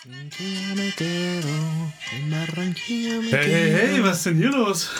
[0.00, 0.30] Hey,
[3.32, 4.90] hey, hey, was ist denn hier los?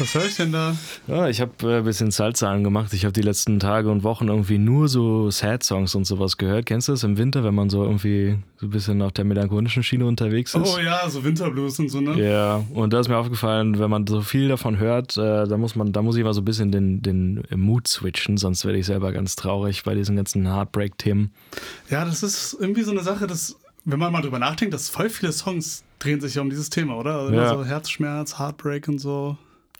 [0.00, 0.76] Was höre ich denn da?
[1.06, 2.92] Ja, ich habe äh, ein bisschen Salsa angemacht.
[2.92, 6.66] Ich habe die letzten Tage und Wochen irgendwie nur so Sad-Songs und sowas gehört.
[6.66, 9.84] Kennst du das im Winter, wenn man so irgendwie so ein bisschen auf der melancholischen
[9.84, 10.66] Schiene unterwegs ist?
[10.66, 12.20] Oh ja, so Winterblues und so, ne?
[12.20, 15.76] Ja, und da ist mir aufgefallen, wenn man so viel davon hört, äh, da muss
[15.76, 18.86] man, da muss ich mal so ein bisschen den, den Mood switchen, sonst werde ich
[18.86, 21.30] selber ganz traurig bei diesen ganzen Heartbreak-Themen.
[21.88, 23.56] Ja, das ist irgendwie so eine Sache, dass,
[23.90, 26.96] wenn man mal drüber nachdenkt, dass voll viele Songs drehen sich ja um dieses Thema,
[26.96, 27.16] oder?
[27.16, 27.48] Also Ja.
[27.54, 29.36] so Herzschmerz, Heartbreak und so.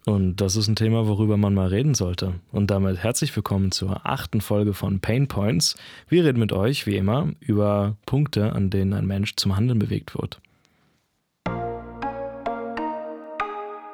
[0.06, 2.34] Und das ist ein Thema, worüber man mal reden sollte.
[2.52, 5.76] Und damit herzlich willkommen zur achten Folge von Pain Points.
[6.08, 10.14] Wir reden mit euch, wie immer, über Punkte, an denen ein Mensch zum Handeln bewegt
[10.18, 10.40] wird.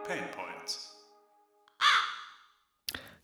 [0.06, 0.94] Pain Points.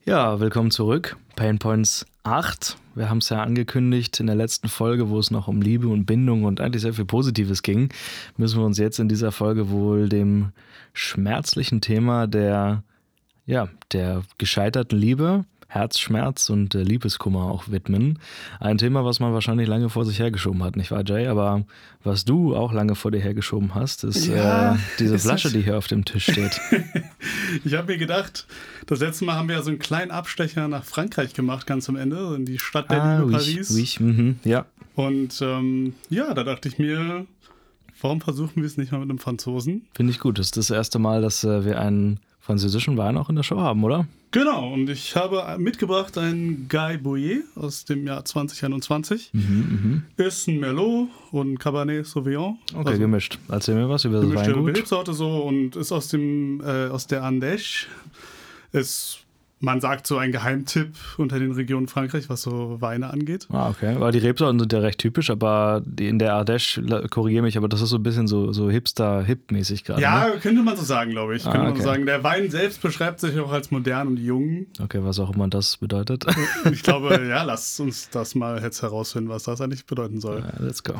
[0.04, 1.16] Ja, willkommen zurück.
[1.36, 2.76] Pain Points 8.
[2.94, 6.04] Wir haben es ja angekündigt in der letzten Folge, wo es noch um Liebe und
[6.04, 7.88] Bindung und eigentlich sehr viel Positives ging,
[8.36, 10.52] müssen wir uns jetzt in dieser Folge wohl dem
[10.92, 12.82] schmerzlichen Thema der,
[13.46, 18.18] ja, der gescheiterten Liebe, Herzschmerz und äh, Liebeskummer auch widmen.
[18.60, 21.26] Ein Thema, was man wahrscheinlich lange vor sich hergeschoben hat, nicht wahr, Jay?
[21.28, 21.64] Aber
[22.04, 25.52] was du auch lange vor dir hergeschoben hast, ist Ja, äh, diese ist Flasche, das-
[25.54, 26.60] die hier auf dem Tisch steht.
[27.64, 28.46] Ich habe mir gedacht,
[28.86, 31.96] das letzte Mal haben wir ja so einen kleinen Abstecher nach Frankreich gemacht, ganz am
[31.96, 33.70] Ende, in die Stadt der ah, Liebe, oui, Paris.
[33.70, 34.64] oui, mhm, ja.
[34.94, 37.26] Und ähm, ja, da dachte ich mir,
[38.00, 39.82] warum versuchen wir es nicht mal mit einem Franzosen?
[39.94, 40.38] Finde ich gut.
[40.38, 42.20] Das ist das erste Mal, dass äh, wir einen
[42.52, 44.06] französischen Wein auch in der Show haben, oder?
[44.30, 49.30] Genau, und ich habe mitgebracht einen Guy Bouillet aus dem Jahr 2021.
[49.32, 52.58] Mhm, Ist ein Merlot und Cabernet Sauvignon.
[52.74, 53.38] Okay, also gemischt.
[53.48, 54.76] Erzähl mir was über das gemischte Weingut.
[54.76, 57.86] Rebsorte so und ist aus dem äh, aus der Ardèche.
[58.72, 59.21] Ist
[59.62, 63.46] man sagt so ein Geheimtipp unter den Regionen Frankreich, was so Weine angeht.
[63.50, 63.94] Ah, okay.
[63.98, 67.80] Weil die Rebsorten sind ja recht typisch, aber in der Ardèche, korrigiere mich, aber das
[67.80, 70.02] ist so ein bisschen so, so Hipster-Hip-mäßig gerade.
[70.02, 70.38] Ja, Ne?
[70.40, 71.46] könnte man so sagen, glaube ich.
[71.46, 71.82] Ah, könnte man okay.
[71.82, 72.06] so sagen.
[72.06, 74.66] Der Wein selbst beschreibt sich auch als modern und jung.
[74.82, 76.26] Okay, was auch immer das bedeutet.
[76.72, 80.40] Ich glaube, ja, lasst uns das mal jetzt herausfinden, was das eigentlich bedeuten soll.
[80.40, 80.94] Ja, let's go.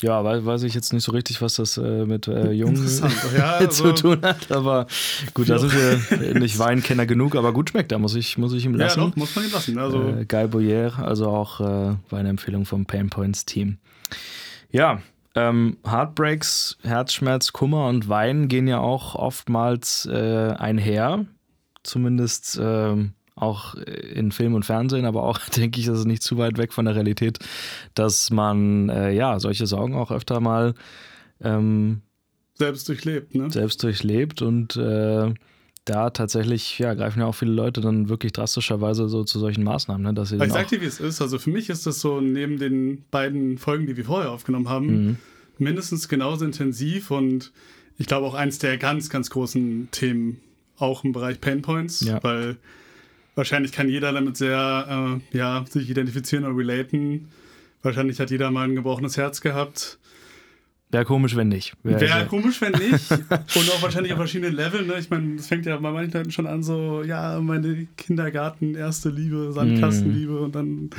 [0.00, 3.14] Ja, weiß, weiß ich jetzt nicht so richtig, was das äh, mit äh, Jungen Interessant.
[3.36, 4.86] Ja, zu also, tun hat, aber
[5.34, 8.64] gut, da sind wir nicht Weinkenner genug, aber gut schmeckt, da muss ich, muss ich
[8.64, 9.00] ihm ja, lassen.
[9.00, 9.78] doch, muss man ihn lassen.
[9.78, 13.78] Also, äh, Guy Boyer, also auch äh, Weinempfehlung vom Pain Points Team.
[14.70, 15.02] Ja,
[15.34, 21.26] ähm, Heartbreaks, Herzschmerz, Kummer und Wein gehen ja auch oftmals äh, einher.
[21.82, 26.38] Zumindest ähm, auch in Film und Fernsehen, aber auch denke ich, das ist nicht zu
[26.38, 27.38] weit weg von der Realität,
[27.94, 30.74] dass man äh, ja solche Sorgen auch öfter mal
[31.40, 32.02] ähm,
[32.54, 33.50] selbst durchlebt, ne?
[33.50, 35.32] selbst durchlebt und äh,
[35.84, 40.02] da tatsächlich, ja, greifen ja auch viele Leute dann wirklich drastischerweise so zu solchen Maßnahmen,
[40.02, 41.22] ne, dass sie ich sag dir, wie es ist.
[41.22, 44.86] Also für mich ist das so neben den beiden Folgen, die wir vorher aufgenommen haben,
[45.06, 45.16] Mhm.
[45.56, 47.52] mindestens genauso intensiv und
[47.96, 50.40] ich glaube auch eins der ganz, ganz großen Themen
[50.76, 52.22] auch im Bereich Pain Points, Ja.
[52.22, 52.56] weil
[53.38, 57.28] wahrscheinlich kann jeder damit sehr, äh, ja, sich identifizieren oder relaten.
[57.82, 59.98] Wahrscheinlich hat jeder mal ein gebrochenes Herz gehabt.
[60.90, 61.74] Wäre komisch, wenn nicht.
[61.82, 63.10] Wär, Wäre also- komisch, wenn nicht.
[63.10, 64.86] Und auch wahrscheinlich auf verschiedenen Leveln.
[64.86, 64.94] Ne?
[64.98, 69.10] Ich meine, das fängt ja bei manchen Leuten schon an, so, ja, meine Kindergarten, erste
[69.10, 70.90] Liebe, Sandkastenliebe und dann.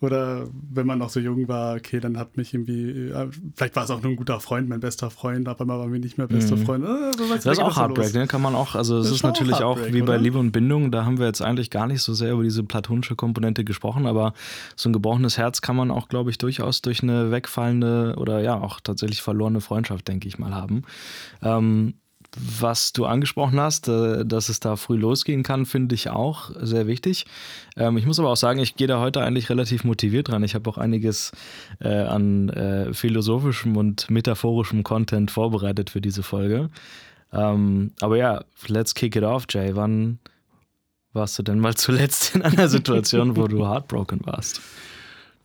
[0.00, 3.84] Oder wenn man noch so jung war, okay, dann hat mich irgendwie, äh, vielleicht war
[3.84, 6.26] es auch nur ein guter Freund, mein bester Freund, aber mal waren wir nicht mehr
[6.26, 6.86] beste Freunde.
[6.86, 8.26] Äh, so, Das da ist auch Heartbreak, ne?
[8.26, 10.18] Kann man auch, also es ist ist auch natürlich auch wie bei oder?
[10.18, 13.16] Liebe und Bindung, da haben wir jetzt eigentlich gar nicht so sehr über diese platonische
[13.16, 14.34] Komponente gesprochen, aber
[14.76, 18.60] so ein gebrochenes Herz kann man auch, glaube ich, durchaus durch eine wegfallende oder ja
[18.60, 20.82] auch tatsächlich verlorene Freundschaft, denke ich mal, haben.
[21.42, 21.94] Ähm,
[22.36, 26.86] was du angesprochen hast, äh, dass es da früh losgehen kann, finde ich auch sehr
[26.86, 27.26] wichtig.
[27.76, 30.44] Ähm, ich muss aber auch sagen, ich gehe da heute eigentlich relativ motiviert dran.
[30.44, 31.32] Ich habe auch einiges
[31.80, 36.70] äh, an äh, philosophischem und metaphorischem Content vorbereitet für diese Folge.
[37.32, 39.74] Ähm, aber ja, let's kick it off, Jay.
[39.74, 40.18] Wann
[41.12, 44.60] warst du denn mal zuletzt in einer Situation, wo du heartbroken warst?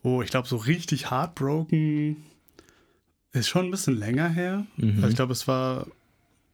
[0.02, 2.16] Oh, ich glaube, so richtig heartbroken
[3.32, 4.66] ist schon ein bisschen länger her.
[4.76, 4.96] Mhm.
[4.96, 5.86] Also ich glaube, es war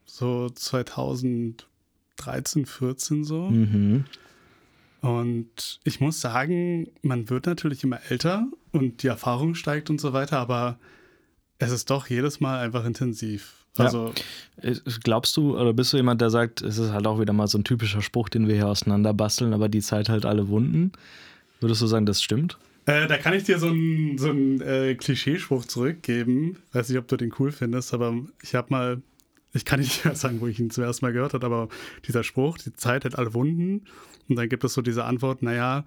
[0.08, 3.49] so 2013, 14 so.
[3.49, 4.05] Mhm.
[5.00, 10.12] Und ich muss sagen, man wird natürlich immer älter und die Erfahrung steigt und so
[10.12, 10.78] weiter, aber
[11.58, 13.64] es ist doch jedes Mal einfach intensiv.
[13.76, 13.84] Ja.
[13.84, 14.12] Also,
[14.60, 14.75] Äh,
[15.05, 17.58] Glaubst du, oder bist du jemand, der sagt, es ist halt auch wieder mal so
[17.58, 20.93] ein typischer Spruch, den wir hier auseinanderbasteln, aber die Zeit halt alle Wunden?
[21.60, 22.58] Würdest du sagen, das stimmt?
[22.87, 26.56] äh, da kann ich dir so einen so einen, äh, Klischeespruch zurückgeben.
[26.72, 29.02] Weiß nicht, ob du den cool findest, aber ich habe mal,
[29.52, 31.68] ich kann nicht sagen, wo ich ihn zum ersten Mal gehört habe, aber
[32.06, 33.84] dieser Spruch, die Zeit hat alle Wunden.
[34.28, 35.84] Und dann gibt es so diese Antwort, naja,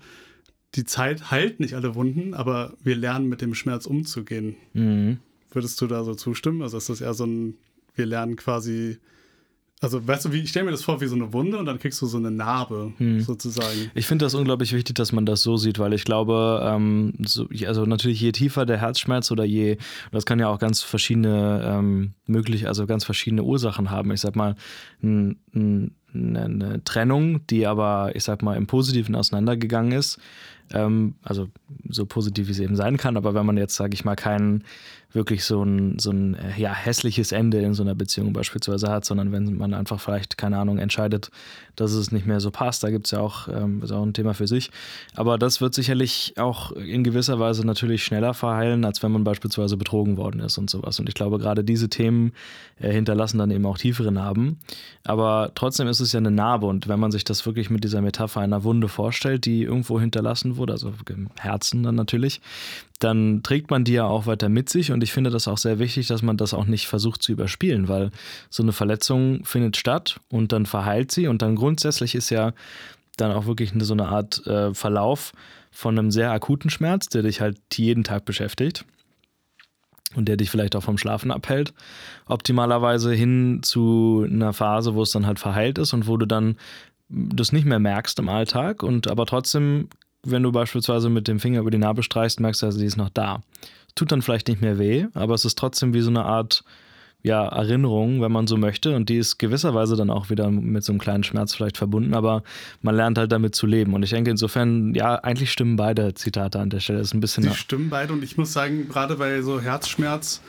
[0.76, 4.56] die Zeit heilt nicht alle Wunden, aber wir lernen mit dem Schmerz umzugehen.
[4.74, 5.20] Mhm.
[5.52, 6.62] Würdest du da so zustimmen?
[6.62, 7.56] Also ist das eher so ein,
[7.96, 8.98] wir lernen quasi
[9.84, 11.80] also, weißt du, wie, ich stelle mir das vor wie so eine Wunde und dann
[11.80, 13.22] kriegst du so eine Narbe hm.
[13.22, 13.90] sozusagen.
[13.96, 17.48] Ich finde das unglaublich wichtig, dass man das so sieht, weil ich glaube, ähm, so,
[17.66, 19.78] also natürlich je tiefer der Herzschmerz oder je,
[20.12, 24.12] das kann ja auch ganz verschiedene ähm, möglich, also ganz verschiedene Ursachen haben.
[24.12, 24.56] Ich sag mal,
[25.02, 30.20] ein, ein, eine Trennung, die aber, ich sag mal, im Positiven auseinandergegangen ist,
[30.74, 31.48] ähm, also
[31.90, 34.64] so positiv wie es eben sein kann, aber wenn man jetzt, sage ich mal, keinen
[35.14, 39.32] wirklich so ein, so ein ja, hässliches Ende in so einer Beziehung beispielsweise hat, sondern
[39.32, 41.32] wenn man einfach vielleicht, keine Ahnung, entscheidet,
[41.76, 42.84] dass es nicht mehr so passt.
[42.84, 44.72] Da gibt es ja auch, ähm, ist auch ein Thema für sich.
[45.16, 49.78] Aber das wird sicherlich auch in gewisser Weise natürlich schneller verheilen, als wenn man beispielsweise
[49.78, 51.00] betrogen worden ist und sowas.
[51.00, 52.32] Und ich glaube, gerade diese Themen
[52.80, 54.60] äh, hinterlassen dann eben auch tiefere Narben.
[55.04, 56.68] Aber trotzdem ist es ja eine Narbe.
[56.68, 60.58] Und wenn man sich das wirklich mit dieser Metapher einer Wunde vorstellt, die irgendwo hinterlassen
[60.58, 62.42] wurde, also im Herzen dann natürlich,
[63.00, 64.92] dann trägt man die ja auch weiter mit sich.
[64.92, 67.88] Und ich finde das auch sehr wichtig, dass man das auch nicht versucht zu überspielen,
[67.88, 68.12] weil
[68.50, 71.28] so eine Verletzung findet statt und dann verheilt sie.
[71.28, 72.54] Und dann grundsätzlich ist ja
[73.18, 75.32] dann auch wirklich so eine Art äh, Verlauf
[75.72, 78.86] von einem sehr akuten Schmerz, der dich halt jeden Tag beschäftigt
[80.16, 81.74] und der dich vielleicht auch vom Schlafen abhält,
[82.28, 86.58] optimalerweise hin zu einer Phase, wo es dann halt verheilt ist und wo du dann
[87.10, 89.90] das nicht mehr merkst im Alltag und aber trotzdem
[90.24, 92.98] wenn du beispielsweise mit dem Finger über die Narbe streichst, merkst du, also, die ist
[92.98, 93.42] noch da.
[93.96, 96.64] Tut dann vielleicht nicht mehr weh, aber es ist trotzdem wie so eine Art
[97.24, 98.96] ja, Erinnerung, wenn man so möchte.
[98.96, 102.44] Und die ist gewisserweise dann auch wieder mit so einem kleinen Schmerz vielleicht verbunden, aber
[102.82, 103.94] man lernt halt damit zu leben.
[103.94, 107.00] Und ich denke insofern, ja, eigentlich stimmen beide Zitate an der Stelle.
[107.00, 107.44] Das ist ein bisschen.
[107.44, 110.42] Die stimmen beide und ich muss sagen, gerade bei so Herzschmerz,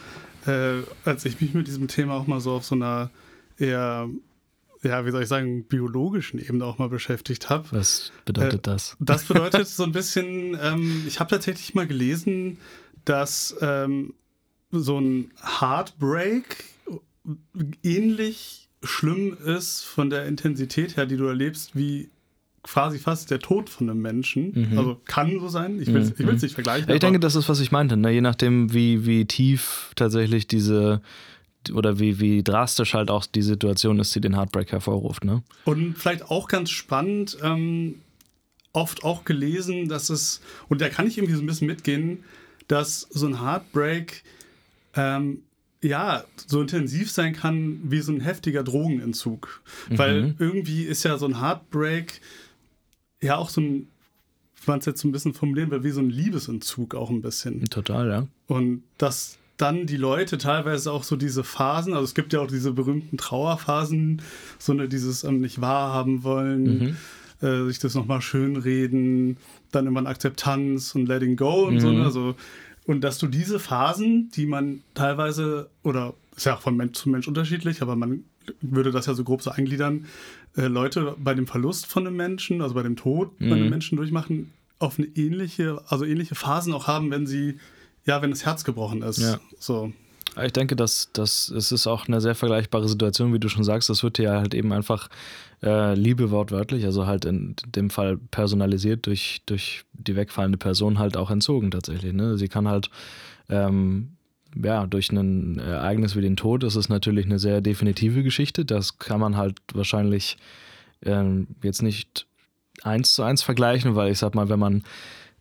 [0.46, 3.10] äh, als ich mich mit diesem Thema auch mal so auf so einer
[3.58, 4.08] eher
[4.84, 7.66] ja, wie soll ich sagen, biologischen Ebene auch mal beschäftigt habe.
[7.70, 8.96] Was bedeutet äh, das?
[9.00, 12.58] Das bedeutet so ein bisschen, ähm, ich habe tatsächlich mal gelesen,
[13.04, 14.14] dass ähm,
[14.70, 15.30] so ein
[15.60, 16.64] Heartbreak
[17.82, 22.10] ähnlich schlimm ist von der Intensität her, die du erlebst, wie
[22.62, 24.70] quasi fast der Tod von einem Menschen.
[24.70, 24.78] Mhm.
[24.78, 25.80] Also kann so sein.
[25.80, 26.26] Ich will es mhm.
[26.34, 26.88] nicht vergleichen.
[26.88, 27.96] Ja, ich denke, das ist, was ich meinte.
[27.96, 28.10] Ne?
[28.10, 31.02] Je nachdem, wie, wie tief tatsächlich diese
[31.70, 35.24] oder wie, wie drastisch halt auch die Situation ist, die den Heartbreak hervorruft.
[35.24, 35.42] Ne?
[35.64, 37.96] Und vielleicht auch ganz spannend, ähm,
[38.72, 42.24] oft auch gelesen, dass es, und da kann ich irgendwie so ein bisschen mitgehen,
[42.68, 44.22] dass so ein Heartbreak
[44.94, 45.42] ähm,
[45.82, 49.62] ja so intensiv sein kann wie so ein heftiger Drogenentzug.
[49.90, 49.98] Mhm.
[49.98, 52.20] Weil irgendwie ist ja so ein Heartbreak
[53.20, 53.88] ja auch so ein,
[54.66, 57.64] man es jetzt so ein bisschen formulieren will, wie so ein Liebesentzug auch ein bisschen.
[57.66, 58.26] Total, ja.
[58.46, 62.46] Und das dann die Leute teilweise auch so diese Phasen, also es gibt ja auch
[62.46, 64.22] diese berühmten Trauerphasen,
[64.58, 66.96] so eine, dieses ähm, nicht wahrhaben wollen,
[67.42, 67.46] mhm.
[67.46, 69.36] äh, sich das nochmal schönreden,
[69.70, 71.80] dann immer eine Akzeptanz und Letting Go und mhm.
[71.80, 72.04] so, ne?
[72.04, 72.34] also
[72.84, 77.08] und dass du diese Phasen, die man teilweise, oder ist ja auch von Mensch zu
[77.08, 78.24] Mensch unterschiedlich, aber man
[78.60, 80.06] würde das ja so grob so eingliedern,
[80.56, 83.50] äh, Leute bei dem Verlust von einem Menschen, also bei dem Tod mhm.
[83.50, 87.58] bei einem Menschen durchmachen, auf eine ähnliche, also ähnliche Phasen auch haben, wenn sie
[88.04, 89.18] ja, wenn das Herz gebrochen ist.
[89.18, 89.38] Ja.
[89.58, 89.92] So.
[90.42, 93.90] Ich denke, dass, dass es ist auch eine sehr vergleichbare Situation, wie du schon sagst.
[93.90, 95.08] Das wird ja halt eben einfach
[95.62, 101.18] äh, Liebe wortwörtlich, also halt in dem Fall personalisiert durch, durch die wegfallende Person halt
[101.18, 102.14] auch entzogen tatsächlich.
[102.14, 102.38] Ne?
[102.38, 102.88] Sie kann halt
[103.50, 104.16] ähm,
[104.60, 108.64] ja, durch ein Ereignis wie den Tod ist es natürlich eine sehr definitive Geschichte.
[108.64, 110.36] Das kann man halt wahrscheinlich
[111.04, 112.26] ähm, jetzt nicht
[112.82, 114.82] eins zu eins vergleichen, weil ich sag mal, wenn man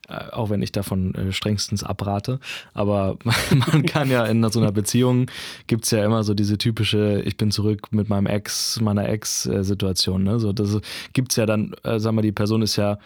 [0.09, 2.39] auch wenn ich davon äh, strengstens abrate.
[2.73, 3.17] Aber
[3.71, 5.27] man kann ja in so einer Beziehung
[5.67, 10.23] gibt es ja immer so diese typische, ich bin zurück mit meinem Ex, meiner Ex-Situation.
[10.23, 10.39] Ne?
[10.39, 10.79] So, das
[11.13, 12.97] gibt es ja dann, äh, sagen wir, die Person ist ja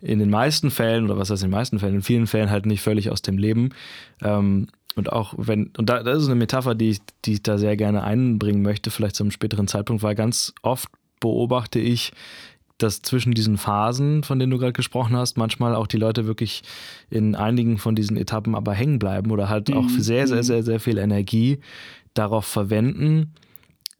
[0.00, 2.66] in den meisten Fällen, oder was heißt in den meisten Fällen, in vielen Fällen halt
[2.66, 3.70] nicht völlig aus dem Leben.
[4.22, 7.58] Ähm, und auch wenn, und da, das ist eine Metapher, die ich, die ich da
[7.58, 10.88] sehr gerne einbringen möchte, vielleicht zu einem späteren Zeitpunkt, weil ganz oft
[11.20, 12.12] beobachte ich
[12.84, 16.62] dass zwischen diesen Phasen, von denen du gerade gesprochen hast, manchmal auch die Leute wirklich
[17.10, 20.00] in einigen von diesen Etappen aber hängen bleiben oder halt auch mhm.
[20.00, 20.42] sehr, sehr, mhm.
[20.42, 21.58] sehr, sehr viel Energie
[22.12, 23.32] darauf verwenden,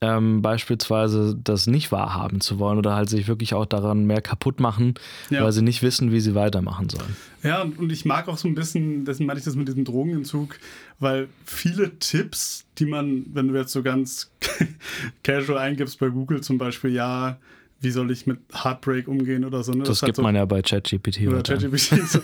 [0.01, 4.61] ähm, beispielsweise das nicht wahrhaben zu wollen oder halt sich wirklich auch daran mehr kaputt
[4.61, 4.95] machen,
[5.31, 5.43] ja.
[5.43, 7.17] weil sie nicht wissen, wie sie weitermachen sollen.
[7.43, 10.59] Ja, und ich mag auch so ein bisschen, deswegen meine ich das mit diesem Drogenentzug,
[10.99, 14.31] weil viele Tipps, die man, wenn du jetzt so ganz
[15.23, 17.39] casual eingibst bei Google zum Beispiel, ja,
[17.81, 19.73] wie soll ich mit Heartbreak umgehen oder so.
[19.73, 19.81] Ne?
[19.81, 21.27] Das, das gibt so, man ja bei ChatGPT.
[21.29, 22.01] Oder ChatGPT.
[22.09, 22.21] So,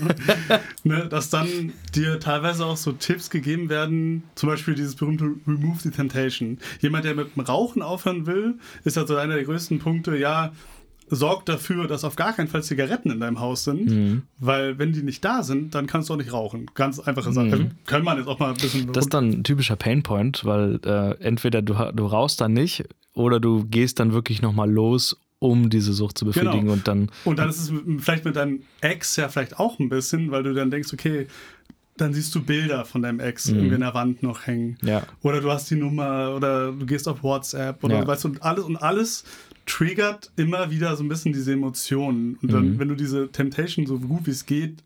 [0.85, 1.07] ne?
[1.09, 5.91] Dass dann dir teilweise auch so Tipps gegeben werden, zum Beispiel dieses berühmte Remove the
[5.91, 6.59] Temptation.
[6.81, 10.53] Jemand, der mit dem Rauchen aufhören will, ist also einer der größten Punkte, ja,
[11.11, 14.23] sorg dafür, dass auf gar keinen Fall Zigaretten in deinem Haus sind, mhm.
[14.39, 16.67] weil wenn die nicht da sind, dann kannst du auch nicht rauchen.
[16.75, 17.47] Ganz einfache Sache.
[17.47, 17.53] Mhm.
[17.53, 18.93] Also, kann man jetzt auch mal ein bisschen.
[18.93, 23.41] Das ist dann ein typischer Painpoint, weil äh, entweder du, du rauchst dann nicht oder
[23.41, 26.73] du gehst dann wirklich nochmal los, um diese Sucht zu befriedigen genau.
[26.75, 27.11] und dann.
[27.25, 30.55] Und dann ist es vielleicht mit deinem Ex ja vielleicht auch ein bisschen, weil du
[30.55, 31.27] dann denkst, okay,
[31.97, 33.57] dann siehst du Bilder von deinem Ex mhm.
[33.57, 34.79] irgendwie in der Wand noch hängen.
[34.83, 35.03] Ja.
[35.23, 38.07] Oder du hast die Nummer oder du gehst auf WhatsApp oder ja.
[38.07, 39.25] weißt du, alles und alles
[39.67, 42.39] triggert immer wieder so ein bisschen diese Emotionen.
[42.43, 42.79] Und dann, mhm.
[42.79, 44.83] wenn du diese Temptation so gut wie es geht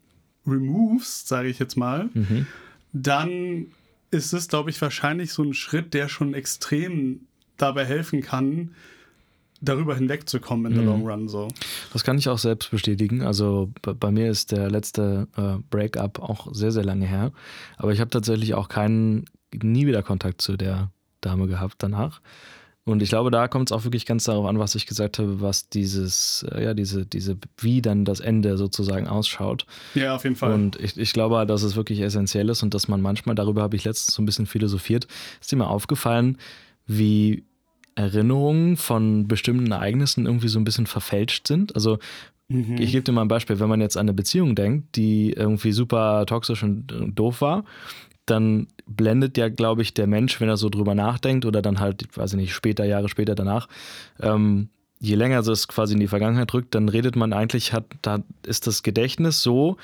[0.46, 2.46] removes, sage ich jetzt mal, mhm.
[2.92, 3.66] dann
[4.11, 7.20] ist es, glaube ich, wahrscheinlich so ein Schritt, der schon extrem
[7.56, 8.70] dabei helfen kann,
[9.64, 10.88] darüber hinwegzukommen in the mhm.
[10.88, 11.49] long run so.
[11.92, 13.23] Das kann ich auch selbst bestätigen.
[13.23, 17.33] Also bei mir ist der letzte äh, Breakup auch sehr, sehr lange her.
[17.76, 20.90] Aber ich habe tatsächlich auch keinen, nie wieder Kontakt zu der
[21.21, 22.21] Dame gehabt danach.
[22.87, 25.40] Und ich glaube, da kommt es auch wirklich ganz darauf an, was ich gesagt habe,
[25.40, 29.64] was dieses, äh, ja, diese, diese, wie dann das Ende sozusagen ausschaut.
[29.94, 30.52] Ja, auf jeden Fall.
[30.52, 33.76] Und ich, ich glaube, dass es wirklich essentiell ist und dass man manchmal, darüber habe
[33.76, 35.06] ich letztens so ein bisschen philosophiert,
[35.40, 36.37] ist dir mal aufgefallen,
[36.87, 37.44] wie
[37.95, 41.75] Erinnerungen von bestimmten Ereignissen irgendwie so ein bisschen verfälscht sind.
[41.75, 41.99] Also
[42.49, 42.77] mhm.
[42.79, 45.73] ich gebe dir mal ein Beispiel, wenn man jetzt an eine Beziehung denkt, die irgendwie
[45.73, 47.65] super toxisch und doof war,
[48.27, 52.17] dann blendet ja, glaube ich, der Mensch, wenn er so drüber nachdenkt oder dann halt,
[52.17, 53.69] weiß ich nicht, später, Jahre später danach,
[54.21, 58.23] ähm, je länger es quasi in die Vergangenheit rückt, dann redet man eigentlich, hat, da
[58.47, 59.77] ist das Gedächtnis so,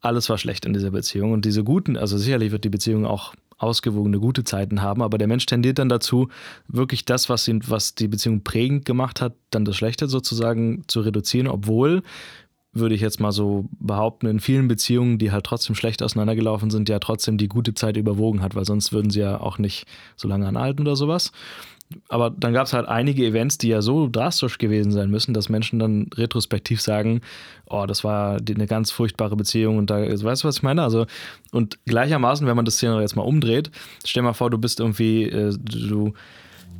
[0.00, 3.34] alles war schlecht in dieser Beziehung und diese guten, also sicherlich wird die Beziehung auch
[3.58, 5.02] ausgewogene, gute Zeiten haben.
[5.02, 6.28] Aber der Mensch tendiert dann dazu,
[6.68, 11.00] wirklich das, was, ihn, was die Beziehung prägend gemacht hat, dann das Schlechte sozusagen zu
[11.00, 12.02] reduzieren, obwohl
[12.78, 16.90] würde ich jetzt mal so behaupten, in vielen Beziehungen, die halt trotzdem schlecht auseinandergelaufen sind,
[16.90, 19.86] ja trotzdem die gute Zeit überwogen hat, weil sonst würden sie ja auch nicht
[20.16, 21.32] so lange anhalten oder sowas
[22.08, 25.48] aber dann gab es halt einige Events, die ja so drastisch gewesen sein müssen, dass
[25.48, 27.20] Menschen dann retrospektiv sagen,
[27.66, 30.82] oh, das war eine ganz furchtbare Beziehung und da, weißt du, was ich meine?
[30.82, 31.06] Also,
[31.52, 33.70] und gleichermaßen, wenn man das Szenario jetzt mal umdreht,
[34.04, 36.14] stell mal vor, du bist irgendwie, äh, du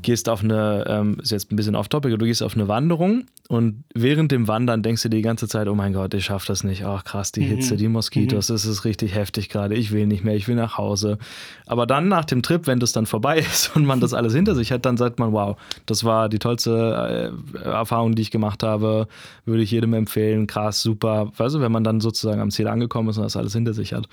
[0.07, 3.25] gehst auf eine, ähm, ist jetzt ein bisschen off topic, du gehst auf eine Wanderung
[3.49, 6.63] und während dem Wandern denkst du die ganze Zeit, oh mein Gott, ich schaff das
[6.63, 6.85] nicht.
[6.85, 7.79] Ach krass, die Hitze, mhm.
[7.79, 8.55] die Moskitos, mhm.
[8.55, 9.75] das ist richtig heftig gerade.
[9.75, 11.19] Ich will nicht mehr, ich will nach Hause.
[11.67, 14.55] Aber dann nach dem Trip, wenn das dann vorbei ist und man das alles hinter
[14.55, 18.63] sich hat, dann sagt man, wow, das war die tollste äh, Erfahrung, die ich gemacht
[18.63, 19.09] habe.
[19.45, 20.47] Würde ich jedem empfehlen.
[20.47, 21.33] Krass, super.
[21.37, 23.93] Weißt du, wenn man dann sozusagen am Ziel angekommen ist und das alles hinter sich
[23.93, 24.09] hat.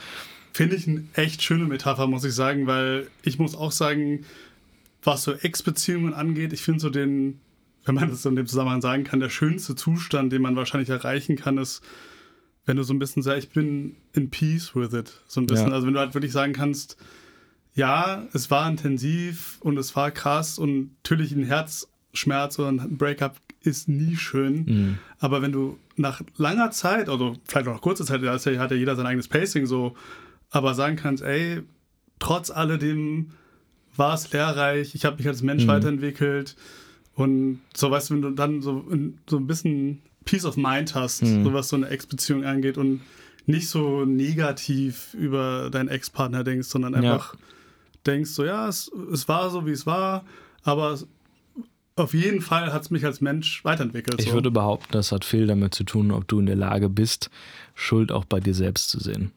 [0.53, 4.25] Finde ich eine echt schöne Metapher, muss ich sagen, weil ich muss auch sagen,
[5.03, 7.39] was so Ex-Beziehungen angeht, ich finde so den,
[7.85, 10.89] wenn man das so in dem Zusammenhang sagen kann, der schönste Zustand, den man wahrscheinlich
[10.89, 11.81] erreichen kann, ist,
[12.65, 15.21] wenn du so ein bisschen sagst, ich bin in peace with it.
[15.27, 15.69] So ein bisschen.
[15.69, 15.73] Ja.
[15.73, 16.97] Also wenn du halt wirklich sagen kannst,
[17.75, 23.35] ja, es war intensiv und es war krass und natürlich ein Herzschmerz oder ein Breakup
[23.61, 24.65] ist nie schön.
[24.65, 24.97] Mhm.
[25.19, 28.77] Aber wenn du nach langer Zeit, also vielleicht auch nach kurzer Zeit, da hat ja
[28.77, 29.95] jeder sein eigenes Pacing so,
[30.49, 31.63] aber sagen kannst, ey,
[32.19, 33.31] trotz alledem
[33.95, 35.69] war es lehrreich, ich habe mich als Mensch mhm.
[35.69, 36.55] weiterentwickelt
[37.15, 38.85] und so, weißt du, wenn du dann so,
[39.29, 41.43] so ein bisschen Peace of Mind hast, mhm.
[41.43, 43.01] so was so eine Ex-Beziehung angeht und
[43.45, 47.39] nicht so negativ über deinen Ex-Partner denkst, sondern einfach ja.
[48.05, 50.23] denkst so, ja, es, es war so, wie es war,
[50.63, 50.97] aber
[51.95, 54.19] auf jeden Fall hat es mich als Mensch weiterentwickelt.
[54.19, 54.33] Ich so.
[54.33, 57.29] würde behaupten, das hat viel damit zu tun, ob du in der Lage bist,
[57.75, 59.31] Schuld auch bei dir selbst zu sehen.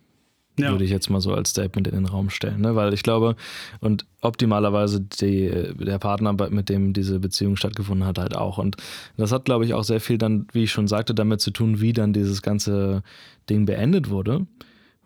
[0.58, 0.70] Ja.
[0.70, 2.62] Würde ich jetzt mal so als Statement in den Raum stellen.
[2.62, 2.75] Ne?
[2.75, 3.36] Weil ich glaube,
[3.80, 8.56] und optimalerweise die, der Partner, mit dem diese Beziehung stattgefunden hat, halt auch.
[8.56, 8.76] Und
[9.16, 11.80] das hat, glaube ich, auch sehr viel dann, wie ich schon sagte, damit zu tun,
[11.80, 13.02] wie dann dieses ganze
[13.50, 14.46] Ding beendet wurde.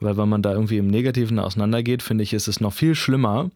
[0.01, 3.51] Weil wenn man da irgendwie im Negativen auseinandergeht, finde ich, ist es noch viel schlimmer,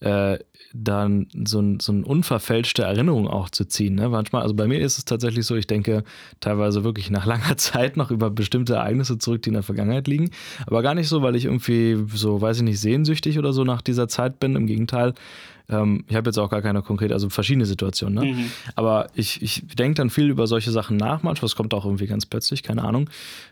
[0.00, 0.38] äh,
[0.72, 3.96] dann so, ein, so eine unverfälschte Erinnerung auch zu ziehen.
[3.96, 4.08] Ne?
[4.08, 6.04] Manchmal, also bei mir ist es tatsächlich so, ich denke
[6.38, 10.30] teilweise wirklich nach langer Zeit noch über bestimmte Ereignisse zurück, die in der Vergangenheit liegen.
[10.66, 13.82] Aber gar nicht so, weil ich irgendwie so, weiß ich nicht, sehnsüchtig oder so nach
[13.82, 14.54] dieser Zeit bin.
[14.54, 15.14] Im Gegenteil,
[15.68, 18.14] ähm, ich habe jetzt auch gar keine konkrete, also verschiedene Situationen.
[18.14, 18.32] Ne?
[18.32, 18.50] Mhm.
[18.76, 21.22] Aber ich, ich denke dann viel über solche Sachen nach.
[21.22, 23.10] Manchmal, es kommt auch irgendwie ganz plötzlich, keine Ahnung.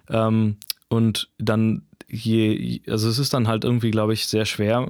[0.08, 0.56] Ähm,
[0.88, 4.88] und dann je, also es ist dann halt irgendwie, glaube ich, sehr schwer,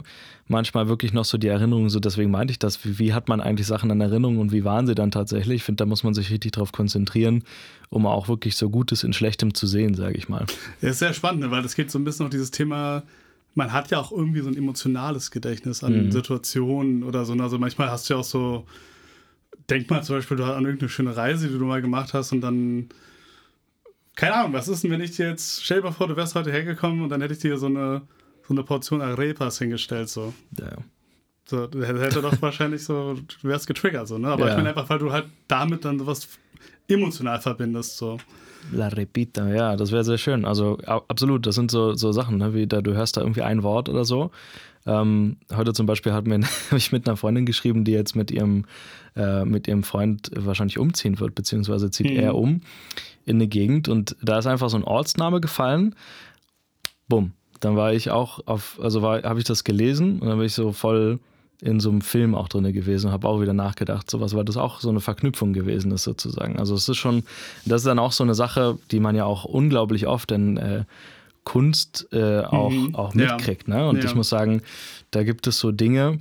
[0.49, 3.40] manchmal wirklich noch so die Erinnerungen, so deswegen meinte ich das, wie, wie hat man
[3.40, 5.57] eigentlich Sachen in Erinnerung und wie waren sie dann tatsächlich?
[5.57, 7.45] Ich finde, da muss man sich richtig drauf konzentrieren,
[7.90, 10.47] um auch wirklich so Gutes in Schlechtem zu sehen, sage ich mal.
[10.81, 13.02] Ja, ist sehr spannend, ne, weil es geht so ein bisschen auf dieses Thema,
[13.55, 16.12] man hat ja auch irgendwie so ein emotionales Gedächtnis an mhm.
[16.12, 17.33] Situationen oder so.
[17.35, 18.64] Also manchmal hast du ja auch so,
[19.69, 22.88] denk mal zum Beispiel an irgendeine schöne Reise, die du mal gemacht hast und dann
[24.19, 26.35] keine Ahnung, was ist denn, wenn ich dir jetzt, stell dir mal vor, du wärst
[26.35, 28.02] heute hergekommen und dann hätte ich dir so eine,
[28.49, 30.33] so eine Portion Arepas hingestellt, so.
[30.59, 30.73] Ja.
[31.45, 34.28] So, hätte doch wahrscheinlich so, du wärst getriggert, so, ne?
[34.28, 34.50] Aber ja.
[34.50, 36.28] ich meine einfach, weil du halt damit dann sowas
[36.88, 37.99] emotional verbindest.
[37.99, 38.19] So.
[38.73, 40.45] La Repita, ja, das wäre sehr schön.
[40.45, 42.55] Also absolut, das sind so, so Sachen, ne?
[42.55, 44.31] wie da, du hörst da irgendwie ein Wort oder so.
[44.87, 46.40] Ähm, heute zum Beispiel habe
[46.76, 48.64] ich mit einer Freundin geschrieben, die jetzt mit ihrem,
[49.14, 52.19] äh, mit ihrem Freund wahrscheinlich umziehen wird, beziehungsweise zieht mhm.
[52.19, 52.62] er um
[53.26, 55.95] in eine Gegend und da ist einfach so ein Ortsname gefallen.
[57.09, 57.33] Bumm.
[57.61, 60.73] Dann war ich auch auf, also habe ich das gelesen und dann bin ich so
[60.73, 61.19] voll
[61.61, 64.57] in so einem Film auch drin gewesen und habe auch wieder nachgedacht, sowas, weil das
[64.57, 66.59] auch so eine Verknüpfung gewesen ist sozusagen.
[66.59, 67.25] Also es ist schon,
[67.65, 70.85] das ist dann auch so eine Sache, die man ja auch unglaublich oft in äh,
[71.43, 72.95] Kunst äh, auch, mhm.
[72.95, 73.67] auch mitkriegt.
[73.69, 73.77] Ja.
[73.77, 73.88] Ne?
[73.88, 74.05] Und ja.
[74.05, 74.62] ich muss sagen,
[75.11, 76.21] da gibt es so Dinge,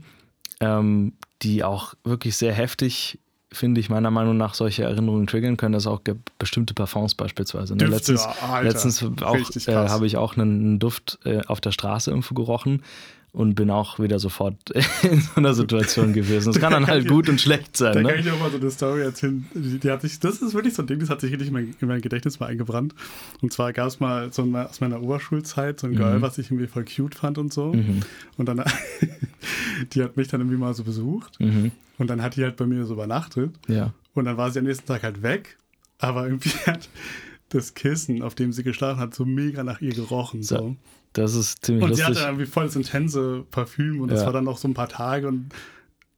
[0.60, 1.14] ähm,
[1.44, 3.20] die auch wirklich sehr heftig
[3.52, 6.02] finde ich, meiner Meinung nach solche Erinnerungen triggern können, das auch
[6.38, 7.74] bestimmte Parfums beispielsweise.
[7.74, 7.80] Ne?
[7.80, 9.36] Düfte, letztens Alter, letztens auch,
[9.68, 12.84] äh, habe ich auch einen, Duft äh, auf der Straße irgendwo gerochen
[13.32, 14.56] und bin auch wieder sofort
[15.04, 16.50] in so einer Situation gewesen.
[16.50, 17.94] Es kann dann halt gut und schlecht sein.
[17.94, 18.10] Da ne?
[18.10, 19.46] kann ich auch mal so eine Story erzählen.
[19.54, 21.54] Die, die, hat sich, das ist wirklich so ein Ding, das hat sich richtig in
[21.54, 22.96] mein, in mein Gedächtnis mal eingebrannt.
[23.42, 25.98] Und zwar gab es mal so ein, aus meiner Oberschulzeit so ein mhm.
[25.98, 27.74] Girl, was ich irgendwie voll cute fand und so.
[27.74, 28.02] Mhm.
[28.38, 28.64] Und dann,
[29.94, 31.40] die hat mich dann irgendwie mal so besucht.
[31.40, 31.72] Mhm.
[31.98, 33.56] Und dann hat die halt bei mir so übernachtet.
[33.68, 33.94] Ja.
[34.14, 35.58] Und dann war sie am nächsten Tag halt weg.
[36.00, 36.90] Aber irgendwie hat
[37.50, 40.44] das Kissen, auf dem sie geschlafen hat, so mega nach ihr gerochen.
[40.44, 40.58] So.
[40.58, 40.76] so.
[41.14, 42.08] Das ist ziemlich und lustig.
[42.08, 44.16] Und sie hatte irgendwie voll das intense Parfüm und ja.
[44.16, 45.50] das war dann noch so ein paar Tage und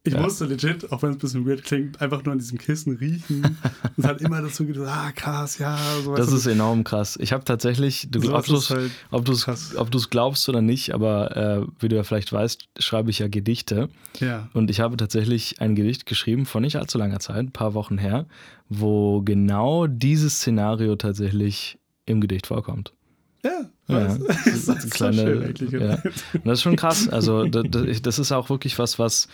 [0.02, 0.20] ich ja.
[0.20, 3.44] musste legit, auch wenn es ein bisschen weird klingt, einfach nur an diesem Kissen riechen.
[3.44, 3.58] und
[3.98, 5.78] es hat immer dazu gedacht, ah, krass, ja.
[6.02, 7.18] So das ist enorm krass.
[7.20, 11.36] Ich habe tatsächlich, du, so ob du es halt ob du's glaubst oder nicht, aber
[11.36, 13.90] äh, wie du ja vielleicht weißt, schreibe ich ja Gedichte.
[14.20, 14.48] Ja.
[14.54, 17.98] Und ich habe tatsächlich ein Gedicht geschrieben vor nicht allzu langer Zeit, ein paar Wochen
[17.98, 18.24] her,
[18.70, 22.94] wo genau dieses Szenario tatsächlich im Gedicht vorkommt.
[23.44, 25.98] Ja, ja, das ist, das ist kleine, so schön, ja.
[26.44, 27.08] das ist schon krass.
[27.08, 29.28] Also das, das, ist auch wirklich was, was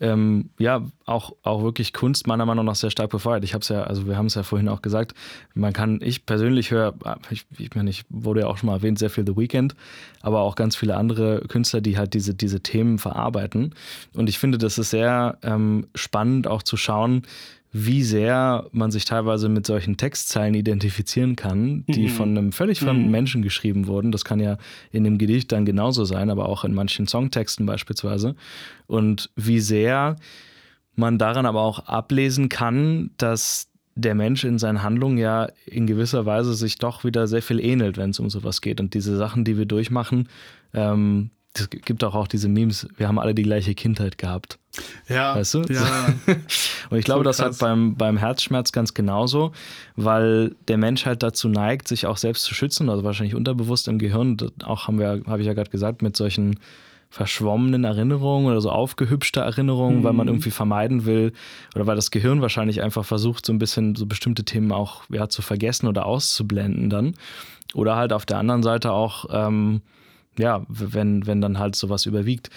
[0.00, 3.44] ähm, ja auch, auch wirklich Kunst meiner Meinung nach sehr stark befeuert.
[3.44, 5.14] Ich habe es ja, also wir haben es ja vorhin auch gesagt,
[5.54, 6.94] man kann, ich persönlich höre,
[7.30, 9.74] ich, ich meine, ich wurde ja auch schon mal erwähnt, sehr viel The Weeknd,
[10.22, 13.74] aber auch ganz viele andere Künstler, die halt diese, diese Themen verarbeiten.
[14.14, 17.22] Und ich finde, das ist sehr ähm, spannend auch zu schauen,
[17.72, 22.08] wie sehr man sich teilweise mit solchen Textzeilen identifizieren kann, die mhm.
[22.08, 23.10] von einem völlig fremden mhm.
[23.12, 24.10] Menschen geschrieben wurden.
[24.10, 24.58] Das kann ja
[24.90, 28.34] in dem Gedicht dann genauso sein, aber auch in manchen Songtexten beispielsweise.
[28.86, 30.16] Und wie sehr
[30.96, 36.26] man daran aber auch ablesen kann, dass der Mensch in seinen Handlungen ja in gewisser
[36.26, 38.80] Weise sich doch wieder sehr viel ähnelt, wenn es um sowas geht.
[38.80, 40.28] Und diese Sachen, die wir durchmachen,
[40.74, 44.58] ähm, es gibt auch, auch diese Memes, wir haben alle die gleiche Kindheit gehabt.
[45.08, 45.34] Ja.
[45.34, 45.62] Weißt du?
[45.62, 46.14] Ja.
[46.90, 49.52] Und ich glaube, so das hat beim, beim Herzschmerz ganz genauso,
[49.96, 53.98] weil der Mensch halt dazu neigt, sich auch selbst zu schützen, also wahrscheinlich unterbewusst im
[53.98, 56.60] Gehirn, auch haben wir, habe ich ja gerade gesagt, mit solchen
[57.10, 60.04] verschwommenen Erinnerungen oder so aufgehübschte Erinnerungen, mhm.
[60.04, 60.34] weil man mhm.
[60.34, 61.32] irgendwie vermeiden will
[61.74, 65.28] oder weil das Gehirn wahrscheinlich einfach versucht, so ein bisschen so bestimmte Themen auch ja,
[65.28, 67.14] zu vergessen oder auszublenden dann.
[67.74, 69.82] Oder halt auf der anderen Seite auch, ähm,
[70.38, 72.50] ja, wenn, wenn dann halt sowas überwiegt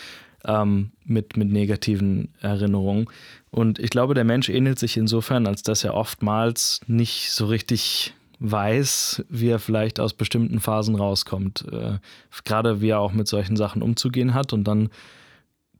[0.46, 3.08] ähm, mit, mit negativen Erinnerungen.
[3.52, 8.14] Und ich glaube, der Mensch ähnelt sich insofern, als dass er oftmals nicht so richtig
[8.40, 11.66] weiß, wie er vielleicht aus bestimmten Phasen rauskommt.
[11.72, 12.00] Äh,
[12.44, 14.54] gerade wie er auch mit solchen Sachen umzugehen hat.
[14.54, 14.90] Und dann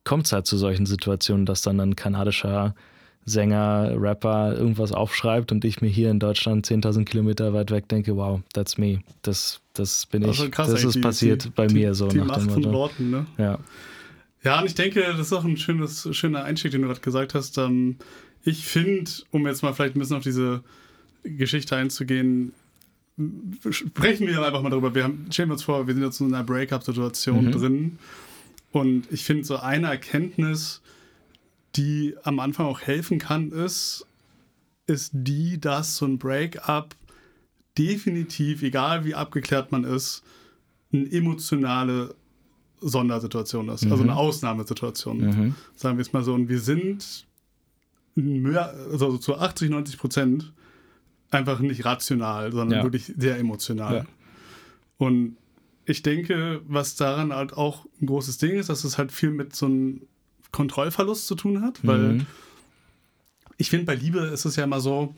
[0.04, 2.74] kommt es halt zu solchen Situationen, dass dann ein kanadischer
[3.26, 8.16] Sänger, Rapper irgendwas aufschreibt und ich mir hier in Deutschland 10.000 Kilometer weit weg denke,
[8.16, 9.00] wow, that's me.
[9.22, 10.52] Das, das bin ich.
[10.52, 12.08] Krass, das ist die, passiert die, bei die, mir so.
[12.08, 13.26] Die nach Macht von Worten, ne?
[13.38, 13.60] Ja.
[14.44, 17.34] Ja, und ich denke, das ist auch ein schönes, schöner Einstieg, den du gerade gesagt
[17.34, 17.58] hast.
[17.58, 17.96] Ähm,
[18.44, 20.64] ich finde, um jetzt mal vielleicht ein bisschen auf diese
[21.24, 22.52] Geschichte einzugehen,
[23.70, 24.94] sprechen wir einfach mal darüber.
[24.94, 27.52] Wir haben, stellen wir uns vor, wir sind jetzt in einer Breakup-Situation mhm.
[27.52, 28.00] drin.
[28.72, 30.82] Und ich finde, so eine Erkenntnis,
[31.76, 34.06] die am Anfang auch helfen kann, ist,
[34.86, 36.96] ist die, dass so ein Breakup
[37.78, 40.24] definitiv, egal wie abgeklärt man ist,
[40.92, 42.16] eine emotionale
[42.80, 43.92] Sondersituation ist, also mhm.
[43.92, 45.18] also eine Ausnahmesituation.
[45.18, 45.56] Mhm.
[45.76, 46.34] Sagen wir es mal so.
[46.34, 47.26] Und wir sind
[48.16, 50.54] mehr, also zu 80, 90 Prozent
[51.32, 52.84] einfach nicht rational, sondern ja.
[52.84, 53.96] wirklich sehr emotional.
[53.96, 54.06] Ja.
[54.98, 55.38] Und
[55.86, 59.56] ich denke, was daran halt auch ein großes Ding ist, dass es halt viel mit
[59.56, 60.02] so einem
[60.54, 62.26] Kontrollverlust zu tun hat, weil mhm.
[63.58, 65.14] ich finde, bei Liebe ist es ja immer so,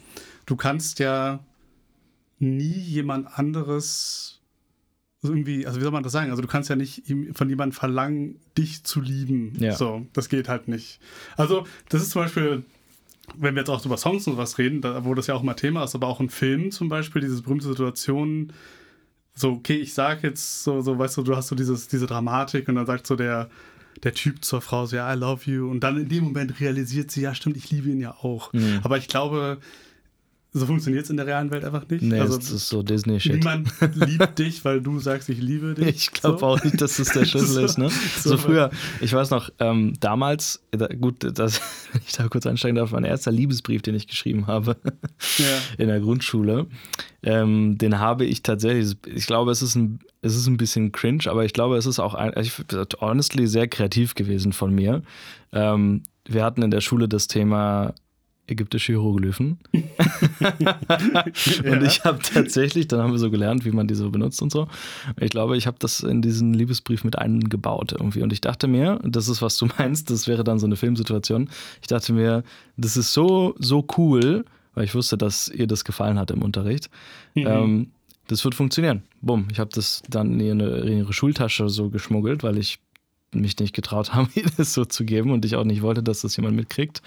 [0.47, 1.39] du kannst ja
[2.39, 4.41] nie jemand anderes
[5.21, 6.29] irgendwie, also wie soll man das sagen?
[6.29, 9.53] Also du kannst ja nicht von jemandem verlangen, dich zu lieben.
[9.59, 9.73] Ja.
[9.75, 10.99] So, das geht halt nicht.
[11.35, 12.63] Also das ist zum Beispiel,
[13.35, 15.55] wenn wir jetzt auch über Songs und was reden, da, wo das ja auch mal
[15.55, 18.53] Thema ist, aber auch ein Film zum Beispiel, diese berühmte Situation,
[19.33, 22.69] so, okay, ich sag jetzt so, so, weißt du, du hast so dieses, diese Dramatik
[22.69, 23.49] und dann sagt so der,
[24.03, 25.69] der Typ zur Frau so, ja, I love you.
[25.69, 28.53] Und dann in dem Moment realisiert sie, ja, stimmt, ich liebe ihn ja auch.
[28.53, 28.79] Mhm.
[28.83, 29.59] Aber ich glaube,
[30.55, 32.01] so funktioniert es in der realen Welt einfach nicht.
[32.01, 33.39] Nee, also, das ist so Disney-Shit.
[33.39, 35.87] Niemand liebt dich, weil du sagst, ich liebe dich.
[35.87, 36.45] Ich glaube so.
[36.45, 37.77] auch nicht, dass das der Schlüssel so, ist.
[37.77, 37.89] Ne?
[37.89, 40.63] So, so, früher, ich weiß noch, ähm, damals,
[41.01, 41.59] gut, das,
[42.07, 44.77] ich da kurz einsteigen darf, mein erster Liebesbrief, den ich geschrieben habe
[45.37, 45.57] ja.
[45.77, 46.67] in der Grundschule,
[47.23, 51.23] ähm, den habe ich tatsächlich, ich glaube, es ist ein, es ist ein bisschen cringe,
[51.27, 52.53] aber ich glaube, es ist auch, ein, ich,
[53.01, 55.01] honestly, sehr kreativ gewesen von mir.
[55.51, 57.93] Ähm, wir hatten in der Schule das Thema
[58.47, 59.57] ägyptische Hieroglyphen.
[59.73, 59.83] und
[61.83, 64.67] ich habe tatsächlich, dann haben wir so gelernt, wie man die so benutzt und so.
[65.19, 68.21] Ich glaube, ich habe das in diesen Liebesbrief mit eingebaut irgendwie.
[68.21, 71.49] Und ich dachte mir, das ist, was du meinst, das wäre dann so eine Filmsituation.
[71.81, 72.43] Ich dachte mir,
[72.77, 76.89] das ist so, so cool, weil ich wusste, dass ihr das gefallen hat im Unterricht.
[77.33, 77.47] Mhm.
[77.47, 77.91] Ähm,
[78.27, 79.03] das wird funktionieren.
[79.21, 79.47] Bumm.
[79.51, 82.79] Ich habe das dann in ihre, in ihre Schultasche so geschmuggelt, weil ich
[83.41, 86.21] mich nicht getraut haben, ihr das so zu geben und ich auch nicht wollte, dass
[86.21, 87.01] das jemand mitkriegt,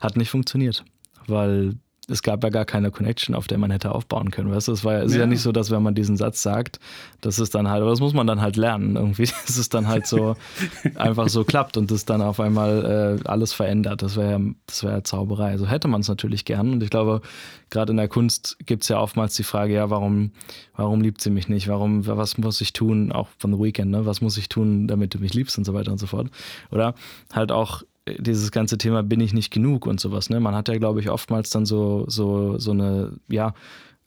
[0.00, 0.84] hat nicht funktioniert.
[1.26, 1.74] Weil
[2.08, 4.50] es gab ja gar keine Connection, auf der man hätte aufbauen können.
[4.50, 5.20] Weißt du, es war ja, ist ja.
[5.20, 6.78] ja nicht so, dass wenn man diesen Satz sagt,
[7.20, 9.88] dass es dann halt, aber das muss man dann halt lernen irgendwie, dass es dann
[9.88, 10.36] halt so
[10.94, 14.02] einfach so klappt und es dann auf einmal äh, alles verändert.
[14.02, 15.50] Das wäre ja, das wäre ja Zauberei.
[15.50, 16.74] Also hätte man es natürlich gern.
[16.74, 17.22] Und ich glaube,
[17.70, 20.30] gerade in der Kunst gibt es ja oftmals die Frage, ja, warum,
[20.76, 21.66] warum liebt sie mich nicht?
[21.66, 24.06] Warum, was muss ich tun, auch von The Weekend, ne?
[24.06, 26.28] Was muss ich tun, damit du mich liebst und so weiter und so fort.
[26.70, 26.94] Oder
[27.32, 27.82] halt auch
[28.18, 30.30] dieses ganze Thema bin ich nicht genug und sowas.
[30.30, 30.40] Ne?
[30.40, 33.54] Man hat ja, glaube ich, oftmals dann so, so, so eine, ja,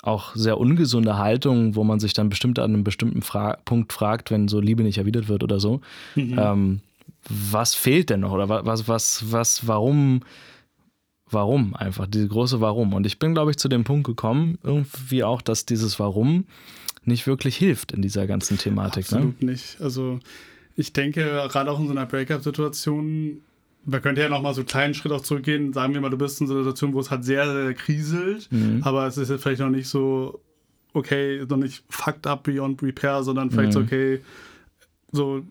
[0.01, 4.31] auch sehr ungesunde Haltung, wo man sich dann bestimmt an einem bestimmten Fra Punkt fragt,
[4.31, 5.81] wenn so Liebe nicht erwidert wird oder so.
[6.15, 6.39] Mhm.
[6.39, 6.79] Ähm,
[7.27, 8.31] was fehlt denn noch?
[8.31, 10.21] Oder was, was, was, warum,
[11.29, 12.07] warum einfach?
[12.07, 12.93] Diese große Warum.
[12.93, 16.45] Und ich bin, glaube ich, zu dem Punkt gekommen, irgendwie auch, dass dieses Warum
[17.03, 19.11] nicht wirklich hilft in dieser ganzen Thematik.
[19.11, 19.17] Ne?
[19.17, 19.51] Absolut ne?
[19.51, 19.81] nicht.
[19.81, 20.19] Also
[20.77, 23.41] ich denke, gerade auch in so einer Breakup-Situation
[23.85, 25.73] man könnte ja nochmal so einen kleinen Schritt auch zurückgehen.
[25.73, 28.51] Sagen wir mal, du bist in so einer Situation, wo es halt sehr, sehr kriselt,
[28.51, 28.81] mhm.
[28.83, 30.41] aber es ist jetzt vielleicht noch nicht so,
[30.93, 33.73] okay, noch nicht fucked up beyond repair, sondern vielleicht mhm.
[33.73, 34.21] so, okay,
[35.11, 35.43] so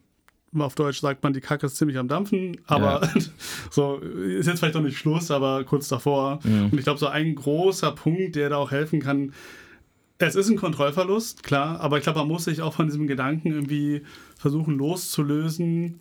[0.57, 3.21] auf Deutsch sagt man, die Kacke ist ziemlich am Dampfen, aber ja.
[3.71, 6.41] so ist jetzt vielleicht noch nicht Schluss, aber kurz davor.
[6.43, 6.71] Mhm.
[6.71, 9.33] Und ich glaube, so ein großer Punkt, der da auch helfen kann,
[10.19, 13.53] es ist ein Kontrollverlust, klar, aber ich glaube, man muss sich auch von diesem Gedanken
[13.53, 14.03] irgendwie
[14.37, 16.01] versuchen loszulösen,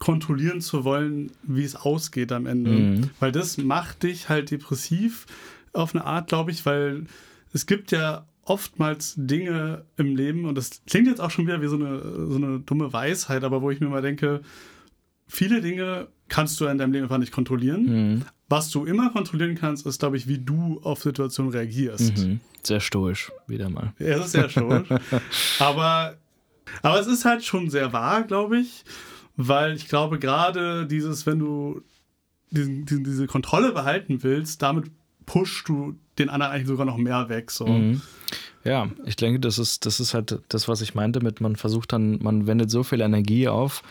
[0.00, 2.70] kontrollieren zu wollen, wie es ausgeht am Ende.
[2.70, 3.10] Mhm.
[3.20, 5.26] Weil das macht dich halt depressiv
[5.72, 7.04] auf eine Art, glaube ich, weil
[7.52, 11.68] es gibt ja oftmals Dinge im Leben, und das klingt jetzt auch schon wieder wie
[11.68, 14.40] so eine, so eine dumme Weisheit, aber wo ich mir mal denke,
[15.28, 18.14] viele Dinge kannst du in deinem Leben einfach nicht kontrollieren.
[18.14, 18.22] Mhm.
[18.48, 22.16] Was du immer kontrollieren kannst, ist, glaube ich, wie du auf Situationen reagierst.
[22.16, 22.40] Mhm.
[22.62, 23.92] Sehr stoisch, wieder mal.
[23.98, 24.88] Ja, es ist sehr stoisch.
[25.58, 26.16] aber,
[26.80, 28.82] aber es ist halt schon sehr wahr, glaube ich
[29.36, 31.82] weil ich glaube, gerade dieses, wenn du
[32.50, 34.90] diesen, diesen, diese Kontrolle behalten willst, damit
[35.26, 37.50] pushst du den anderen eigentlich sogar noch mehr weg.
[37.50, 37.66] So.
[37.66, 38.02] Mhm.
[38.64, 41.92] Ja, ich denke, das ist, das ist halt das, was ich meinte mit, man versucht
[41.92, 43.82] dann, man wendet so viel Energie auf,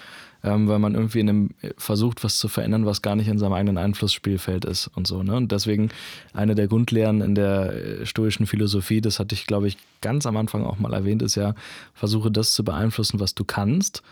[0.43, 3.53] ähm, weil man irgendwie in einem versucht, was zu verändern, was gar nicht in seinem
[3.53, 5.23] eigenen Einflussspielfeld ist und so.
[5.23, 5.35] Ne?
[5.35, 5.89] Und deswegen
[6.33, 10.37] eine der Grundlehren in der äh, stoischen Philosophie, das hatte ich, glaube ich, ganz am
[10.37, 11.55] Anfang auch mal erwähnt, ist ja,
[11.93, 14.03] versuche das zu beeinflussen, was du kannst.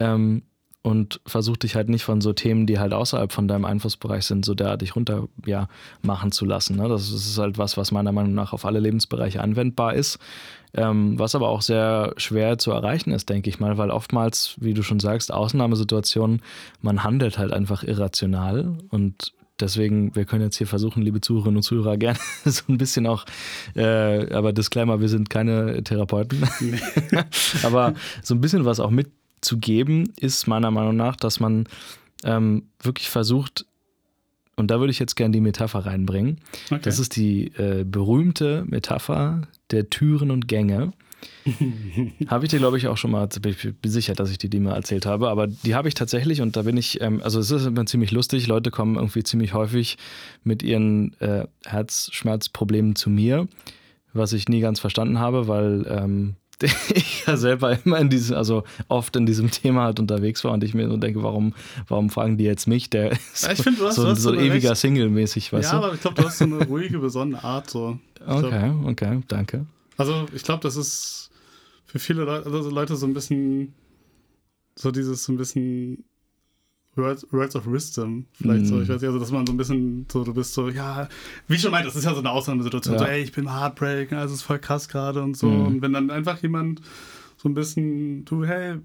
[0.00, 0.42] Ähm,
[0.88, 4.46] und versuch dich halt nicht von so Themen, die halt außerhalb von deinem Einflussbereich sind,
[4.46, 5.68] so derartig runter ja,
[6.00, 6.76] machen zu lassen.
[6.76, 6.88] Ne?
[6.88, 10.18] Das ist halt was, was meiner Meinung nach auf alle Lebensbereiche anwendbar ist.
[10.72, 14.72] Ähm, was aber auch sehr schwer zu erreichen ist, denke ich mal, weil oftmals, wie
[14.72, 16.40] du schon sagst, Ausnahmesituationen,
[16.80, 21.62] man handelt halt einfach irrational und deswegen, wir können jetzt hier versuchen, liebe Zuhörerinnen und
[21.64, 23.26] Zuhörer, gerne so ein bisschen auch,
[23.76, 26.48] äh, aber Disclaimer, wir sind keine Therapeuten,
[27.62, 29.08] aber so ein bisschen was auch mit
[29.40, 31.66] zu geben, ist meiner Meinung nach, dass man
[32.24, 33.66] ähm, wirklich versucht,
[34.56, 36.40] und da würde ich jetzt gerne die Metapher reinbringen.
[36.66, 36.80] Okay.
[36.82, 40.92] Das ist die äh, berühmte Metapher der Türen und Gänge.
[42.28, 43.28] habe ich dir, glaube ich, auch schon mal,
[43.84, 46.62] sicher, dass ich dir die mal erzählt habe, aber die habe ich tatsächlich und da
[46.62, 49.98] bin ich, ähm, also es ist immer ziemlich lustig, Leute kommen irgendwie ziemlich häufig
[50.44, 53.48] mit ihren äh, Herzschmerzproblemen zu mir,
[54.12, 56.36] was ich nie ganz verstanden habe, weil ähm,
[56.94, 60.64] ich ja selber immer in diesem, also oft in diesem Thema halt unterwegs war und
[60.64, 61.54] ich mir so denke, warum,
[61.86, 64.30] warum fragen die jetzt mich, der ja, ich find, du hast, so, du hast so
[64.30, 65.82] ein ewiger Single-mäßig, weißt ja, du?
[65.82, 67.70] Ja, aber ich glaube, du hast so eine ruhige, besondere Art.
[67.70, 67.98] So.
[68.26, 69.66] okay, glaub, okay, danke.
[69.96, 71.30] Also ich glaube, das ist
[71.86, 73.74] für viele Leute, also Leute so ein bisschen,
[74.74, 76.04] so dieses so ein bisschen
[76.98, 78.66] Words, Words of Wisdom, vielleicht mm.
[78.66, 78.80] so.
[78.82, 81.08] Ich weiß nicht, also dass man so ein bisschen so, du bist so, ja,
[81.46, 82.98] wie ich schon meinte, das ist ja so eine Ausnahmesituation, ja.
[83.00, 85.48] so, ey, ich bin Heartbreak, alles ist voll krass gerade und so.
[85.48, 85.66] Mm.
[85.66, 86.82] Und wenn dann einfach jemand
[87.36, 88.78] so ein bisschen, du, hey,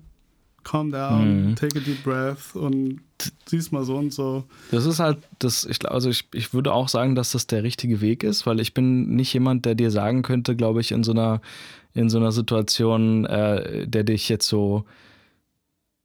[0.63, 1.55] calm down, mhm.
[1.55, 3.01] take a deep breath und
[3.45, 4.43] siehst mal so und so.
[4.71, 8.01] Das ist halt, das, ich, also ich, ich würde auch sagen, dass das der richtige
[8.01, 11.11] Weg ist, weil ich bin nicht jemand, der dir sagen könnte, glaube ich, in so
[11.11, 11.41] einer,
[11.93, 14.85] in so einer Situation, äh, der dich jetzt so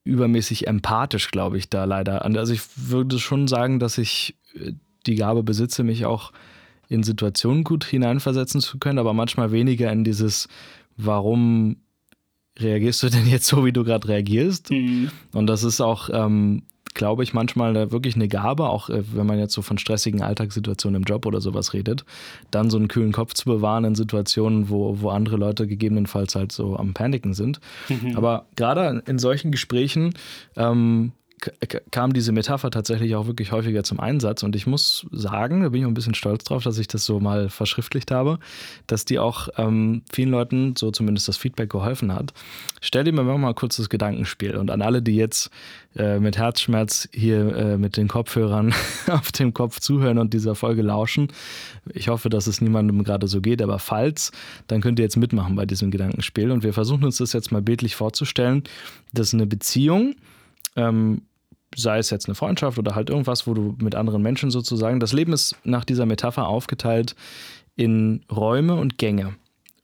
[0.09, 2.25] übermäßig empathisch, glaube ich, da leider.
[2.25, 4.73] Also ich würde schon sagen, dass ich äh,
[5.07, 6.33] die Gabe besitze, mich auch
[6.89, 10.49] in Situationen gut hineinversetzen zu können, aber manchmal weniger in dieses,
[10.97, 11.77] warum
[12.59, 14.71] reagierst du denn jetzt so, wie du gerade reagierst?
[14.71, 15.11] Mhm.
[15.33, 16.63] Und das ist auch, ähm,
[16.99, 21.01] glaube ich, manchmal wirklich eine Gabe, auch äh, wenn man jetzt so von stressigen Alltagssituationen
[21.01, 22.05] im Job oder sowas redet,
[22.51, 26.53] dann so einen kühlen Kopf zu bewahren in Situationen, wo, wo andere Leute gegebenenfalls halt
[26.53, 27.61] so am Paniken sind.
[27.89, 28.13] Mhm.
[28.17, 30.13] Aber gerade in solchen Gesprächen
[30.57, 31.13] ähm,
[31.91, 34.43] kam diese Metapher tatsächlich auch wirklich häufiger zum Einsatz.
[34.43, 37.05] Und ich muss sagen, da bin ich auch ein bisschen stolz drauf, dass ich das
[37.05, 38.39] so mal verschriftlicht habe,
[38.87, 42.33] dass die auch ähm, vielen Leuten, so zumindest das Feedback, geholfen hat.
[42.81, 44.57] Stell dir mal mal kurz das Gedankenspiel.
[44.57, 45.51] Und an alle, die jetzt
[45.97, 48.75] äh, mit Herzschmerz hier äh, mit den Kopfhörern
[49.09, 51.29] auf dem Kopf zuhören und dieser Folge lauschen,
[51.93, 54.33] ich hoffe, dass es niemandem gerade so geht, aber falls,
[54.67, 56.51] dann könnt ihr jetzt mitmachen bei diesem Gedankenspiel.
[56.51, 58.65] Und wir versuchen uns das jetzt mal bildlich vorzustellen,
[59.13, 60.15] dass eine Beziehung,
[60.79, 61.23] ähm,
[61.77, 65.13] sei es jetzt eine Freundschaft oder halt irgendwas, wo du mit anderen Menschen sozusagen, das
[65.13, 67.15] Leben ist nach dieser Metapher aufgeteilt
[67.77, 69.35] in Räume und Gänge.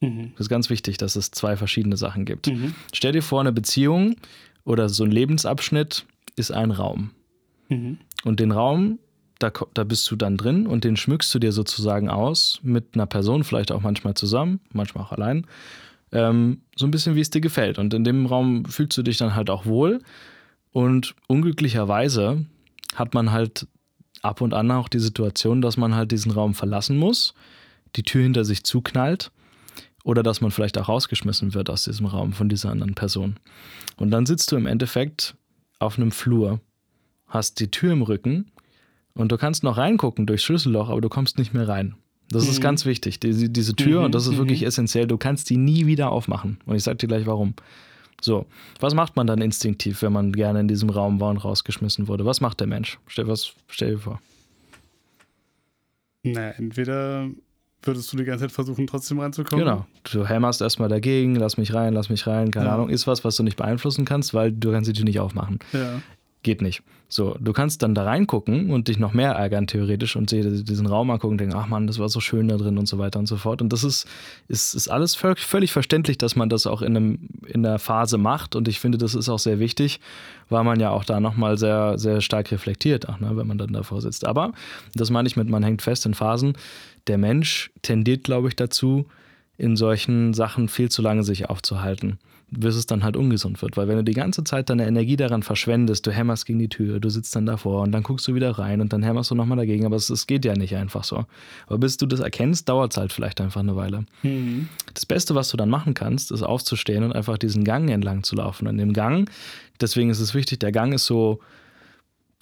[0.00, 0.33] Mhm.
[0.33, 2.48] Das ist ganz wichtig, dass es zwei verschiedene Sachen gibt.
[2.48, 2.74] Mhm.
[2.92, 4.16] Stell dir vor, eine Beziehung
[4.64, 7.11] oder so ein Lebensabschnitt ist ein Raum.
[7.68, 7.98] Mhm.
[8.24, 8.98] Und den Raum,
[9.38, 13.07] da, da bist du dann drin und den schmückst du dir sozusagen aus mit einer
[13.07, 15.46] Person, vielleicht auch manchmal zusammen, manchmal auch allein.
[16.12, 17.78] Ähm, so ein bisschen, wie es dir gefällt.
[17.78, 20.00] Und in dem Raum fühlst du dich dann halt auch wohl.
[20.74, 22.46] Und unglücklicherweise
[22.96, 23.68] hat man halt
[24.22, 27.32] ab und an auch die Situation, dass man halt diesen Raum verlassen muss,
[27.94, 29.30] die Tür hinter sich zuknallt
[30.02, 33.37] oder dass man vielleicht auch rausgeschmissen wird aus diesem Raum von dieser anderen Person.
[33.98, 35.37] Und dann sitzt du im Endeffekt
[35.78, 36.58] auf einem Flur,
[37.28, 38.50] hast die Tür im Rücken
[39.14, 41.94] und du kannst noch reingucken durchs Schlüsselloch, aber du kommst nicht mehr rein.
[42.30, 42.50] Das mhm.
[42.50, 43.20] ist ganz wichtig.
[43.20, 44.66] Diese, diese Tür, mhm, und das ist wirklich mhm.
[44.66, 46.58] essentiell, du kannst die nie wieder aufmachen.
[46.66, 47.54] Und ich sage dir gleich warum.
[48.20, 48.46] So,
[48.81, 52.24] was macht man dann instinktiv, wenn man gerne in diesem Raum war und rausgeschmissen wurde?
[52.24, 52.98] Was macht der Mensch?
[53.07, 54.20] Stell, was, stell dir vor.
[56.22, 57.29] Na, entweder
[57.83, 59.64] würdest du die ganze Zeit versuchen, trotzdem reinzukommen.
[59.64, 59.87] Genau.
[60.11, 62.74] Du hämmerst erstmal dagegen, lass mich rein, lass mich rein, keine ja.
[62.74, 65.59] Ahnung, ist was, was du nicht beeinflussen kannst, weil du kannst die Tür nicht aufmachen.
[65.72, 66.00] Ja.
[66.44, 66.83] Geht nicht.
[67.09, 71.11] So, du kannst dann da reingucken und dich noch mehr ärgern, theoretisch, und diesen Raum
[71.11, 73.26] angucken und denken, ach man, das war so schön da drin und so weiter und
[73.26, 73.62] so fort.
[73.62, 74.07] Und das ist,
[74.46, 78.57] ist, ist alles völlig, verständlich, dass man das auch in, einem, in der Phase macht.
[78.57, 80.00] Und ich finde, das ist auch sehr wichtig,
[80.50, 83.72] weil man ja auch da nochmal sehr, sehr stark reflektiert, auch, ne, wenn man dann
[83.72, 84.26] davor sitzt.
[84.26, 84.52] Aber,
[84.94, 86.59] das meine ich mit, man hängt fest in Phasen,
[87.07, 89.07] der Mensch tendiert, glaube ich, dazu,
[89.57, 92.18] in solchen Sachen viel zu lange sich aufzuhalten
[92.61, 93.77] bis es dann halt ungesund wird.
[93.77, 97.01] Weil wenn du die ganze Zeit deine Energie daran verschwendest, du hämmerst gegen die Tür,
[97.01, 99.59] du sitzt dann davor und dann guckst du wieder rein und dann hämmerst du nochmal
[99.59, 101.27] dagegen, aber es, es, geht ja nicht einfach so.
[101.67, 104.05] Aber bis du das erkennst, dauert es halt vielleicht einfach eine Weile.
[104.23, 104.69] Mhm.
[104.93, 108.37] Das Beste, was du dann machen kannst, ist aufzustehen und einfach diesen Gang entlang zu
[108.37, 108.67] laufen.
[108.67, 109.31] Und im Gang,
[109.81, 111.40] deswegen ist es wichtig, der Gang ist so,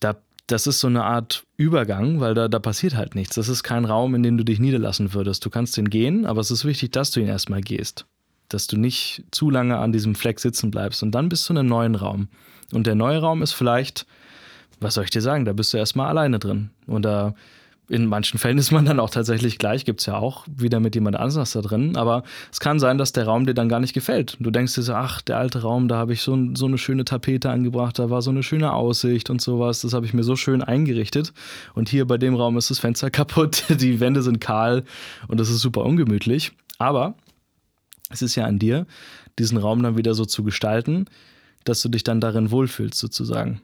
[0.00, 0.16] da
[0.48, 3.36] das ist so eine Art Übergang, weil da, da passiert halt nichts.
[3.36, 5.44] Das ist kein Raum, in dem du dich niederlassen würdest.
[5.44, 8.06] Du kannst den gehen, aber es ist wichtig, dass du ihn erstmal gehst
[8.54, 11.02] dass du nicht zu lange an diesem Fleck sitzen bleibst.
[11.02, 12.28] Und dann bist du in einem neuen Raum.
[12.72, 14.06] Und der neue Raum ist vielleicht,
[14.80, 16.70] was soll ich dir sagen, da bist du erstmal alleine drin.
[16.86, 17.34] Oder
[17.88, 20.94] in manchen Fällen ist man dann auch tatsächlich gleich, gibt es ja auch wieder mit
[20.94, 21.96] jemand anders da drin.
[21.96, 24.36] Aber es kann sein, dass der Raum dir dann gar nicht gefällt.
[24.40, 27.04] Du denkst dir so, ach, der alte Raum, da habe ich so, so eine schöne
[27.04, 29.82] Tapete angebracht, da war so eine schöne Aussicht und sowas.
[29.82, 31.32] Das habe ich mir so schön eingerichtet.
[31.74, 34.84] Und hier bei dem Raum ist das Fenster kaputt, die Wände sind kahl
[35.28, 36.52] und das ist super ungemütlich.
[36.78, 37.14] Aber
[38.12, 38.86] es ist ja an dir,
[39.38, 41.06] diesen Raum dann wieder so zu gestalten,
[41.64, 43.60] dass du dich dann darin wohlfühlst, sozusagen.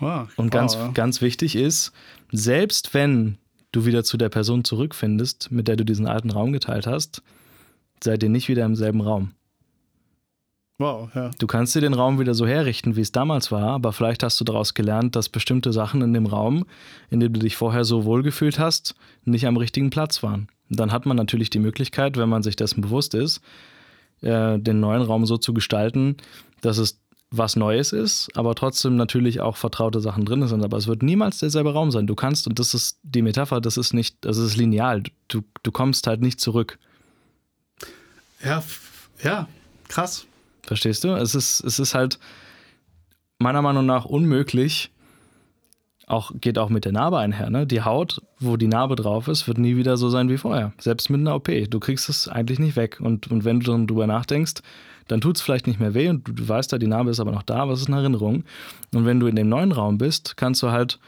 [0.00, 0.94] Wow, und ganz, wow.
[0.94, 1.92] ganz wichtig ist,
[2.30, 3.38] selbst wenn
[3.72, 7.22] du wieder zu der Person zurückfindest, mit der du diesen alten Raum geteilt hast,
[8.02, 9.32] seid ihr nicht wieder im selben Raum.
[10.80, 11.30] Wow, ja.
[11.38, 14.40] Du kannst dir den Raum wieder so herrichten, wie es damals war, aber vielleicht hast
[14.40, 16.66] du daraus gelernt, dass bestimmte Sachen in dem Raum,
[17.10, 20.48] in dem du dich vorher so wohlgefühlt hast, nicht am richtigen Platz waren.
[20.70, 23.40] Dann hat man natürlich die Möglichkeit, wenn man sich dessen bewusst ist,
[24.20, 26.16] äh, den neuen Raum so zu gestalten,
[26.60, 30.64] dass es was Neues ist, aber trotzdem natürlich auch vertraute Sachen drin sind.
[30.64, 32.06] Aber es wird niemals derselbe Raum sein.
[32.06, 35.02] Du kannst, und das ist die Metapher, das ist nicht, das ist lineal.
[35.26, 36.78] Du, du kommst halt nicht zurück.
[38.42, 38.62] Ja,
[39.22, 39.48] ja,
[39.88, 40.26] krass.
[40.68, 41.14] Verstehst du?
[41.14, 42.18] Es ist, es ist halt
[43.38, 44.90] meiner Meinung nach unmöglich,
[46.06, 47.48] auch, geht auch mit der Narbe einher.
[47.48, 47.66] Ne?
[47.66, 50.72] Die Haut, wo die Narbe drauf ist, wird nie wieder so sein wie vorher.
[50.78, 51.50] Selbst mit einer OP.
[51.70, 52.98] Du kriegst es eigentlich nicht weg.
[53.00, 54.56] Und, und wenn du dann drüber nachdenkst,
[55.06, 57.32] dann tut es vielleicht nicht mehr weh und du, weißt ja, die Narbe ist aber
[57.32, 58.44] noch da, aber es ist eine Erinnerung.
[58.94, 60.98] Und wenn du in dem neuen Raum bist, kannst du halt,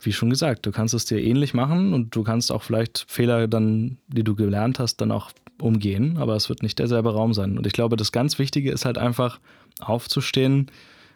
[0.00, 3.46] wie schon gesagt, du kannst es dir ähnlich machen und du kannst auch vielleicht Fehler
[3.46, 5.30] dann, die du gelernt hast, dann auch
[5.62, 7.56] umgehen, aber es wird nicht derselbe Raum sein.
[7.58, 9.40] Und ich glaube, das ganz Wichtige ist halt einfach
[9.80, 10.70] aufzustehen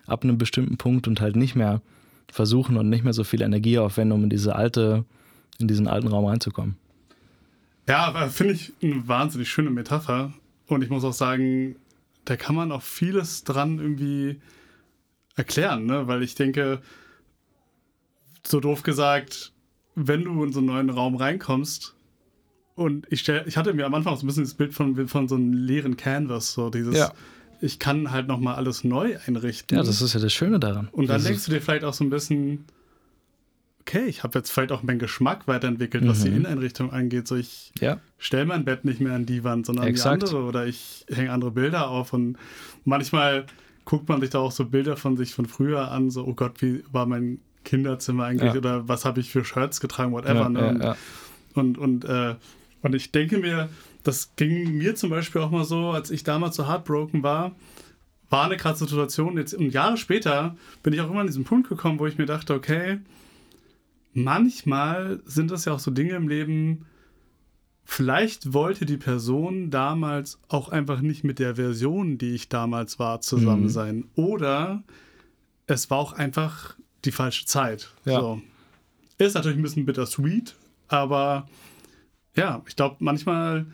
[0.07, 1.81] ab einem bestimmten Punkt und halt nicht mehr
[2.31, 5.05] versuchen und nicht mehr so viel Energie aufwenden, um in diese alte,
[5.59, 6.77] in diesen alten Raum reinzukommen.
[7.89, 10.33] Ja, finde ich eine wahnsinnig schöne Metapher.
[10.67, 11.77] Und ich muss auch sagen,
[12.25, 14.41] da kann man auch vieles dran irgendwie
[15.37, 16.07] erklären, ne?
[16.07, 16.81] weil ich denke,
[18.47, 19.53] so doof gesagt,
[19.95, 21.95] wenn du in so einen neuen Raum reinkommst,
[22.77, 25.29] und ich stell, ich hatte mir am Anfang so ein bisschen das Bild von, von
[25.29, 27.13] so einem leeren Canvas, so dieses, ja.
[27.61, 29.77] ich kann halt nochmal alles neu einrichten.
[29.77, 30.89] Ja, das ist ja das Schöne daran.
[30.91, 32.65] Und dann das denkst du dir vielleicht auch so ein bisschen,
[33.81, 36.25] okay, ich habe jetzt vielleicht auch meinen Geschmack weiterentwickelt, was mhm.
[36.25, 37.29] die Inneneinrichtung angeht.
[37.29, 38.01] So, ich ja.
[38.19, 41.31] stelle mein Bett nicht mehr an die Wand, sondern an die andere oder ich hänge
[41.31, 42.39] andere Bilder auf und
[42.85, 43.47] manchmal
[43.85, 46.61] guckt man sich da auch so Bilder von sich von früher an, so, oh Gott,
[46.61, 48.59] wie war mein Kinderzimmer eigentlich ja.
[48.59, 50.51] oder was habe ich für Shirts getragen, whatever.
[50.51, 50.97] Ja, ne?
[51.55, 52.35] Und, und, äh,
[52.85, 53.71] und ich denke mir,
[54.03, 57.57] das ging mir zum Beispiel auch mal so, als ich damals so heartbroken war,
[58.29, 59.39] war eine krasse Situation.
[59.39, 62.27] Jetzt und Jahre später bin ich auch immer an diesen Punkt gekommen, wo ich mir
[62.27, 63.01] dachte, okay,
[64.13, 66.85] manchmal sind das ja auch so Dinge im Leben,
[67.87, 73.23] vielleicht wollte die Person damals auch einfach nicht mit der Version, die ich damals war,
[73.23, 73.69] zusammen mhm.
[73.71, 74.05] sein.
[74.15, 74.83] Oder
[75.67, 77.93] es war auch einfach die falsche Zeit.
[78.05, 78.21] Ja.
[78.21, 78.43] So.
[79.17, 80.55] Ist natürlich ein bisschen bittersweet,
[80.89, 81.49] aber
[82.37, 83.67] ja, ich glaube, manchmal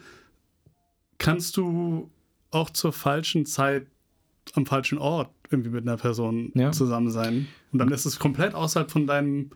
[1.19, 2.11] kannst du
[2.51, 3.87] auch zur falschen Zeit
[4.55, 6.73] am falschen Ort irgendwie mit einer Person ja.
[6.73, 7.49] zusammen sein.
[7.73, 9.51] Und dann ist es komplett außerhalb von deinem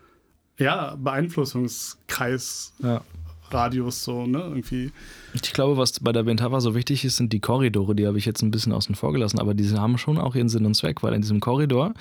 [0.59, 2.75] ja, Beeinflussungskreis.
[2.83, 3.03] Ja.
[3.51, 4.91] Radius so, ne, irgendwie.
[5.35, 8.25] Ich glaube, was bei der Bentava so wichtig ist, sind die Korridore, die habe ich
[8.25, 11.03] jetzt ein bisschen außen vor gelassen, aber die haben schon auch ihren Sinn und Zweck,
[11.03, 11.95] weil in diesem Korridor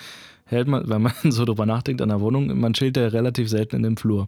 [0.45, 3.75] hält man, wenn man so drüber nachdenkt an der Wohnung, man chillt ja relativ selten
[3.75, 4.27] in dem Flur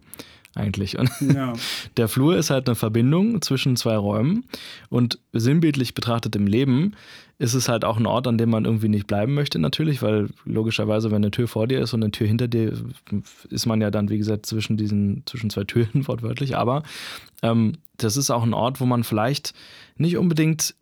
[0.56, 0.98] eigentlich.
[0.98, 1.52] Und ja.
[1.96, 4.44] der Flur ist halt eine Verbindung zwischen zwei Räumen
[4.88, 6.94] und sinnbildlich betrachtet im Leben
[7.38, 10.28] ist es halt auch ein Ort, an dem man irgendwie nicht bleiben möchte natürlich, weil
[10.46, 12.72] logischerweise, wenn eine Tür vor dir ist und eine Tür hinter dir,
[13.50, 16.56] ist man ja dann, wie gesagt, zwischen diesen, zwischen zwei Türen wortwörtlich.
[16.56, 16.82] Aber
[17.42, 19.52] ähm, das ist auch ein Ort, wo man vielleicht
[19.98, 20.74] nicht unbedingt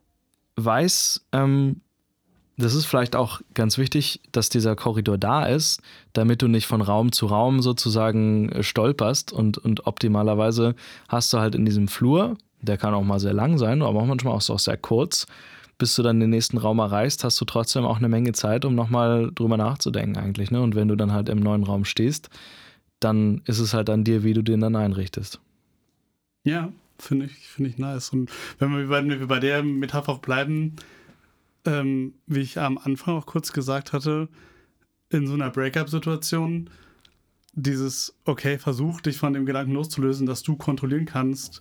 [0.57, 1.81] weiß, ähm,
[2.57, 5.81] das ist vielleicht auch ganz wichtig, dass dieser Korridor da ist,
[6.13, 10.75] damit du nicht von Raum zu Raum sozusagen äh, stolperst und, und optimalerweise
[11.09, 14.07] hast du halt in diesem Flur, der kann auch mal sehr lang sein, aber auch
[14.07, 15.27] manchmal auch sehr kurz,
[15.79, 18.75] bis du dann den nächsten Raum erreichst, hast du trotzdem auch eine Menge Zeit, um
[18.75, 20.51] nochmal drüber nachzudenken eigentlich.
[20.51, 20.63] Ne?
[20.63, 22.31] Und wenn du dann halt im neuen Raum stehst,
[23.01, 25.41] dann ist es halt an dir, wie du den dann einrichtest.
[26.45, 28.11] Ja, finde ich, find ich nice.
[28.11, 30.77] Und wenn wir bei, wenn wir bei der Metapher auch bleiben,
[31.65, 34.29] ähm, wie ich am Anfang auch kurz gesagt hatte,
[35.11, 36.71] in so einer Breakup-Situation
[37.53, 41.61] dieses, okay, versuch dich von dem Gedanken loszulösen, dass du kontrollieren kannst,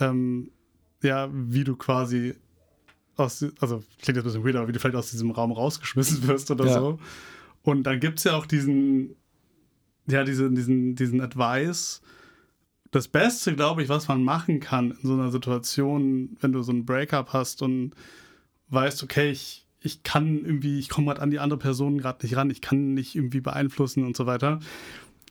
[0.00, 0.50] ähm,
[1.02, 2.34] ja, wie du quasi
[3.16, 6.26] aus, also klingt jetzt ein bisschen weird, aber wie du vielleicht aus diesem Raum rausgeschmissen
[6.26, 6.72] wirst oder ja.
[6.72, 6.98] so.
[7.62, 9.16] Und dann gibt es ja auch diesen,
[10.06, 12.00] ja, diesen, diesen, diesen Advice.
[12.90, 16.72] Das Beste, glaube ich, was man machen kann in so einer Situation, wenn du so
[16.72, 17.94] ein Breakup hast und
[18.68, 22.36] weißt, okay, ich, ich kann irgendwie, ich komme gerade an die andere Person gerade nicht
[22.36, 24.60] ran, ich kann nicht irgendwie beeinflussen und so weiter,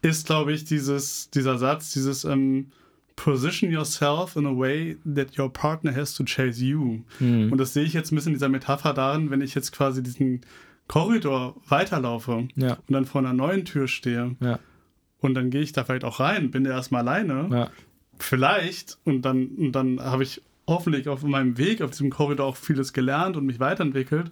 [0.01, 2.71] ist, glaube ich, dieses, dieser Satz, dieses ähm,
[3.15, 7.01] Position yourself in a way that your partner has to chase you.
[7.19, 7.51] Mhm.
[7.51, 10.03] Und das sehe ich jetzt ein bisschen in dieser Metapher darin, wenn ich jetzt quasi
[10.03, 10.41] diesen
[10.87, 12.73] Korridor weiterlaufe ja.
[12.73, 14.35] und dann vor einer neuen Tür stehe.
[14.39, 14.59] Ja.
[15.19, 17.49] Und dann gehe ich da vielleicht auch rein, bin da erstmal alleine.
[17.51, 17.71] Ja.
[18.19, 22.57] Vielleicht, und dann, und dann habe ich hoffentlich auf meinem Weg auf diesem Korridor auch
[22.57, 24.31] vieles gelernt und mich weiterentwickelt.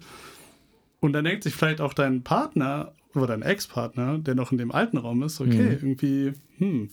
[1.00, 4.72] Und dann denkt sich vielleicht auch dein Partner oder dein Ex-Partner, der noch in dem
[4.72, 5.78] alten Raum ist, okay, mhm.
[5.82, 6.90] irgendwie, hm,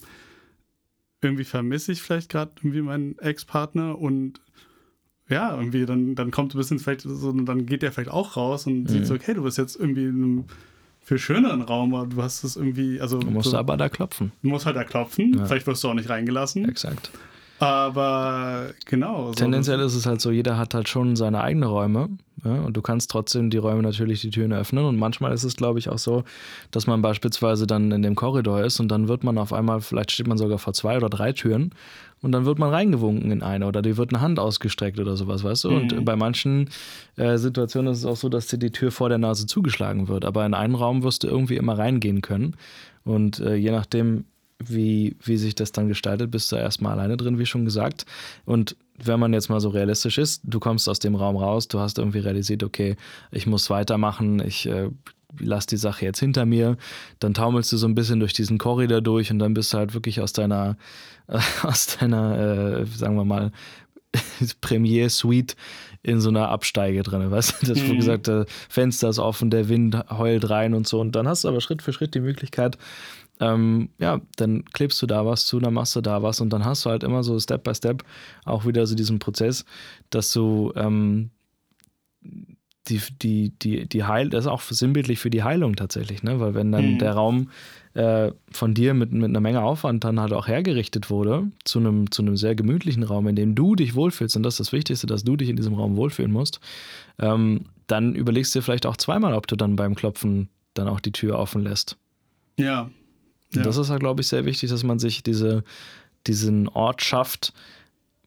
[1.20, 4.40] irgendwie vermisse ich vielleicht gerade irgendwie meinen Ex-Partner und
[5.28, 8.66] ja, irgendwie, dann, dann kommt ein bisschen vielleicht so, dann geht der vielleicht auch raus
[8.66, 8.88] und mhm.
[8.88, 10.44] sieht so, okay, du bist jetzt irgendwie in einem
[11.00, 13.18] viel schöneren Raum, aber du hast es irgendwie, also.
[13.18, 14.32] Du musst so, aber da klopfen.
[14.42, 15.46] Du musst halt da klopfen, ja.
[15.46, 16.68] vielleicht wirst du auch nicht reingelassen.
[16.68, 17.10] Exakt.
[17.62, 19.28] Aber genau.
[19.28, 22.08] So Tendenziell ist es halt so, jeder hat halt schon seine eigenen Räume.
[22.44, 24.84] Ja, und du kannst trotzdem die Räume natürlich die Türen öffnen.
[24.84, 26.24] Und manchmal ist es, glaube ich, auch so,
[26.72, 30.10] dass man beispielsweise dann in dem Korridor ist und dann wird man auf einmal, vielleicht
[30.10, 31.72] steht man sogar vor zwei oder drei Türen
[32.20, 35.44] und dann wird man reingewunken in eine oder die wird eine Hand ausgestreckt oder sowas,
[35.44, 35.70] weißt du?
[35.70, 35.76] Mhm.
[35.76, 36.68] Und bei manchen
[37.16, 40.24] äh, Situationen ist es auch so, dass dir die Tür vor der Nase zugeschlagen wird.
[40.24, 42.56] Aber in einen Raum wirst du irgendwie immer reingehen können.
[43.04, 44.24] Und äh, je nachdem,
[44.68, 48.06] wie, wie sich das dann gestaltet, bist du erstmal alleine drin, wie schon gesagt.
[48.44, 51.80] Und wenn man jetzt mal so realistisch ist, du kommst aus dem Raum raus, du
[51.80, 52.96] hast irgendwie realisiert, okay,
[53.30, 54.90] ich muss weitermachen, ich äh,
[55.38, 56.76] lass die Sache jetzt hinter mir,
[57.18, 59.94] dann taumelst du so ein bisschen durch diesen Korridor durch und dann bist du halt
[59.94, 60.76] wirklich aus deiner,
[61.28, 63.52] äh, aus deiner, äh, sagen wir mal,
[64.60, 65.56] Premier-Suite
[66.02, 67.66] in so einer Absteige drin, weißt du?
[67.66, 67.96] Das, mhm.
[67.96, 71.00] gesagt, das Fenster ist offen, der Wind heult rein und so.
[71.00, 72.76] Und dann hast du aber Schritt für Schritt die Möglichkeit,
[73.40, 76.64] ähm, ja, dann klebst du da was zu, dann machst du da was und dann
[76.64, 78.04] hast du halt immer so Step by Step
[78.44, 79.64] auch wieder so diesen Prozess,
[80.10, 81.30] dass du ähm,
[82.88, 86.40] die, die, die, die Heil, das ist auch sinnbildlich für die Heilung tatsächlich, ne?
[86.40, 86.98] Weil wenn dann mhm.
[86.98, 87.50] der Raum
[87.94, 92.10] äh, von dir mit, mit einer Menge Aufwand dann halt auch hergerichtet wurde, zu einem,
[92.10, 95.06] zu einem sehr gemütlichen Raum, in dem du dich wohlfühlst, und das ist das Wichtigste,
[95.06, 96.60] dass du dich in diesem Raum wohlfühlen musst,
[97.18, 101.00] ähm, dann überlegst du dir vielleicht auch zweimal, ob du dann beim Klopfen dann auch
[101.00, 101.98] die Tür offen lässt.
[102.58, 102.90] Ja.
[103.54, 103.62] Ja.
[103.62, 105.64] Das ist halt, glaube ich, sehr wichtig, dass man sich diese,
[106.26, 107.52] diesen Ort schafft,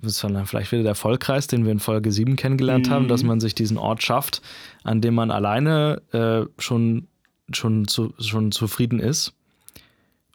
[0.01, 2.91] das war dann vielleicht wieder der Vollkreis, den wir in Folge 7 kennengelernt mhm.
[2.91, 4.41] haben, dass man sich diesen Ort schafft,
[4.83, 7.07] an dem man alleine äh, schon,
[7.51, 9.33] schon, zu, schon zufrieden ist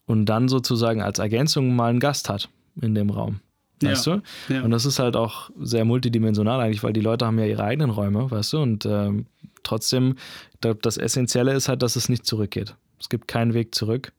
[0.07, 2.49] und dann sozusagen als Ergänzung mal einen Gast hat
[2.81, 3.41] in dem Raum.
[3.83, 4.55] Weißt ja, du?
[4.55, 4.63] Ja.
[4.63, 7.91] Und das ist halt auch sehr multidimensional eigentlich, weil die Leute haben ja ihre eigenen
[7.91, 8.59] Räume, weißt du?
[8.59, 9.27] Und ähm,
[9.63, 10.17] trotzdem,
[10.61, 12.75] das Essentielle ist halt, dass es nicht zurückgeht.
[12.99, 14.13] Es gibt keinen Weg zurück.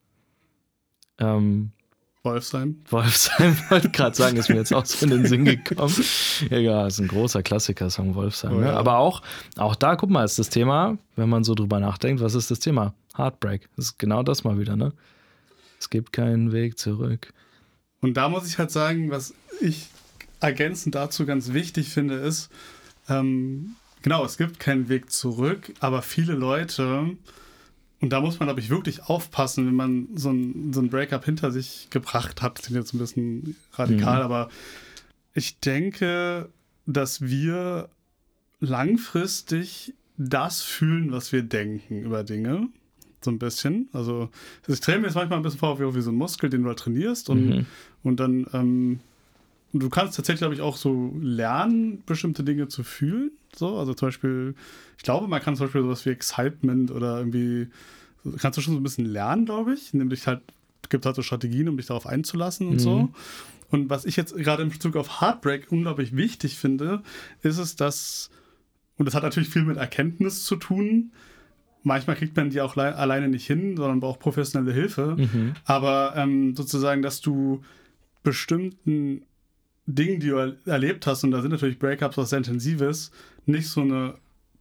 [1.22, 1.72] Ähm,
[2.24, 2.82] Wolfsheim.
[2.90, 5.96] Wolfsheim, wollte gerade sagen, ist mir jetzt auch so in den Sinn gekommen.
[6.50, 8.54] Ja, ist ein großer Klassiker, Song Wolfsheim.
[8.54, 8.68] Oh, ne?
[8.68, 8.74] ja.
[8.78, 9.22] Aber auch,
[9.58, 12.60] auch da, guck mal, ist das Thema, wenn man so drüber nachdenkt, was ist das
[12.60, 12.94] Thema?
[13.18, 13.70] Heartbreak.
[13.76, 14.94] Das ist genau das mal wieder, ne?
[15.80, 17.34] Es gibt keinen Weg zurück.
[18.02, 19.88] Und da muss ich halt sagen, was ich
[20.40, 22.50] ergänzend dazu ganz wichtig finde, ist,
[23.10, 27.16] ähm, genau, es gibt keinen Weg zurück, aber viele Leute
[28.02, 31.24] und da muss man, glaube ich, wirklich aufpassen, wenn man so ein, so ein Breakup
[31.24, 32.58] hinter sich gebracht hat.
[32.58, 34.26] Das klingt jetzt ein bisschen radikal, mhm.
[34.26, 34.50] aber
[35.34, 36.50] ich denke,
[36.88, 37.90] dass wir
[38.60, 42.70] langfristig das fühlen, was wir denken über Dinge.
[43.24, 43.88] So ein bisschen.
[43.94, 44.30] Also,
[44.68, 46.70] ich stelle mir jetzt manchmal ein bisschen vor, wie, wie so ein Muskel, den du
[46.70, 47.66] halt trainierst und, mhm.
[48.02, 49.00] und dann, ähm,
[49.74, 53.32] du kannst tatsächlich, glaube ich, auch so lernen, bestimmte Dinge zu fühlen.
[53.56, 54.56] So, also zum Beispiel,
[54.98, 57.68] ich glaube, man kann zum Beispiel sowas wie Excitement oder irgendwie,
[58.40, 59.94] kannst du schon so ein bisschen lernen, glaube ich.
[59.94, 60.42] Nämlich halt,
[60.90, 62.80] gibt halt so Strategien, um dich darauf einzulassen und mhm.
[62.80, 63.10] so.
[63.70, 67.04] Und was ich jetzt gerade in Bezug auf Heartbreak unglaublich wichtig finde,
[67.42, 68.30] ist es, dass,
[68.98, 71.12] und das hat natürlich viel mit Erkenntnis zu tun,
[71.84, 75.16] manchmal kriegt man die auch alleine nicht hin, sondern braucht professionelle Hilfe.
[75.18, 75.54] Mhm.
[75.66, 77.62] Aber ähm, sozusagen, dass du
[78.24, 79.24] bestimmten
[79.86, 83.12] Dingen, die du erlebt hast, und da sind natürlich Breakups was sehr Intensives,
[83.46, 84.16] nicht so eine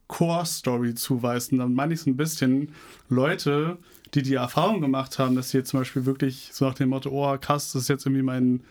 [0.07, 1.59] Core-Story zuweisen.
[1.59, 2.73] Dann meine ich so ein bisschen
[3.09, 3.77] Leute,
[4.13, 7.09] die die Erfahrung gemacht haben, dass sie jetzt zum Beispiel wirklich so nach dem Motto,
[7.09, 8.61] oh krass, das ist jetzt irgendwie mein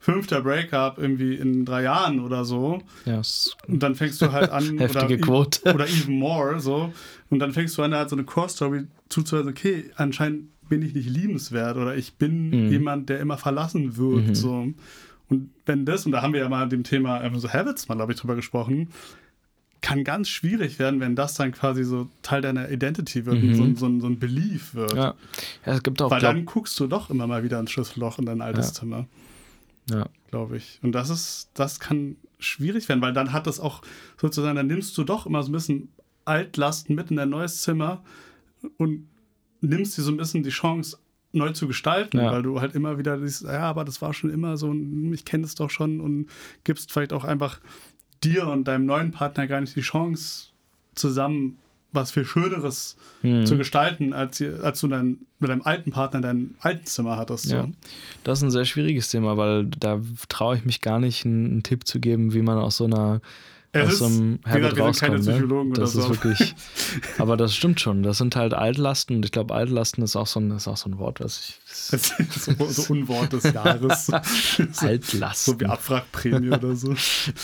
[0.00, 2.82] fünfter Breakup irgendwie in drei Jahren oder so.
[3.04, 3.20] Ja,
[3.66, 5.74] und dann fängst du halt an, Heftige oder, Quote.
[5.74, 6.92] oder even more, so.
[7.30, 11.08] Und dann fängst du an, halt so eine Core-Story zuzuweisen, okay, anscheinend bin ich nicht
[11.08, 12.70] liebenswert oder ich bin mhm.
[12.70, 14.34] jemand, der immer verlassen wird, mhm.
[14.34, 14.68] so.
[15.28, 17.96] Und wenn das, und da haben wir ja mal dem Thema ähm, so Habits mal,
[17.96, 18.88] glaube ich, drüber gesprochen,
[19.80, 23.54] kann ganz schwierig werden, wenn das dann quasi so Teil deiner Identity wird mhm.
[23.54, 24.94] so, so, so, ein Belief wird.
[24.94, 25.14] Ja.
[25.64, 26.34] ja es gibt auch, Weil glaub...
[26.34, 28.72] dann guckst du doch immer mal wieder ins Schlüsselloch in dein altes ja.
[28.74, 29.06] Zimmer.
[29.90, 30.06] Ja.
[30.30, 30.80] Glaube ich.
[30.82, 33.82] Und das ist, das kann schwierig werden, weil dann hat das auch
[34.20, 35.88] sozusagen, dann nimmst du doch immer so ein bisschen
[36.24, 38.02] Altlasten mit in dein neues Zimmer
[38.76, 39.08] und
[39.60, 40.98] nimmst dir so ein bisschen die Chance,
[41.32, 42.32] neu zu gestalten, ja.
[42.32, 44.74] weil du halt immer wieder siehst, ja, aber das war schon immer so,
[45.12, 46.26] ich kenne es doch schon und
[46.64, 47.60] gibst vielleicht auch einfach
[48.24, 50.48] dir und deinem neuen Partner gar nicht die Chance,
[50.94, 51.58] zusammen
[51.92, 53.46] was viel Schöneres hm.
[53.46, 57.46] zu gestalten, als, als du dein, mit deinem alten Partner dein alten Zimmer hattest.
[57.46, 57.62] Ja.
[57.62, 57.72] So.
[58.24, 61.62] Das ist ein sehr schwieriges Thema, weil da traue ich mich gar nicht, einen, einen
[61.62, 63.20] Tipp zu geben, wie man aus so einer
[63.72, 65.12] es aus so einem Habit gesagt, rauskommt.
[65.12, 65.32] Keine ne?
[65.32, 65.72] Psychologen?
[65.74, 66.24] Das oder ist so.
[66.24, 66.54] wirklich.
[67.18, 68.02] aber das stimmt schon.
[68.02, 70.88] Das sind halt Altlasten und ich glaube, Altlasten ist auch so ein, ist auch so
[70.88, 71.60] ein Wort, was ich.
[71.66, 74.10] so, so Unwort des Jahres.
[74.78, 75.54] Altlasten.
[75.54, 76.94] So wie Abwrackprämie oder so.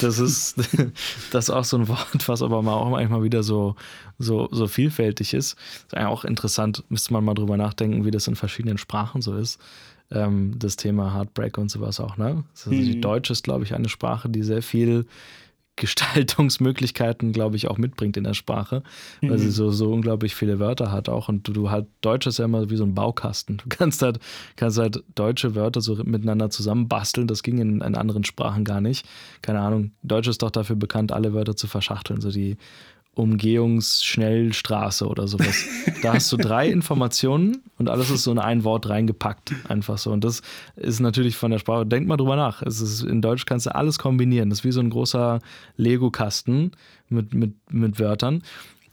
[0.00, 0.56] Das ist,
[1.30, 3.76] das ist auch so ein Wort, was aber auch manchmal wieder so,
[4.18, 5.56] so, so vielfältig ist.
[5.56, 9.20] Das ist eigentlich auch interessant, müsste man mal drüber nachdenken, wie das in verschiedenen Sprachen
[9.20, 9.60] so ist.
[10.10, 12.44] Ähm, das Thema Heartbreak und sowas auch, ne?
[12.54, 12.84] Also hm.
[12.84, 15.06] Die Deutsch ist, glaube ich, eine Sprache, die sehr viel
[15.76, 18.82] Gestaltungsmöglichkeiten, glaube ich, auch mitbringt in der Sprache,
[19.20, 19.38] weil mhm.
[19.38, 21.28] sie so, so unglaublich viele Wörter hat auch.
[21.28, 23.56] Und du, du halt, Deutsch ist ja immer wie so ein Baukasten.
[23.58, 24.20] Du kannst halt,
[24.56, 27.26] kannst halt deutsche Wörter so miteinander zusammenbasteln.
[27.26, 29.06] Das ging in, in anderen Sprachen gar nicht.
[29.42, 29.92] Keine Ahnung.
[30.02, 32.20] Deutsch ist doch dafür bekannt, alle Wörter zu verschachteln.
[32.20, 32.56] So die
[33.14, 35.64] Umgehungsschnellstraße oder sowas.
[36.02, 39.54] da hast du drei Informationen und alles ist so in ein Wort reingepackt.
[39.68, 40.10] Einfach so.
[40.10, 40.42] Und das
[40.76, 41.86] ist natürlich von der Sprache.
[41.86, 42.62] Denk mal drüber nach.
[42.62, 44.50] Es ist, in Deutsch kannst du alles kombinieren.
[44.50, 45.40] Das ist wie so ein großer
[45.76, 46.72] Lego-Kasten
[47.08, 48.42] mit, mit, mit Wörtern.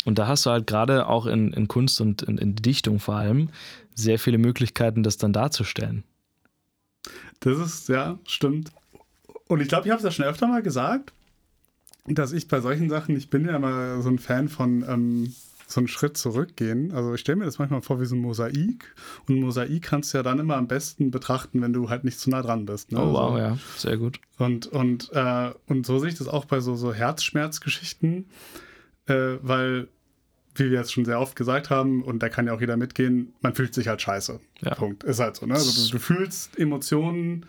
[0.05, 3.15] Und da hast du halt gerade auch in, in Kunst und in, in Dichtung vor
[3.15, 3.49] allem
[3.93, 6.03] sehr viele Möglichkeiten, das dann darzustellen.
[7.39, 8.72] Das ist, ja, stimmt.
[9.47, 11.11] Und ich glaube, ich habe es ja schon öfter mal gesagt
[12.05, 15.33] dass ich bei solchen Sachen, ich bin ja immer so ein Fan von ähm,
[15.71, 16.91] so einen Schritt zurückgehen.
[16.91, 18.93] Also ich stelle mir das manchmal vor wie so ein Mosaik.
[19.27, 22.19] Und ein Mosaik kannst du ja dann immer am besten betrachten, wenn du halt nicht
[22.19, 22.91] zu nah dran bist.
[22.91, 22.99] Ne?
[22.99, 24.19] Oh wow, also, ja, sehr gut.
[24.37, 28.25] Und, und, äh, und so sehe ich das auch bei so, so Herzschmerzgeschichten,
[29.07, 29.87] äh, weil,
[30.55, 33.33] wie wir jetzt schon sehr oft gesagt haben, und da kann ja auch jeder mitgehen,
[33.41, 34.39] man fühlt sich halt scheiße.
[34.61, 34.75] Ja.
[34.75, 35.03] Punkt.
[35.03, 35.53] Ist halt so, ne?
[35.53, 37.45] Also du, du fühlst Emotionen,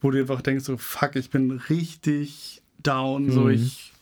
[0.00, 3.32] wo du einfach denkst, so, fuck, ich bin richtig down, mhm.
[3.32, 3.92] so ich.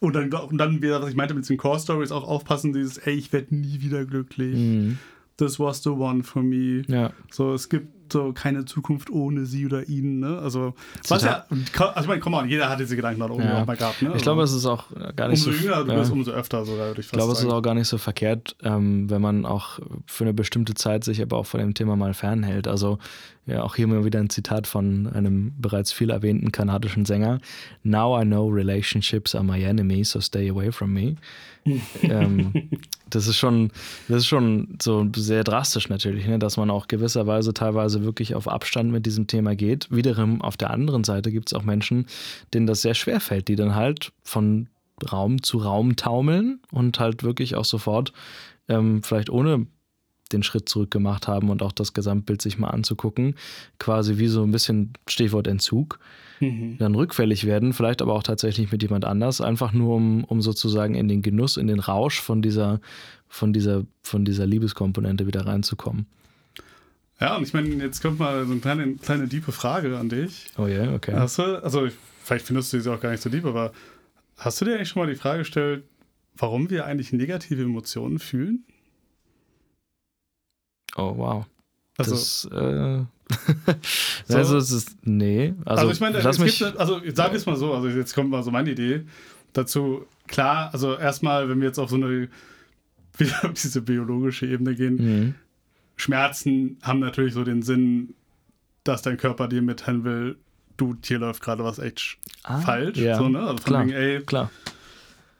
[0.00, 2.98] Und dann, und dann wieder, was ich meinte mit den Core Stories, auch aufpassen, dieses,
[2.98, 4.56] ey, ich werde nie wieder glücklich.
[4.56, 4.98] Mhm.
[5.38, 6.82] This was the one for me.
[6.86, 7.12] Ja.
[7.30, 10.20] So, es gibt so keine Zukunft ohne sie oder ihn.
[10.20, 10.38] Ne?
[10.38, 10.74] Also,
[11.08, 13.62] was ja, also ich meine, komm mal, jeder hat diese Gedanken dort oben ja.
[13.62, 14.02] auch mal gehabt.
[14.02, 14.12] Ne?
[14.16, 14.84] Ich glaube, es ist auch
[15.14, 15.64] gar nicht umso so.
[15.64, 15.98] Jünger du ja.
[15.98, 16.98] bist, umso öfter sogar.
[16.98, 20.34] Ich glaube, es ist auch gar nicht so verkehrt, ähm, wenn man auch für eine
[20.34, 22.68] bestimmte Zeit sich aber auch von dem Thema mal fernhält.
[22.68, 22.98] Also,
[23.46, 27.38] ja, auch hier mal wieder ein Zitat von einem bereits viel erwähnten kanadischen Sänger.
[27.84, 31.14] Now I know relationships are my enemy, so stay away from me.
[32.02, 32.52] ähm,
[33.10, 33.70] das ist schon,
[34.08, 36.38] das ist schon so sehr drastisch natürlich, ne?
[36.38, 39.88] dass man auch gewisserweise teilweise wirklich auf Abstand mit diesem Thema geht.
[39.90, 42.06] Wiederum auf der anderen Seite gibt es auch Menschen,
[42.54, 44.68] denen das sehr schwer fällt, die dann halt von
[45.10, 48.12] Raum zu Raum taumeln und halt wirklich auch sofort
[48.68, 49.66] ähm, vielleicht ohne
[50.32, 53.36] den Schritt zurück gemacht haben und auch das Gesamtbild sich mal anzugucken,
[53.78, 56.00] quasi wie so ein bisschen Stichwort Entzug,
[56.40, 56.78] mhm.
[56.78, 60.94] dann rückfällig werden, vielleicht aber auch tatsächlich mit jemand anders, einfach nur um, um sozusagen
[60.94, 62.80] in den Genuss, in den Rausch von dieser,
[63.28, 66.06] von dieser, von dieser Liebeskomponente wieder reinzukommen.
[67.20, 70.46] Ja, und ich meine, jetzt kommt mal so eine kleine, kleine diepe Frage an dich.
[70.58, 71.14] Oh ja, yeah, okay.
[71.14, 71.88] Hast du, also
[72.22, 73.72] vielleicht findest du sie auch gar nicht so deep, aber
[74.36, 75.84] hast du dir eigentlich schon mal die Frage gestellt,
[76.36, 78.64] warum wir eigentlich negative Emotionen fühlen?
[80.96, 81.46] Oh, wow.
[81.96, 83.04] Also, das, äh,
[84.26, 84.36] so.
[84.36, 85.54] also es ist, nee.
[85.64, 88.14] Also, also ich meine, lass mich, gibt, also ich sage es mal so, also jetzt
[88.14, 89.04] kommt mal so meine Idee
[89.54, 90.06] dazu.
[90.26, 92.28] Klar, also erstmal, wenn wir jetzt auf so eine,
[93.18, 95.34] wieder auf diese biologische Ebene gehen, mhm.
[95.96, 98.14] Schmerzen haben natürlich so den Sinn,
[98.84, 100.36] dass dein Körper dir mitteilen will,
[100.76, 102.98] du, hier läuft gerade was echt ah, falsch.
[102.98, 103.18] Ja.
[103.18, 103.40] So, ne?
[103.40, 104.50] Also klar, wegen, ey, klar.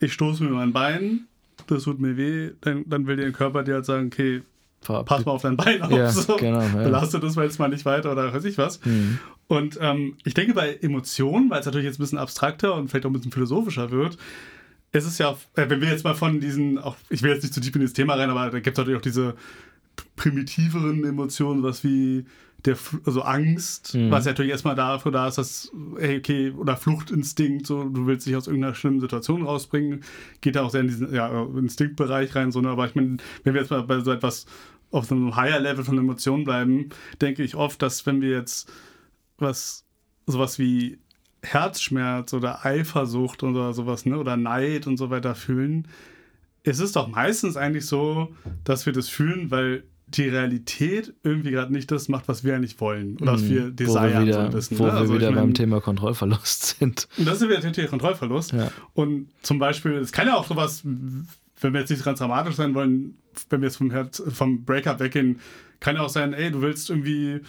[0.01, 1.27] ich stoße mir mein Bein,
[1.67, 4.43] das tut mir weh, dann, dann will dein Körper dir halt sagen, okay,
[4.81, 6.37] pass mal auf dein Bein auf, ja, so.
[6.37, 6.83] genau, ja.
[6.83, 8.85] belastet das mal jetzt mal nicht weiter oder weiß ich was.
[8.85, 9.19] Mhm.
[9.49, 13.07] Und ähm, ich denke bei Emotionen, weil es natürlich jetzt ein bisschen abstrakter und vielleicht
[13.07, 14.17] auch ein bisschen philosophischer wird,
[14.93, 17.55] ist es ja, äh, wenn wir jetzt mal von diesen, auch ich will jetzt nicht
[17.55, 19.35] zu tief in das Thema rein, aber da gibt es natürlich auch diese
[20.17, 22.27] primitiveren Emotionen, was wie
[22.65, 24.11] der, also Angst, mhm.
[24.11, 28.27] was ja natürlich erstmal dafür da ist, dass, hey, okay, oder Fluchtinstinkt, so, du willst
[28.27, 30.03] dich aus irgendeiner schlimmen Situation rausbringen,
[30.41, 32.71] geht da auch sehr in diesen ja, Instinktbereich rein, so, ne?
[32.71, 34.47] aber ich meine, wenn wir jetzt mal bei so etwas
[34.91, 36.89] auf einem higher Level von Emotionen bleiben,
[37.21, 38.71] denke ich oft, dass wenn wir jetzt
[39.39, 39.85] was,
[40.27, 40.99] sowas wie
[41.43, 45.87] Herzschmerz oder Eifersucht oder sowas, ne, oder Neid und so weiter fühlen,
[46.67, 51.73] es ist doch meistens eigentlich so, dass wir das fühlen, weil die Realität irgendwie gerade
[51.73, 53.17] nicht das macht, was wir eigentlich wollen.
[53.21, 53.51] Oder was mhm.
[53.51, 54.79] wir desire so ein bisschen.
[54.79, 54.93] Wo ne?
[54.93, 57.09] wir also wieder ich mein, beim Thema Kontrollverlust sind.
[57.17, 58.53] Und das ist wieder der Thema Kontrollverlust.
[58.53, 58.71] Ja.
[58.95, 62.75] Und zum Beispiel, es kann ja auch sowas, wenn wir jetzt nicht ganz dramatisch sein
[62.75, 63.17] wollen,
[63.51, 65.41] wenn wir jetzt vom, vom Breakup weggehen,
[65.81, 67.41] kann ja auch sein, ey, du willst irgendwie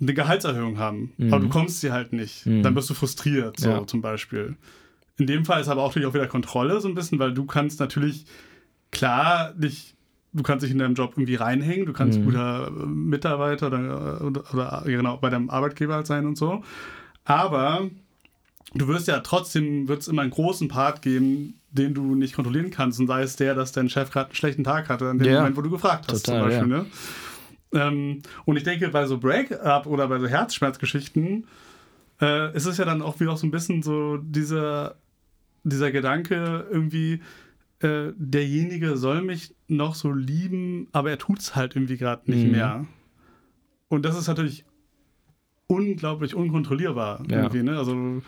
[0.00, 1.32] eine Gehaltserhöhung haben, mhm.
[1.32, 2.46] aber du kommst sie halt nicht.
[2.46, 2.62] Mhm.
[2.62, 3.86] Dann bist du frustriert, so ja.
[3.86, 4.56] zum Beispiel.
[5.18, 7.44] In dem Fall ist aber auch natürlich auch wieder Kontrolle so ein bisschen, weil du
[7.44, 8.24] kannst natürlich
[8.92, 9.92] klar dich
[10.32, 12.24] du kannst dich in deinem Job irgendwie reinhängen, du kannst mhm.
[12.24, 16.62] guter äh, Mitarbeiter oder, oder, oder, genau, bei deinem Arbeitgeber halt sein und so.
[17.24, 17.90] Aber
[18.74, 22.70] du wirst ja trotzdem, wird es immer einen großen Part geben, den du nicht kontrollieren
[22.70, 23.00] kannst.
[23.00, 25.38] Und sei es der, dass dein Chef gerade einen schlechten Tag hatte, an dem ja.
[25.40, 26.72] Moment, wo du gefragt hast, Total, zum Beispiel.
[26.72, 26.78] Ja.
[26.78, 26.86] Ne?
[27.74, 31.46] Ähm, und ich denke, bei so Break-up oder bei so Herzschmerzgeschichten
[32.20, 34.96] äh, ist es ja dann auch wieder so ein bisschen so dieser,
[35.64, 37.20] dieser Gedanke irgendwie,
[37.82, 42.46] äh, derjenige soll mich noch so lieben, aber er tut es halt irgendwie gerade nicht
[42.46, 42.52] mhm.
[42.52, 42.86] mehr.
[43.88, 44.64] Und das ist natürlich
[45.66, 47.38] unglaublich unkontrollierbar ja.
[47.38, 47.78] irgendwie, ne?
[47.78, 48.22] Also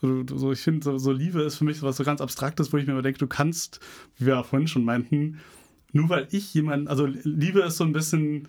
[0.00, 2.76] so, so ich finde, so, so, Liebe ist für mich was so ganz Abstraktes, wo
[2.76, 3.80] ich mir immer denke, du kannst,
[4.16, 5.38] wie wir auch vorhin schon meinten,
[5.92, 8.48] nur weil ich jemanden, also Liebe ist so ein bisschen,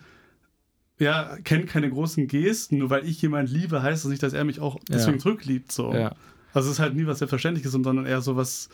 [0.98, 4.44] ja, kennt keine großen Gesten, nur weil ich jemanden liebe, heißt das nicht, dass er
[4.44, 5.22] mich auch deswegen ja.
[5.22, 5.70] zurückliebt.
[5.70, 5.92] So.
[5.92, 6.14] Ja.
[6.52, 8.68] Also es ist halt nie was Selbstverständliches, sondern eher so was,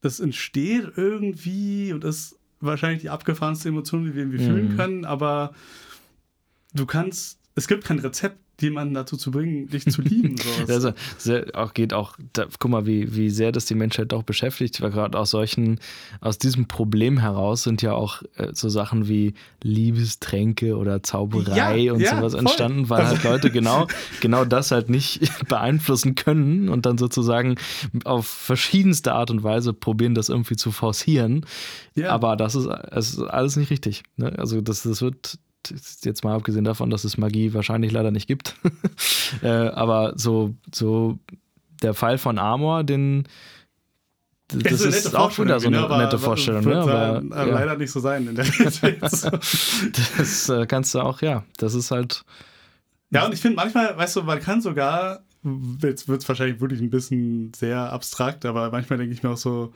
[0.00, 4.46] das entsteht irgendwie und ist wahrscheinlich die abgefahrenste Emotion, die wir irgendwie mhm.
[4.46, 5.54] fühlen können, aber
[6.74, 10.36] du kannst, es gibt kein Rezept, jemanden dazu zu bringen, dich zu lieben.
[10.68, 14.22] also sehr, auch geht auch, da, guck mal, wie, wie sehr das die Menschheit doch
[14.22, 15.80] beschäftigt, weil gerade aus solchen,
[16.20, 21.92] aus diesem Problem heraus sind ja auch äh, so Sachen wie Liebestränke oder Zauberei ja,
[21.92, 22.40] und ja, sowas voll.
[22.40, 23.86] entstanden, weil halt Leute genau,
[24.20, 27.56] genau das halt nicht beeinflussen können und dann sozusagen
[28.04, 31.46] auf verschiedenste Art und Weise probieren, das irgendwie zu forcieren.
[31.94, 32.10] Ja.
[32.10, 34.02] Aber das ist, das ist alles nicht richtig.
[34.16, 34.32] Ne?
[34.38, 35.38] Also das, das wird
[36.02, 38.56] jetzt mal abgesehen davon, dass es Magie wahrscheinlich leider nicht gibt.
[39.42, 41.18] äh, aber so, so
[41.82, 43.26] der Fall von Amor, den
[44.52, 46.64] das, das ist, auch wieder so eine ne, nette Vorstellung.
[46.64, 46.76] Ne?
[46.76, 47.44] Aber, ja.
[47.44, 48.44] leider nicht so sein in der
[50.18, 51.44] Das äh, kannst du auch, ja.
[51.58, 52.24] Das ist halt.
[53.10, 55.20] Ja, und ich finde manchmal, weißt du, man kann sogar,
[55.82, 59.36] jetzt wird es wahrscheinlich wirklich ein bisschen sehr abstrakt, aber manchmal denke ich mir auch
[59.36, 59.72] so,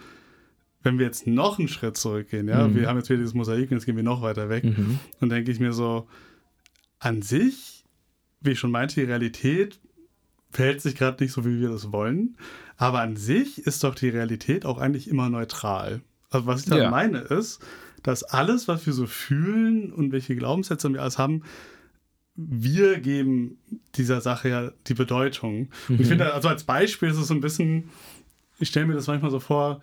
[0.85, 2.77] wenn wir jetzt noch einen Schritt zurückgehen, ja, mhm.
[2.77, 5.01] wir haben jetzt wieder dieses Mosaik und jetzt gehen wir noch weiter weg, mhm.
[5.19, 6.07] dann denke ich mir so,
[7.01, 7.85] an sich,
[8.41, 9.81] wie ich schon meinte, die Realität
[10.51, 12.37] verhält sich gerade nicht so, wie wir das wollen,
[12.77, 16.03] aber an sich ist doch die Realität auch eigentlich immer neutral.
[16.31, 16.91] Also was ich da ja.
[16.91, 17.61] meine ist,
[18.03, 21.43] dass alles, was wir so fühlen und welche Glaubenssätze wir alles haben,
[22.37, 23.59] wir geben
[23.95, 25.61] dieser Sache ja die Bedeutung.
[25.61, 25.69] Mhm.
[25.89, 26.11] Und ich mhm.
[26.11, 27.91] finde, also als Beispiel ist es so ein bisschen,
[28.59, 29.81] ich stelle mir das manchmal so vor,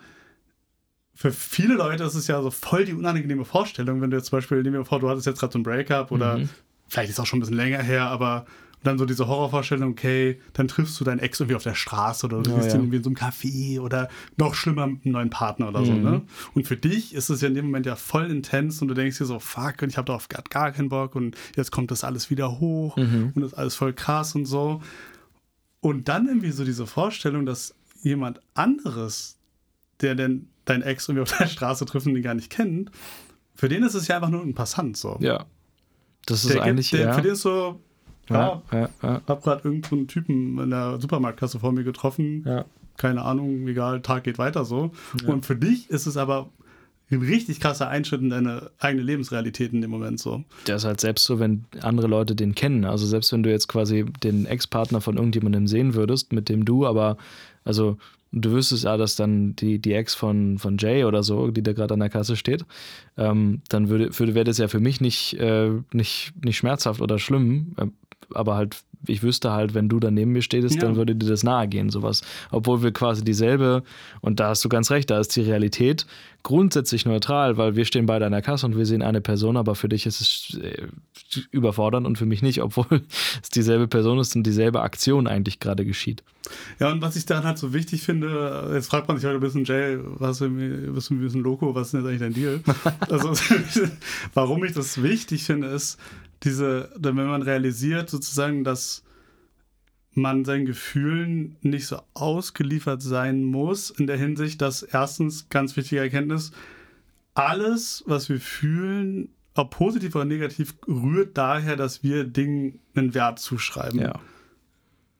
[1.21, 4.37] für viele Leute ist es ja so voll die unangenehme Vorstellung, wenn du jetzt zum
[4.37, 6.49] Beispiel, nehmen wir vor, du hattest jetzt gerade so ein Breakup oder mhm.
[6.87, 8.47] vielleicht ist es auch schon ein bisschen länger her, aber
[8.81, 12.41] dann so diese Horrorvorstellung, okay, dann triffst du deinen Ex irgendwie auf der Straße oder
[12.41, 12.73] du oh, siehst ja.
[12.73, 15.85] ihn irgendwie in so einem Café oder noch schlimmer mit einem neuen Partner oder mhm.
[15.85, 16.21] so, ne?
[16.55, 19.19] Und für dich ist es ja in dem Moment ja voll intens und du denkst
[19.19, 22.31] dir so, fuck, und ich habe darauf gar keinen Bock und jetzt kommt das alles
[22.31, 23.33] wieder hoch mhm.
[23.35, 24.81] und ist alles voll krass und so.
[25.81, 29.37] Und dann irgendwie so diese Vorstellung, dass jemand anderes,
[29.99, 32.91] der denn dein Ex irgendwie auf der Straße trifft und den gar nicht kennt,
[33.55, 35.17] für den ist es ja einfach nur ein Passant so.
[35.19, 35.45] Ja.
[36.25, 36.91] Das ist der eigentlich.
[36.91, 37.13] der, ja.
[37.13, 37.79] Für den ist so,
[38.29, 39.21] ja, ja, ja.
[39.27, 42.43] hab gerade irgendeinen Typen in der Supermarktkasse vor mir getroffen.
[42.45, 42.65] Ja.
[42.97, 44.91] Keine Ahnung, egal, Tag geht weiter so.
[45.21, 45.29] Ja.
[45.29, 46.49] Und für dich ist es aber
[47.09, 50.43] ein richtig krasser Einschnitt in deine eigene Lebensrealität in dem Moment so.
[50.67, 52.85] Der ist halt selbst so, wenn andere Leute den kennen.
[52.85, 56.85] Also selbst wenn du jetzt quasi den Ex-Partner von irgendjemandem sehen würdest, mit dem du
[56.85, 57.17] aber,
[57.65, 57.97] also
[58.31, 61.73] du wüsstest ja, dass dann die, die Ex von, von Jay oder so, die da
[61.73, 62.65] gerade an der Kasse steht,
[63.17, 67.19] ähm, dann würde, würde wäre das ja für mich nicht, äh, nicht, nicht schmerzhaft oder
[67.19, 67.87] schlimm, äh,
[68.33, 70.81] aber halt ich wüsste halt, wenn du da neben mir stehst, ja.
[70.81, 72.21] dann würde dir das nahe gehen, sowas.
[72.51, 73.83] Obwohl wir quasi dieselbe,
[74.21, 76.05] und da hast du ganz recht, da ist die Realität
[76.43, 79.75] grundsätzlich neutral, weil wir stehen beide an der Kasse und wir sehen eine Person, aber
[79.75, 80.59] für dich ist es
[81.51, 83.01] überfordernd und für mich nicht, obwohl
[83.41, 86.23] es dieselbe Person ist und dieselbe Aktion eigentlich gerade geschieht.
[86.79, 89.41] Ja, und was ich daran halt so wichtig finde, jetzt fragt man sich halt ein
[89.41, 92.61] bisschen, Jay, was bist du ein bisschen Loco, was ist denn jetzt eigentlich dein Deal?
[93.09, 93.33] also,
[94.33, 95.99] warum ich das wichtig finde, ist,
[96.43, 99.03] diese, wenn man realisiert sozusagen, dass
[100.13, 106.01] man seinen Gefühlen nicht so ausgeliefert sein muss, in der Hinsicht, dass erstens, ganz wichtige
[106.01, 106.51] Erkenntnis,
[107.33, 113.39] alles, was wir fühlen, ob positiv oder negativ, rührt daher, dass wir Dingen einen Wert
[113.39, 113.99] zuschreiben.
[113.99, 114.19] Ja.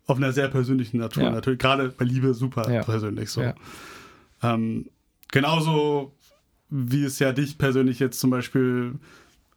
[0.08, 1.24] Auf einer sehr persönlichen Natur.
[1.24, 1.32] Ja.
[1.32, 2.84] Natürlich, gerade bei Liebe super ja.
[2.84, 3.42] persönlich so.
[3.42, 3.56] Ja.
[4.42, 4.90] Ähm,
[5.32, 6.16] genauso
[6.70, 8.96] wie es ja dich persönlich jetzt zum Beispiel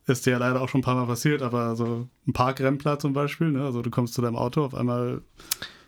[0.07, 3.13] ist dir ja leider auch schon ein paar Mal passiert, aber so ein Parkrempler zum
[3.13, 3.65] Beispiel, ne?
[3.65, 5.23] also du kommst zu deinem Auto, auf einmal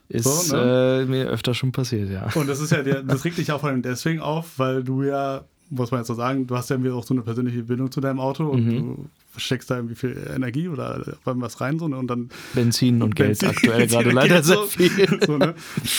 [0.08, 1.02] ist so, ne?
[1.02, 2.28] äh, mir öfter schon passiert, ja.
[2.34, 5.44] Und das ist ja, das regt dich auch vor allem deswegen auf, weil du ja,
[5.70, 8.00] muss man jetzt so sagen, du hast ja irgendwie auch so eine persönliche Bindung zu
[8.00, 8.72] deinem Auto und mhm.
[8.72, 11.96] du steckst da irgendwie viel Energie oder was rein so ne?
[11.96, 15.20] und dann Benzin und Geld Benzin, aktuell gerade leider sehr viel.
[15.26, 15.54] So, ne?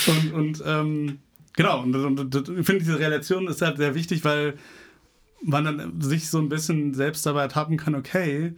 [0.08, 1.18] Und, und ähm,
[1.56, 4.56] genau, und, und, und ich finde diese Relation ist halt sehr wichtig, weil
[5.44, 8.54] man dann sich so ein bisschen selbst dabei ertappen kann, okay,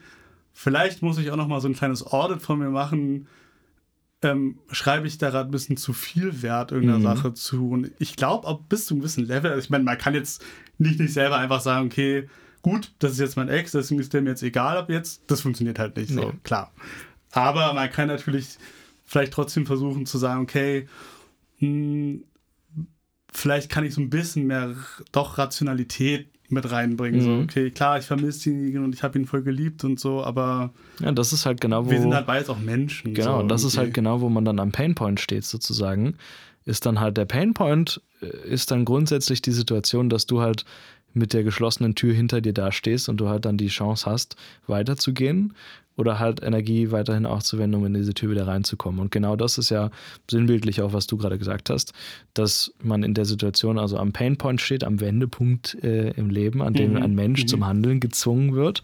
[0.54, 3.28] vielleicht muss ich auch noch mal so ein kleines Audit von mir machen,
[4.22, 7.04] ähm, schreibe ich da gerade ein bisschen zu viel Wert irgendeiner mhm.
[7.04, 7.70] Sache zu.
[7.70, 10.44] Und ich glaube, bis zu einem gewissen Level, also ich meine, man kann jetzt
[10.78, 12.28] nicht, nicht selber einfach sagen, okay,
[12.62, 15.24] gut, das ist jetzt mein Ex, deswegen ist der mir jetzt egal ab jetzt.
[15.28, 16.22] Das funktioniert halt nicht nee.
[16.22, 16.74] so, klar.
[17.32, 18.58] Aber man kann natürlich
[19.06, 20.88] vielleicht trotzdem versuchen zu sagen, okay,
[21.60, 22.24] mh, hm,
[23.32, 24.76] vielleicht kann ich so ein bisschen mehr
[25.12, 27.22] doch Rationalität mit reinbringen.
[27.22, 27.24] Mhm.
[27.24, 30.72] So, okay, klar, ich vermisse ihn und ich habe ihn voll geliebt und so, aber
[31.00, 33.14] ja, das ist halt genau, wo wir sind halt beides auch Menschen.
[33.14, 36.16] Genau, so, und das ist halt genau, wo man dann am Painpoint steht sozusagen.
[36.66, 40.66] Ist dann halt der Painpoint äh, ist dann grundsätzlich die Situation, dass du halt
[41.14, 44.36] mit der geschlossenen Tür hinter dir dastehst und du halt dann die Chance hast,
[44.68, 45.54] weiterzugehen
[46.00, 49.02] oder halt Energie weiterhin aufzuwenden, um in diese Tür wieder reinzukommen.
[49.02, 49.92] Und genau das ist ja
[50.32, 51.92] sinnbildlich auch, was du gerade gesagt hast,
[52.34, 56.74] dass man in der Situation also am Painpoint steht, am Wendepunkt äh, im Leben, an
[56.74, 57.04] dem mhm.
[57.04, 57.48] ein Mensch mhm.
[57.48, 58.82] zum Handeln gezwungen wird,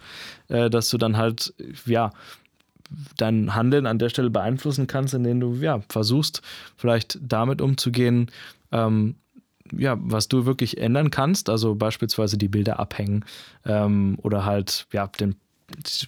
[0.49, 1.53] äh, dass du dann halt,
[1.85, 2.11] ja,
[3.17, 6.41] dein Handeln an der Stelle beeinflussen kannst, indem du ja versuchst,
[6.75, 8.29] vielleicht damit umzugehen,
[8.73, 9.15] ähm,
[9.71, 13.23] ja, was du wirklich ändern kannst, also beispielsweise die Bilder abhängen
[13.65, 15.35] ähm, oder halt ja den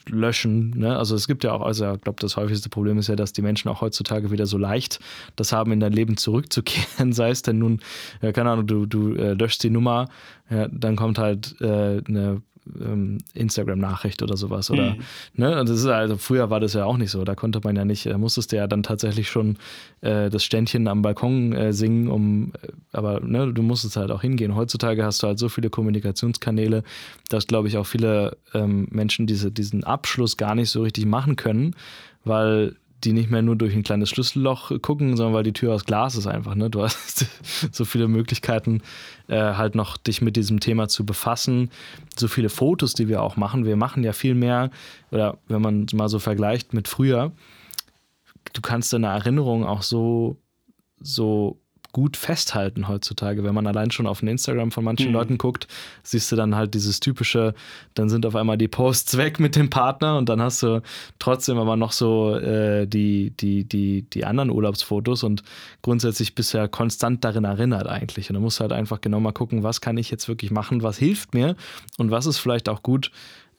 [0.07, 0.71] löschen.
[0.77, 0.97] Ne?
[0.97, 3.41] Also es gibt ja auch, also ich glaube, das häufigste Problem ist ja, dass die
[3.41, 4.99] Menschen auch heutzutage wieder so leicht
[5.35, 7.13] das haben, in dein Leben zurückzukehren.
[7.13, 7.81] Sei es denn nun,
[8.21, 10.09] ja, keine Ahnung, du, du äh, löschst die Nummer,
[10.49, 12.41] ja, dann kommt halt äh, eine
[12.79, 14.69] ähm, Instagram-Nachricht oder sowas.
[14.71, 15.03] Oder, mhm.
[15.35, 15.55] ne?
[15.65, 17.23] das ist also, früher war das ja auch nicht so.
[17.23, 19.57] Da konnte man ja nicht, da musstest du ja dann tatsächlich schon
[20.01, 24.21] äh, das Ständchen am Balkon äh, singen, um, äh, aber ne, du musstest halt auch
[24.21, 24.55] hingehen.
[24.55, 26.83] Heutzutage hast du halt so viele Kommunikationskanäle,
[27.29, 31.35] dass, glaube ich, auch viele ähm, Menschen diese, diesen Abschluss gar nicht so richtig machen
[31.35, 31.75] können,
[32.23, 35.85] weil die nicht mehr nur durch ein kleines Schlüsselloch gucken, sondern weil die Tür aus
[35.85, 36.55] Glas ist einfach.
[36.55, 36.69] Ne?
[36.69, 37.25] Du hast
[37.71, 38.81] so viele Möglichkeiten,
[39.27, 41.69] äh, halt noch dich mit diesem Thema zu befassen.
[42.17, 43.65] So viele Fotos, die wir auch machen.
[43.65, 44.71] Wir machen ja viel mehr,
[45.11, 47.31] oder wenn man mal so vergleicht mit früher,
[48.53, 50.37] du kannst deine Erinnerung auch so,
[50.99, 51.59] so
[51.97, 53.43] gut festhalten heutzutage.
[53.43, 55.13] Wenn man allein schon auf den Instagram von manchen mhm.
[55.13, 55.67] Leuten guckt,
[56.03, 57.55] siehst du dann halt dieses typische,
[57.95, 60.83] dann sind auf einmal die Posts weg mit dem Partner und dann hast du
[61.17, 65.41] trotzdem aber noch so äh, die, die, die, die anderen Urlaubsfotos und
[65.81, 68.29] grundsätzlich du ja konstant darin erinnert eigentlich.
[68.29, 70.99] Und du musst halt einfach genau mal gucken, was kann ich jetzt wirklich machen, was
[70.99, 71.55] hilft mir
[71.97, 73.09] und was ist vielleicht auch gut,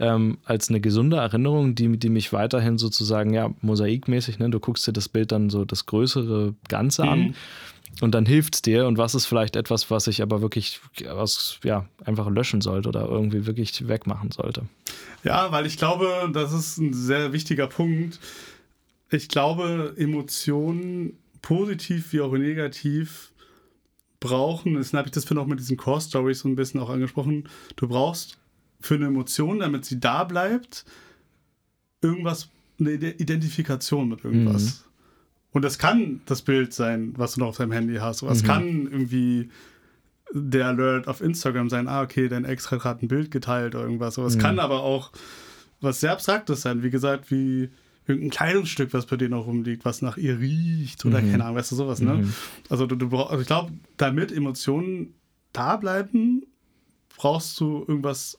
[0.00, 4.86] ähm, als eine gesunde Erinnerung, die, die mich weiterhin sozusagen, ja, mosaikmäßig, ne, du guckst
[4.86, 7.08] dir das Bild dann so das größere Ganze mhm.
[7.08, 7.34] an
[8.00, 8.86] und dann hilft es dir.
[8.86, 13.08] Und was ist vielleicht etwas, was ich aber wirklich aus, ja, einfach löschen sollte oder
[13.08, 14.62] irgendwie wirklich wegmachen sollte?
[15.24, 18.20] Ja, weil ich glaube, das ist ein sehr wichtiger Punkt.
[19.10, 23.32] Ich glaube, Emotionen, positiv wie auch negativ,
[24.20, 26.90] brauchen, das habe ich das vorhin auch mit diesen Core Stories so ein bisschen auch
[26.90, 28.38] angesprochen, du brauchst
[28.80, 30.84] für eine Emotion, damit sie da bleibt,
[32.02, 32.48] irgendwas,
[32.80, 34.62] eine Identifikation mit irgendwas.
[34.62, 34.87] Mhm.
[35.52, 38.22] Und das kann das Bild sein, was du noch auf deinem Handy hast.
[38.22, 38.46] Oder es mhm.
[38.46, 39.50] kann irgendwie
[40.32, 43.84] der Alert auf Instagram sein, ah, okay, dein Ex hat gerade ein Bild geteilt oder
[43.84, 44.18] irgendwas.
[44.18, 44.40] Aber es mhm.
[44.40, 45.10] kann aber auch
[45.80, 47.70] was sehr Abstraktes sein, wie gesagt, wie
[48.06, 51.30] irgendein Kleidungsstück, was bei dir noch rumliegt, was nach ihr riecht oder mhm.
[51.30, 52.14] keine Ahnung, weißt du, sowas, ne?
[52.14, 52.34] Mhm.
[52.68, 55.14] Also du, du brauchst, also ich glaube, damit Emotionen
[55.52, 56.42] da bleiben,
[57.16, 58.38] brauchst du irgendwas,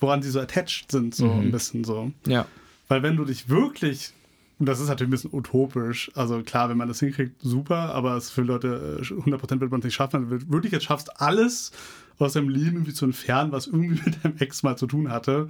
[0.00, 1.40] woran die so attached sind, so mhm.
[1.42, 2.12] ein bisschen so.
[2.26, 2.46] Ja.
[2.88, 4.12] Weil wenn du dich wirklich
[4.58, 6.10] und das ist natürlich ein bisschen utopisch.
[6.14, 9.84] Also klar, wenn man das hinkriegt, super, aber es für Leute 100% wird man es
[9.84, 10.30] nicht schaffen.
[10.30, 11.72] Wenn du wirklich jetzt schaffst, alles
[12.18, 15.48] aus deinem Leben irgendwie zu entfernen, was irgendwie mit deinem Ex mal zu tun hatte.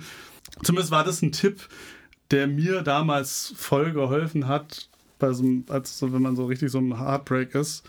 [0.63, 1.69] Zumindest war das ein Tipp,
[2.31, 4.89] der mir damals voll geholfen hat,
[5.19, 7.85] bei so einem, als so, wenn man so richtig so ein Heartbreak ist.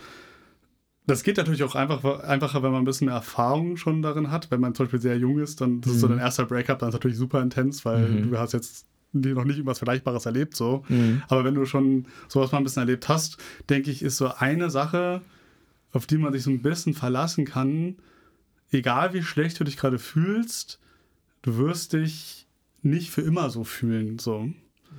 [1.07, 4.51] Das geht natürlich auch einfach, einfacher, wenn man ein bisschen mehr Erfahrung schon darin hat.
[4.51, 5.95] Wenn man zum Beispiel sehr jung ist, dann das mhm.
[5.95, 8.31] ist so dein erster Breakup, dann ist natürlich super intens, weil mhm.
[8.31, 8.85] du hast jetzt
[9.21, 10.83] die noch nicht irgendwas Vergleichbares erlebt, so.
[10.89, 11.23] Mhm.
[11.27, 13.37] Aber wenn du schon sowas mal ein bisschen erlebt hast,
[13.69, 15.21] denke ich, ist so eine Sache,
[15.91, 17.95] auf die man sich so ein bisschen verlassen kann,
[18.71, 20.79] egal wie schlecht du dich gerade fühlst,
[21.41, 22.47] du wirst dich
[22.81, 24.49] nicht für immer so fühlen, so.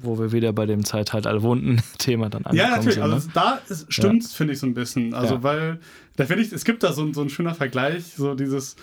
[0.03, 2.59] Wo wir wieder bei dem Zeitalter-Wunden-Thema dann ankommen.
[2.59, 2.95] Ja, natürlich.
[2.95, 3.15] Sind, ne?
[3.15, 4.37] Also da stimmt es, ja.
[4.37, 5.15] finde ich, so ein bisschen.
[5.15, 5.43] Also, ja.
[5.43, 5.81] weil,
[6.17, 8.77] da finde ich, es gibt da so, so ein schöner Vergleich, so dieses,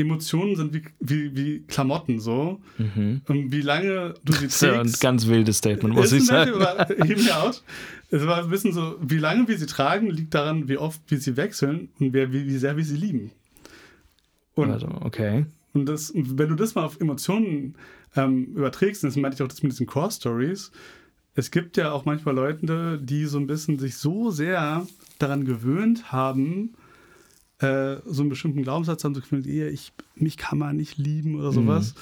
[0.00, 2.60] Emotionen sind wie, wie, wie Klamotten so.
[2.78, 3.22] Mhm.
[3.26, 4.42] Und wie lange du sie trägst.
[4.42, 6.52] Das ist ja ein ganz wildes Statement, muss ich sagen.
[6.58, 7.62] Hear me out.
[8.10, 11.18] Es war ein bisschen so, wie lange wir sie tragen, liegt daran, wie oft wir
[11.18, 13.30] sie wechseln und wie, wie sehr wir sie lieben.
[14.54, 15.46] Und, also, okay.
[15.72, 17.76] Und das, wenn du das mal auf Emotionen
[18.16, 20.72] ähm, überträgst, das meinte ich auch das mit diesen Core Stories,
[21.34, 24.86] es gibt ja auch manchmal Leute, die so ein bisschen sich so sehr
[25.18, 26.74] daran gewöhnt haben,
[27.60, 31.52] äh, so einen bestimmten Glaubenssatz haben, so gefühlt, ich, mich kann man nicht lieben oder
[31.52, 31.94] sowas.
[31.94, 32.00] Mhm.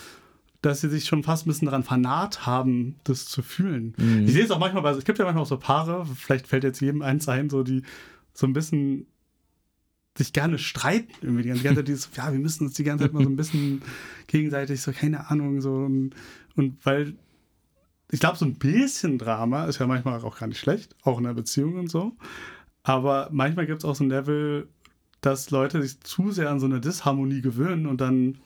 [0.61, 3.95] Dass sie sich schon fast ein bisschen daran vernarrt haben, das zu fühlen.
[3.97, 4.25] Mhm.
[4.27, 6.65] Ich sehe es auch manchmal bei, es gibt ja manchmal auch so Paare, vielleicht fällt
[6.65, 7.83] jetzt jedem eins ein, so die
[8.33, 9.07] so ein bisschen
[10.17, 13.13] sich gerne streiten irgendwie die ganze Zeit dieses, ja, wir müssen uns die ganze Zeit
[13.13, 13.83] mal so ein bisschen
[14.27, 16.15] gegenseitig so, keine Ahnung, so und,
[16.57, 17.15] und weil
[18.11, 21.25] ich glaube, so ein bisschen Drama ist ja manchmal auch gar nicht schlecht, auch in
[21.25, 22.17] der Beziehung und so.
[22.83, 24.69] Aber manchmal gibt es auch so ein Level,
[25.21, 28.39] dass Leute sich zu sehr an so eine Disharmonie gewöhnen und dann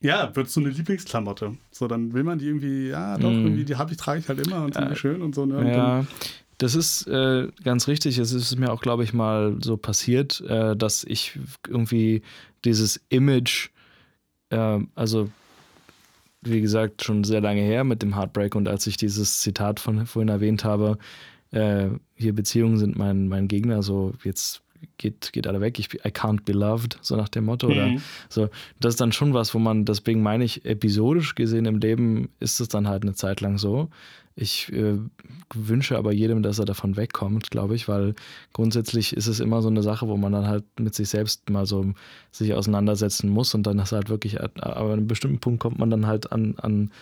[0.00, 1.56] ja, wird so eine Lieblingsklamotte.
[1.72, 3.44] So, dann will man die irgendwie, ja, doch, mm.
[3.46, 5.44] irgendwie, die habe ich, trage ich halt immer und finde äh, schön und so.
[5.44, 5.56] Ne?
[5.56, 6.06] Und ja,
[6.58, 8.18] das ist äh, ganz richtig.
[8.18, 12.22] Es ist mir auch, glaube ich, mal so passiert, äh, dass ich irgendwie
[12.64, 13.70] dieses Image,
[14.50, 15.30] äh, also
[16.42, 20.06] wie gesagt, schon sehr lange her mit dem Heartbreak und als ich dieses Zitat von
[20.06, 20.98] vorhin erwähnt habe,
[21.50, 24.62] äh, hier Beziehungen sind mein, mein Gegner, so jetzt
[24.98, 27.68] geht, geht alle weg, ich, I can't be loved, so nach dem Motto.
[27.68, 27.72] Mhm.
[27.72, 27.96] Oder
[28.28, 28.48] so.
[28.80, 32.60] Das ist dann schon was, wo man, deswegen meine ich, episodisch gesehen im Leben ist
[32.60, 33.88] es dann halt eine Zeit lang so.
[34.40, 34.98] Ich äh,
[35.52, 38.14] wünsche aber jedem, dass er davon wegkommt, glaube ich, weil
[38.52, 41.66] grundsätzlich ist es immer so eine Sache, wo man dann halt mit sich selbst mal
[41.66, 41.92] so
[42.30, 45.90] sich auseinandersetzen muss und dann ist halt wirklich, aber an einem bestimmten Punkt kommt man
[45.90, 46.92] dann halt an, an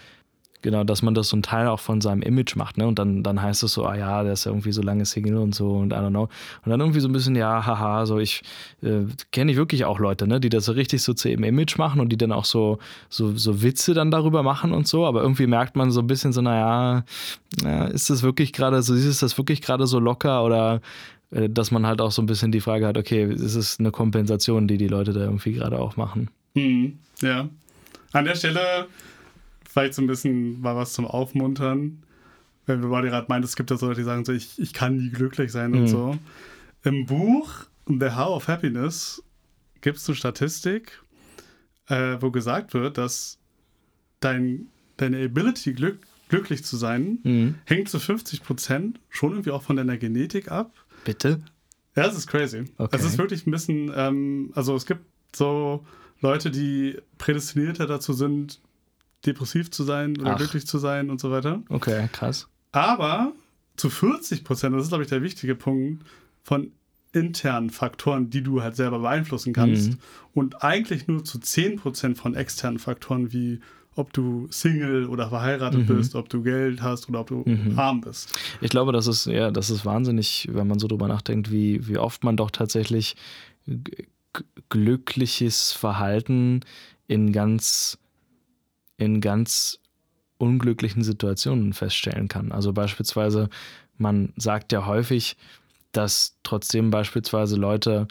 [0.67, 2.89] Genau, dass man das so ein Teil auch von seinem Image macht, ne?
[2.89, 5.37] Und dann, dann heißt es so, ah ja, der ist ja irgendwie so lange Single
[5.37, 6.29] und so und I don't know.
[6.65, 8.43] Und dann irgendwie so ein bisschen, ja, haha, so ich
[8.83, 11.79] äh, kenne ich wirklich auch Leute, ne, die das so richtig so zu ihrem Image
[11.79, 15.23] machen und die dann auch so, so, so Witze dann darüber machen und so, aber
[15.23, 17.05] irgendwie merkt man so ein bisschen so, naja,
[17.63, 20.81] ja, ist das wirklich gerade so, ist das wirklich gerade so locker oder
[21.31, 23.93] äh, dass man halt auch so ein bisschen die Frage hat, okay, ist es eine
[23.93, 26.29] Kompensation, die die Leute da irgendwie gerade auch machen?
[26.57, 27.49] Hm, ja.
[28.11, 28.89] An der Stelle
[29.77, 32.03] vielleicht so ein bisschen mal was zum Aufmuntern.
[32.65, 34.97] Wenn wir gerade meint, es gibt ja so Leute, die sagen so, ich, ich kann
[34.97, 35.81] nie glücklich sein mhm.
[35.81, 36.19] und so.
[36.83, 39.23] Im Buch The How of Happiness
[39.83, 41.03] gibt es eine Statistik,
[41.89, 43.39] äh, wo gesagt wird, dass
[44.21, 45.99] dein, deine Ability, glück,
[46.31, 47.55] glücklich zu sein, mhm.
[47.67, 50.73] hängt zu 50 Prozent schon irgendwie auch von deiner Genetik ab.
[51.05, 51.43] Bitte?
[51.95, 52.65] Ja, es ist crazy.
[52.79, 52.97] Okay.
[52.97, 55.05] Es ist wirklich ein bisschen, ähm, also es gibt
[55.35, 55.85] so
[56.23, 58.63] Leute, die prädestinierter dazu sind,
[59.27, 60.37] depressiv zu sein oder Ach.
[60.37, 61.63] glücklich zu sein und so weiter.
[61.69, 62.49] Okay, krass.
[62.73, 63.33] Aber
[63.77, 66.05] zu 40 Prozent, das ist, glaube ich, der wichtige Punkt,
[66.43, 66.73] von
[67.13, 69.93] internen Faktoren, die du halt selber beeinflussen kannst.
[69.93, 69.99] Mhm.
[70.35, 73.61] Und eigentlich nur zu 10 Prozent von externen Faktoren, wie
[73.97, 75.97] ob du Single oder verheiratet mhm.
[75.97, 77.79] bist, ob du Geld hast oder ob du mhm.
[77.79, 78.39] arm bist.
[78.61, 81.97] Ich glaube, das ist, ja, das ist wahnsinnig, wenn man so drüber nachdenkt, wie, wie
[81.97, 83.17] oft man doch tatsächlich
[84.69, 86.61] glückliches Verhalten
[87.09, 87.99] in ganz
[88.97, 89.79] in ganz
[90.39, 92.53] unglücklichen Situationen feststellen kann.
[92.53, 93.49] Also beispielsweise,
[93.97, 95.37] man sagt ja häufig,
[95.93, 98.07] dass trotzdem beispielsweise Leute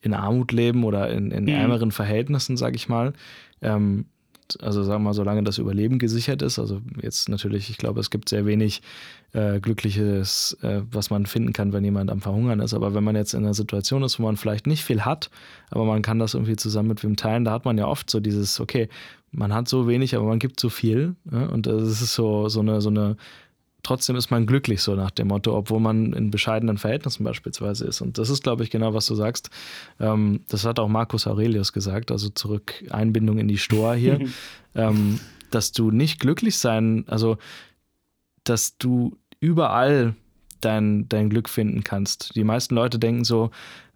[0.00, 1.48] in Armut leben oder in, in mhm.
[1.48, 3.12] ärmeren Verhältnissen, sage ich mal,
[3.62, 4.06] ähm,
[4.60, 8.10] also sagen wir mal, solange das Überleben gesichert ist, also jetzt natürlich, ich glaube, es
[8.10, 8.82] gibt sehr wenig
[9.32, 12.74] äh, Glückliches, äh, was man finden kann, wenn jemand am Verhungern ist.
[12.74, 15.30] Aber wenn man jetzt in einer Situation ist, wo man vielleicht nicht viel hat,
[15.70, 18.20] aber man kann das irgendwie zusammen mit wem teilen, da hat man ja oft so
[18.20, 18.88] dieses, okay,
[19.34, 21.16] man hat so wenig, aber man gibt so viel.
[21.30, 21.46] Ja?
[21.46, 23.16] Und das ist so, so eine, so eine
[23.84, 28.00] trotzdem ist man glücklich, so nach dem Motto, obwohl man in bescheidenen Verhältnissen beispielsweise ist.
[28.00, 29.50] Und das ist, glaube ich, genau, was du sagst.
[30.00, 34.20] Ähm, das hat auch Marcus Aurelius gesagt, also zurück Einbindung in die Stoa hier,
[34.74, 35.20] ähm,
[35.50, 37.36] dass du nicht glücklich sein, also
[38.42, 40.14] dass du überall
[40.60, 42.34] dein, dein Glück finden kannst.
[42.34, 43.50] Die meisten Leute denken so,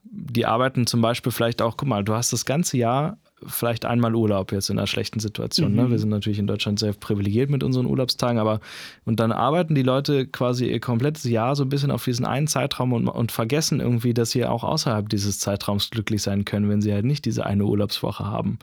[0.05, 4.15] die arbeiten zum Beispiel vielleicht auch, guck mal, du hast das ganze Jahr vielleicht einmal
[4.15, 5.75] Urlaub jetzt in einer schlechten Situation.
[5.75, 5.83] Ne?
[5.83, 5.89] Mhm.
[5.89, 5.93] Ne?
[5.93, 8.61] Wir sind natürlich in Deutschland sehr privilegiert mit unseren Urlaubstagen, aber
[9.05, 12.47] und dann arbeiten die Leute quasi ihr komplettes Jahr so ein bisschen auf diesen einen
[12.47, 16.83] Zeitraum und, und vergessen irgendwie, dass sie auch außerhalb dieses Zeitraums glücklich sein können, wenn
[16.83, 18.59] sie halt nicht diese eine Urlaubswoche haben.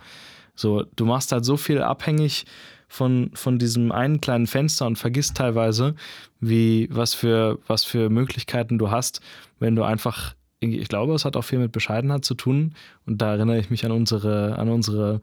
[0.55, 2.45] So, du machst halt so viel abhängig
[2.87, 5.95] von, von diesem einen kleinen Fenster und vergisst teilweise,
[6.39, 9.21] wie, was für, was für Möglichkeiten du hast,
[9.59, 10.35] wenn du einfach
[10.73, 12.73] ich glaube, es hat auch viel mit Bescheidenheit zu tun.
[13.05, 15.21] Und da erinnere ich mich an unsere, an unsere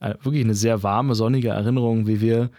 [0.00, 2.50] äh, wirklich eine sehr warme, sonnige Erinnerung, wie wir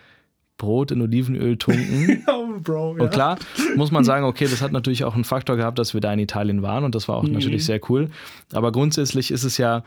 [0.57, 2.23] Brot in Olivenöl tunken.
[2.27, 3.03] oh, Bro, ja.
[3.03, 3.37] Und klar,
[3.75, 6.19] muss man sagen, okay, das hat natürlich auch einen Faktor gehabt, dass wir da in
[6.19, 7.33] Italien waren und das war auch mhm.
[7.33, 8.09] natürlich sehr cool.
[8.53, 9.83] Aber grundsätzlich ist es ja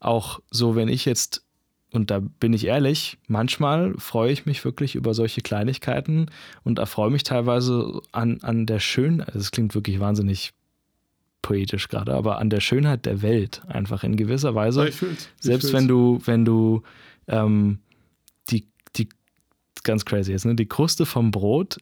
[0.00, 1.44] auch so, wenn ich jetzt,
[1.92, 6.26] und da bin ich ehrlich, manchmal freue ich mich wirklich über solche Kleinigkeiten
[6.64, 9.28] und erfreue mich teilweise an, an der Schönheit.
[9.28, 10.52] Also es klingt wirklich wahnsinnig
[11.48, 14.86] poetisch gerade, aber an der Schönheit der Welt einfach in gewisser Weise.
[14.86, 15.08] Ich ich
[15.40, 15.72] selbst fühl's.
[15.72, 16.82] wenn du, wenn du
[17.26, 17.78] ähm,
[18.50, 19.08] die, die,
[19.82, 21.78] ganz crazy jetzt, ne, die Kruste vom Brot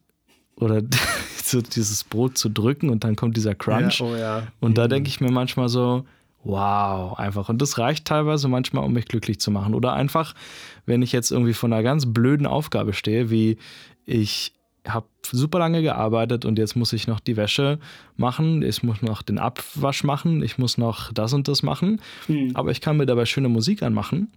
[0.54, 0.82] oder
[1.42, 3.98] so dieses Brot zu drücken und dann kommt dieser Crunch.
[3.98, 4.46] Ja, oh ja.
[4.60, 4.74] Und mhm.
[4.76, 6.04] da denke ich mir manchmal so,
[6.44, 7.48] wow, einfach.
[7.48, 9.74] Und das reicht teilweise manchmal, um mich glücklich zu machen.
[9.74, 10.36] Oder einfach,
[10.84, 13.58] wenn ich jetzt irgendwie vor einer ganz blöden Aufgabe stehe, wie
[14.04, 14.52] ich
[14.86, 17.78] habe super lange gearbeitet und jetzt muss ich noch die Wäsche
[18.16, 22.00] machen, ich muss noch den Abwasch machen, ich muss noch das und das machen.
[22.28, 22.52] Mhm.
[22.54, 24.28] Aber ich kann mir dabei schöne Musik anmachen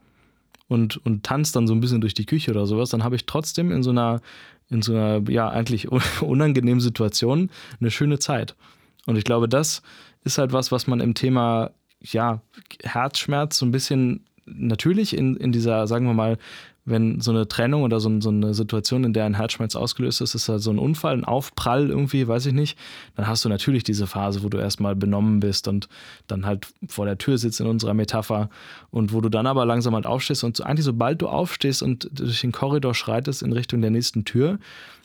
[0.67, 2.89] und, und tanze dann so ein bisschen durch die Küche oder sowas.
[2.89, 4.21] Dann habe ich trotzdem in so einer,
[4.69, 5.89] in so einer, ja, eigentlich
[6.21, 8.55] unangenehmen Situation eine schöne Zeit.
[9.05, 9.81] Und ich glaube, das
[10.23, 11.71] ist halt was, was man im Thema,
[12.01, 12.41] ja,
[12.83, 16.37] Herzschmerz so ein bisschen natürlich in, in dieser, sagen wir mal,
[16.89, 20.33] wenn so eine Trennung oder so, so, eine Situation, in der ein Herzschmerz ausgelöst ist,
[20.33, 22.77] ist halt so ein Unfall, ein Aufprall irgendwie, weiß ich nicht,
[23.15, 25.87] dann hast du natürlich diese Phase, wo du erstmal benommen bist und
[26.27, 28.49] dann halt vor der Tür sitzt in unserer Metapher
[28.89, 32.41] und wo du dann aber langsam halt aufstehst und eigentlich sobald du aufstehst und durch
[32.41, 34.59] den Korridor schreitest in Richtung der nächsten Tür,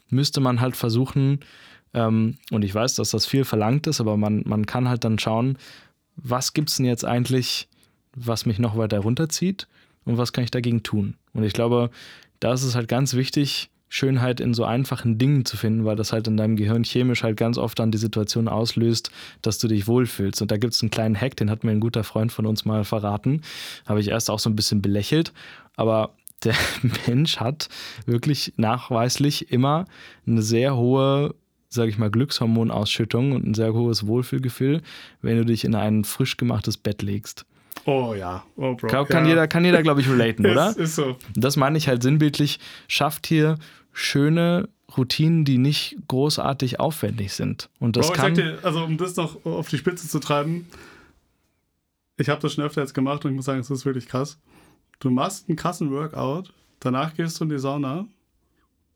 [0.08, 1.40] müsste man halt versuchen,
[1.92, 5.18] ähm, und ich weiß, dass das viel verlangt ist, aber man, man kann halt dann
[5.18, 5.58] schauen,
[6.16, 7.68] was gibt es denn jetzt eigentlich,
[8.16, 9.66] was mich noch weiter runterzieht
[10.04, 11.14] und was kann ich dagegen tun.
[11.32, 11.90] Und ich glaube,
[12.40, 16.12] da ist es halt ganz wichtig, Schönheit in so einfachen Dingen zu finden, weil das
[16.12, 19.86] halt in deinem Gehirn chemisch halt ganz oft dann die Situation auslöst, dass du dich
[19.86, 20.42] wohlfühlst.
[20.42, 22.64] Und da gibt es einen kleinen Hack, den hat mir ein guter Freund von uns
[22.64, 23.42] mal verraten.
[23.86, 25.32] Habe ich erst auch so ein bisschen belächelt.
[25.76, 26.10] Aber
[26.42, 26.56] der
[27.06, 27.68] Mensch hat
[28.04, 29.84] wirklich nachweislich immer
[30.26, 31.34] eine sehr hohe
[31.74, 34.80] sage ich mal, Glückshormonausschüttung und ein sehr hohes Wohlfühlgefühl,
[35.22, 37.46] wenn du dich in ein frisch gemachtes Bett legst.
[37.86, 38.88] Oh ja, oh Bro.
[38.88, 39.30] Kann, kann ja.
[39.30, 40.70] jeder, kann jeder glaube ich, relaten, oder?
[40.70, 41.16] Ist, ist so.
[41.34, 42.58] Das meine ich halt sinnbildlich,
[42.88, 43.58] schafft hier
[43.92, 47.68] schöne Routinen, die nicht großartig aufwendig sind.
[47.80, 48.32] Und das Bro, kann.
[48.32, 50.66] ich sag dir, also um das noch auf die Spitze zu treiben,
[52.16, 54.38] ich habe das schon öfter jetzt gemacht und ich muss sagen, es ist wirklich krass.
[55.00, 58.06] Du machst einen krassen Workout, danach gehst du in die Sauna,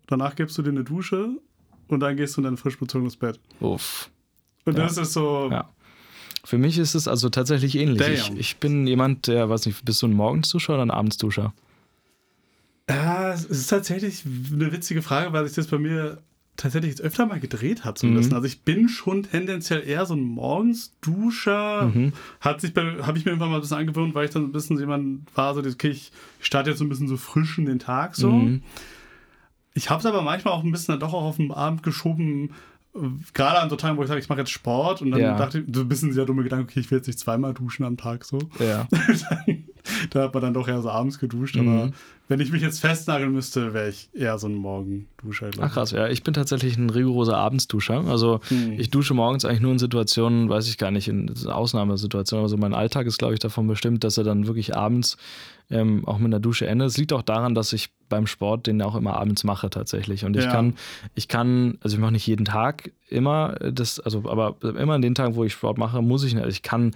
[0.06, 1.30] danach gibst du dir eine Dusche
[1.88, 3.40] und dann gehst du in dein frisch bezogenes Bett.
[3.60, 4.10] Uff.
[4.64, 4.84] Und Ja.
[4.84, 5.68] das ist so, Ja.
[6.44, 8.06] Für mich ist es also tatsächlich ähnlich.
[8.08, 11.52] Ich, ich bin jemand, der, weiß nicht, bist du ein Morgensduscher oder ein Abendsduscher?
[12.88, 16.18] Ja, es ist tatsächlich eine witzige Frage, weil sich das bei mir
[16.56, 18.16] tatsächlich jetzt öfter mal gedreht hat, Mhm.
[18.32, 21.86] Also ich bin schon tendenziell eher so ein Morgensduscher.
[21.94, 22.12] Mhm.
[22.40, 24.52] Hat sich bei, habe ich mir irgendwann mal ein bisschen angewöhnt, weil ich dann ein
[24.52, 26.10] bisschen so jemand war, so, okay, ich
[26.40, 28.32] starte jetzt so ein bisschen so frisch in den Tag so.
[28.32, 28.62] Mhm.
[29.74, 32.46] Ich habe es aber manchmal auch ein bisschen dann doch auch auf den Abend geschoben,
[32.46, 32.50] äh,
[33.34, 35.36] gerade an so Tagen, wo ich sage, ich mache jetzt Sport und dann Ja.
[35.36, 37.84] dachte ich, so ein bisschen sehr dumme Gedanke, okay, ich will jetzt nicht zweimal duschen
[37.84, 38.38] am Tag so.
[38.58, 38.88] Ja.
[40.10, 41.68] da hat man dann doch eher so abends geduscht, Mhm.
[41.68, 41.90] aber
[42.28, 45.50] wenn ich mich jetzt festnageln müsste, wäre ich eher so ein Morgenduscher.
[45.60, 46.08] Ach krass, ja.
[46.08, 48.04] Ich bin tatsächlich ein rigoroser Abendsduscher.
[48.06, 48.72] Also Hm.
[48.78, 52.42] ich dusche morgens eigentlich nur in Situationen, weiß ich gar nicht, in Ausnahmesituationen.
[52.44, 55.16] Also mein Alltag ist, glaube ich, davon bestimmt, dass er dann wirklich abends
[55.70, 56.88] ähm, auch mit einer Dusche endet.
[56.88, 60.24] Es liegt auch daran, dass ich beim Sport den auch immer abends mache tatsächlich.
[60.24, 60.50] Und ich Ja.
[60.50, 60.74] kann,
[61.14, 65.14] ich kann, also ich mache nicht jeden Tag immer das, also aber immer an den
[65.14, 66.42] Tagen, wo ich Sport mache, muss ich nicht.
[66.44, 66.92] Also ich kann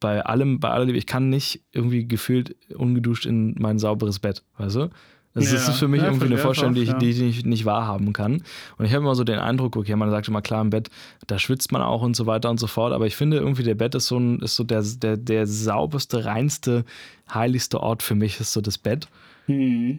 [0.00, 4.76] bei allem, bei allem, ich kann nicht irgendwie gefühlt ungeduscht in mein sauberes Bett, weißt
[4.76, 4.90] du?
[5.36, 5.58] Das Ja.
[5.58, 8.42] ist für mich Ja, irgendwie eine Vorstellung, die ich, die ich nicht, nicht wahrhaben kann.
[8.78, 10.88] Und ich habe immer so den Eindruck, okay, man sagt immer klar im Bett,
[11.26, 12.94] da schwitzt man auch und so weiter und so fort.
[12.94, 16.24] Aber ich finde irgendwie, der Bett ist so, ein, ist so der, der, der sauberste,
[16.24, 16.86] reinste,
[17.32, 19.08] heiligste Ort für mich, ist so das Bett.
[19.44, 19.98] Hm.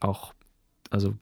[0.00, 0.32] Auch,
[0.90, 1.14] also,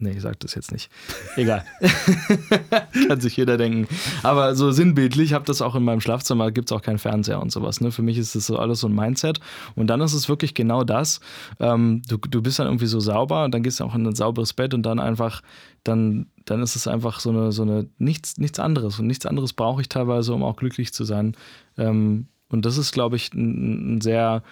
[0.00, 0.90] nee, ich sag das jetzt nicht.
[1.36, 1.64] Egal.
[3.08, 3.88] Kann sich jeder denken.
[4.22, 7.40] Aber so sinnbildlich, ich habe das auch in meinem Schlafzimmer, gibt es auch keinen Fernseher
[7.40, 7.80] und sowas.
[7.80, 7.90] Ne?
[7.90, 9.40] Für mich ist das so alles so ein Mindset.
[9.74, 11.20] Und dann ist es wirklich genau das.
[11.60, 14.14] Ähm, du, du bist dann irgendwie so sauber und dann gehst du auch in ein
[14.14, 15.42] sauberes Bett und dann einfach,
[15.84, 18.98] dann, dann ist es einfach so eine, so eine nichts, nichts anderes.
[18.98, 21.36] Und nichts anderes brauche ich teilweise, um auch glücklich zu sein.
[21.76, 24.42] Ähm, und das ist, glaube ich, ein, ein sehr,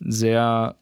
[0.00, 0.76] sehr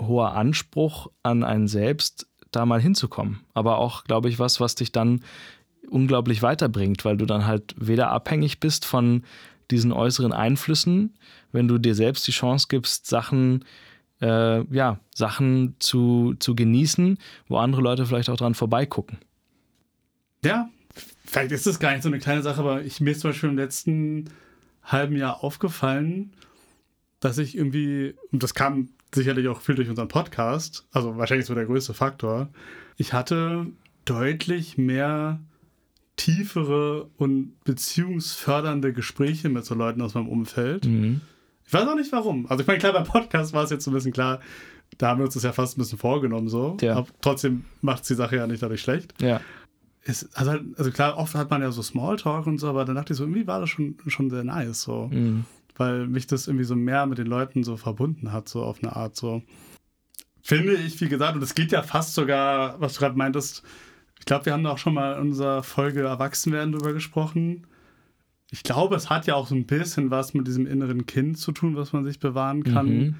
[0.00, 3.40] hoher Anspruch an einen selbst, da mal hinzukommen.
[3.54, 5.22] Aber auch, glaube ich, was, was dich dann
[5.88, 9.24] unglaublich weiterbringt, weil du dann halt weder abhängig bist von
[9.70, 11.14] diesen äußeren Einflüssen,
[11.52, 13.64] wenn du dir selbst die Chance gibst, Sachen,
[14.20, 19.18] äh, ja, Sachen zu, zu genießen, wo andere Leute vielleicht auch dran vorbeigucken.
[20.44, 20.68] Ja,
[21.24, 23.50] vielleicht ist das gar nicht so eine kleine Sache, aber ich, mir ist zum Beispiel
[23.50, 24.30] im letzten
[24.82, 26.32] halben Jahr aufgefallen,
[27.20, 31.54] dass ich irgendwie, und das kam sicherlich auch viel durch unseren Podcast, also wahrscheinlich so
[31.54, 32.48] der größte Faktor,
[32.96, 33.66] ich hatte
[34.04, 35.40] deutlich mehr
[36.16, 40.84] tiefere und beziehungsfördernde Gespräche mit so Leuten aus meinem Umfeld.
[40.86, 41.20] Mhm.
[41.66, 42.46] Ich weiß auch nicht warum.
[42.50, 44.40] Also ich meine, klar, beim Podcast war es jetzt so ein bisschen klar,
[44.98, 46.76] da haben wir uns das ja fast ein bisschen vorgenommen so.
[46.80, 46.96] Ja.
[46.96, 49.14] Aber trotzdem macht die Sache ja nicht dadurch schlecht.
[49.22, 49.40] Ja.
[50.02, 52.96] Es, also, halt- also klar, oft hat man ja so Smalltalk und so, aber dann
[52.96, 55.08] dachte ich so, irgendwie war das schon, schon sehr nice, so.
[55.12, 55.44] Mhm.
[55.80, 58.94] Weil mich das irgendwie so mehr mit den Leuten so verbunden hat, so auf eine
[58.94, 59.42] Art, so.
[60.42, 63.62] Finde ich, wie gesagt, und es geht ja fast sogar, was du gerade meintest,
[64.18, 67.66] ich glaube, wir haben da auch schon mal in unserer Folge Erwachsenwerden drüber gesprochen.
[68.50, 71.52] Ich glaube, es hat ja auch so ein bisschen was mit diesem inneren Kind zu
[71.52, 72.86] tun, was man sich bewahren kann.
[72.86, 73.14] Mhm.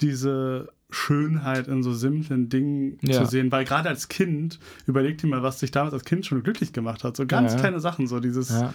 [0.00, 3.22] Diese Schönheit in so simplen Dingen Ja.
[3.22, 6.42] zu sehen, weil gerade als Kind, überleg dir mal, was dich damals als Kind schon
[6.42, 7.16] glücklich gemacht hat.
[7.16, 7.58] So ganz Ja.
[7.60, 8.50] kleine Sachen, so dieses.
[8.50, 8.74] Ja.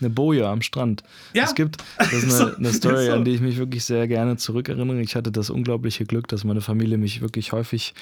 [0.00, 1.02] Eine Boje am Strand.
[1.34, 1.44] Ja.
[1.44, 3.12] Es gibt, das ist eine, eine Story, so.
[3.12, 5.00] an die ich mich wirklich sehr gerne zurückerinnere.
[5.00, 7.94] Ich hatte das unglaubliche Glück, dass meine Familie mich wirklich häufig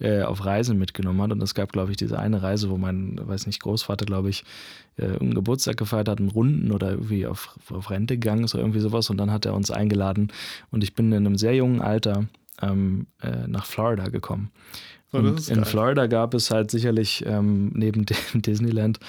[0.00, 1.32] äh, auf Reisen mitgenommen hat.
[1.32, 4.44] Und es gab, glaube ich, diese eine Reise, wo mein, weiß nicht, Großvater, glaube ich,
[4.96, 8.64] äh, einen Geburtstag gefeiert hat, einen Runden oder irgendwie auf, auf Rente gegangen ist oder
[8.64, 9.10] irgendwie sowas.
[9.10, 10.32] Und dann hat er uns eingeladen.
[10.70, 12.26] Und ich bin in einem sehr jungen Alter
[12.62, 14.50] ähm, äh, nach Florida gekommen.
[15.12, 19.00] Oh, und in Florida gab es halt sicherlich ähm, neben dem Disneyland,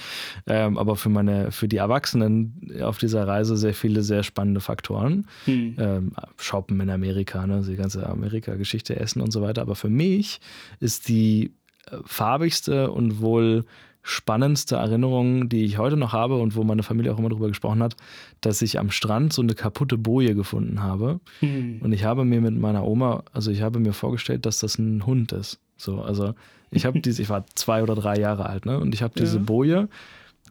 [0.47, 5.27] ähm, aber für meine, für die Erwachsenen auf dieser Reise sehr viele sehr spannende Faktoren.
[5.45, 5.75] Hm.
[5.77, 9.61] Ähm, Shoppen in Amerika, ne, die ganze Amerika-Geschichte, Essen und so weiter.
[9.61, 10.39] Aber für mich
[10.79, 11.53] ist die
[11.87, 13.65] äh, farbigste und wohl
[14.03, 17.83] spannendste Erinnerung, die ich heute noch habe und wo meine Familie auch immer drüber gesprochen
[17.83, 17.95] hat,
[18.41, 21.19] dass ich am Strand so eine kaputte Boje gefunden habe.
[21.39, 21.79] Hm.
[21.81, 25.05] Und ich habe mir mit meiner Oma, also ich habe mir vorgestellt, dass das ein
[25.05, 25.59] Hund ist.
[25.77, 26.33] So, also
[26.71, 28.79] ich habe diese, ich war zwei oder drei Jahre alt, ne?
[28.79, 29.43] Und ich habe diese ja.
[29.43, 29.89] Boje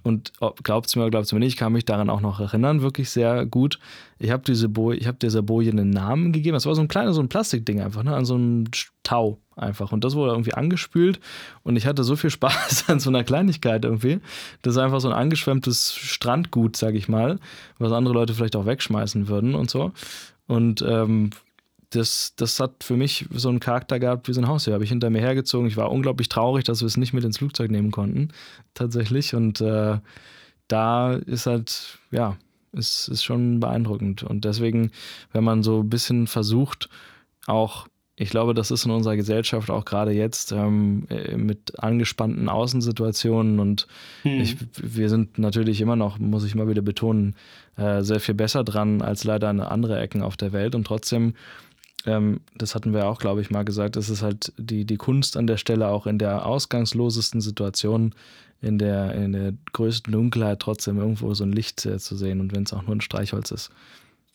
[0.02, 0.32] und
[0.62, 2.80] glaubt es mir oder glaubt es mir nicht, ich kann mich daran auch noch erinnern,
[2.80, 3.78] wirklich sehr gut.
[4.18, 6.54] Ich habe diese Boje, ich habe dieser Boje einen Namen gegeben.
[6.54, 8.14] Das war so ein kleines, so ein Plastikding einfach, ne?
[8.14, 8.64] An so einem
[9.02, 9.92] Tau einfach.
[9.92, 11.20] Und das wurde irgendwie angespült
[11.62, 14.20] und ich hatte so viel Spaß an so einer Kleinigkeit irgendwie.
[14.62, 17.38] Das ist einfach so ein angeschwemmtes Strandgut, sag ich mal,
[17.78, 19.92] was andere Leute vielleicht auch wegschmeißen würden und so.
[20.46, 21.30] Und ähm,
[21.90, 24.74] das, das hat für mich so einen Charakter gehabt wie so ein Haustier.
[24.74, 25.66] Habe ich hinter mir hergezogen.
[25.66, 28.28] Ich war unglaublich traurig, dass wir es nicht mit ins Flugzeug nehmen konnten,
[28.74, 29.34] tatsächlich.
[29.34, 29.98] Und äh,
[30.68, 32.36] da ist halt, ja,
[32.72, 34.22] ist, ist schon beeindruckend.
[34.22, 34.92] Und deswegen,
[35.32, 36.88] wenn man so ein bisschen versucht,
[37.46, 37.88] auch,
[38.20, 43.58] ich glaube, das ist in unserer Gesellschaft auch gerade jetzt ähm, äh, mit angespannten Außensituationen
[43.58, 43.86] und
[44.22, 44.40] hm.
[44.40, 47.34] ich, wir sind natürlich immer noch, muss ich mal wieder betonen,
[47.76, 50.74] äh, sehr viel besser dran als leider an andere Ecken auf der Welt.
[50.74, 51.32] Und trotzdem
[52.04, 55.36] ähm, das hatten wir auch, glaube ich, mal gesagt, es ist halt die, die Kunst
[55.36, 58.14] an der Stelle auch in der ausgangslosesten Situation,
[58.60, 62.54] in der, in der größten Dunkelheit trotzdem irgendwo so ein Licht äh, zu sehen und
[62.54, 63.70] wenn es auch nur ein Streichholz ist.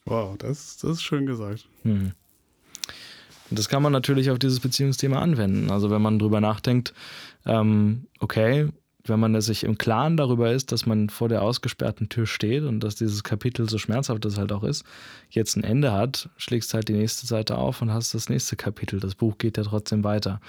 [0.05, 1.67] Wow, das, das ist schön gesagt.
[1.83, 2.13] Mhm.
[3.49, 5.71] Und das kann man natürlich auf dieses Beziehungsthema anwenden.
[5.71, 6.93] Also wenn man drüber nachdenkt,
[7.45, 8.69] ähm, okay,
[9.07, 12.79] wenn man sich im Klaren darüber ist, dass man vor der ausgesperrten Tür steht und
[12.79, 14.83] dass dieses Kapitel so schmerzhaft das halt auch ist,
[15.29, 18.99] jetzt ein Ende hat, schlägst halt die nächste Seite auf und hast das nächste Kapitel.
[18.99, 20.41] Das Buch geht ja trotzdem weiter.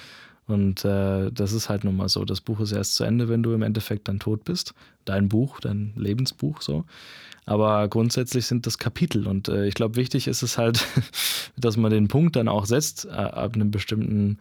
[0.47, 2.24] Und äh, das ist halt nun mal so.
[2.24, 4.74] Das Buch ist erst zu Ende, wenn du im Endeffekt dann tot bist.
[5.05, 6.84] Dein Buch, dein Lebensbuch so.
[7.47, 9.26] Aber grundsätzlich sind das Kapitel.
[9.26, 10.86] Und äh, ich glaube, wichtig ist es halt,
[11.57, 14.38] dass man den Punkt dann auch setzt, äh, ab einem bestimmten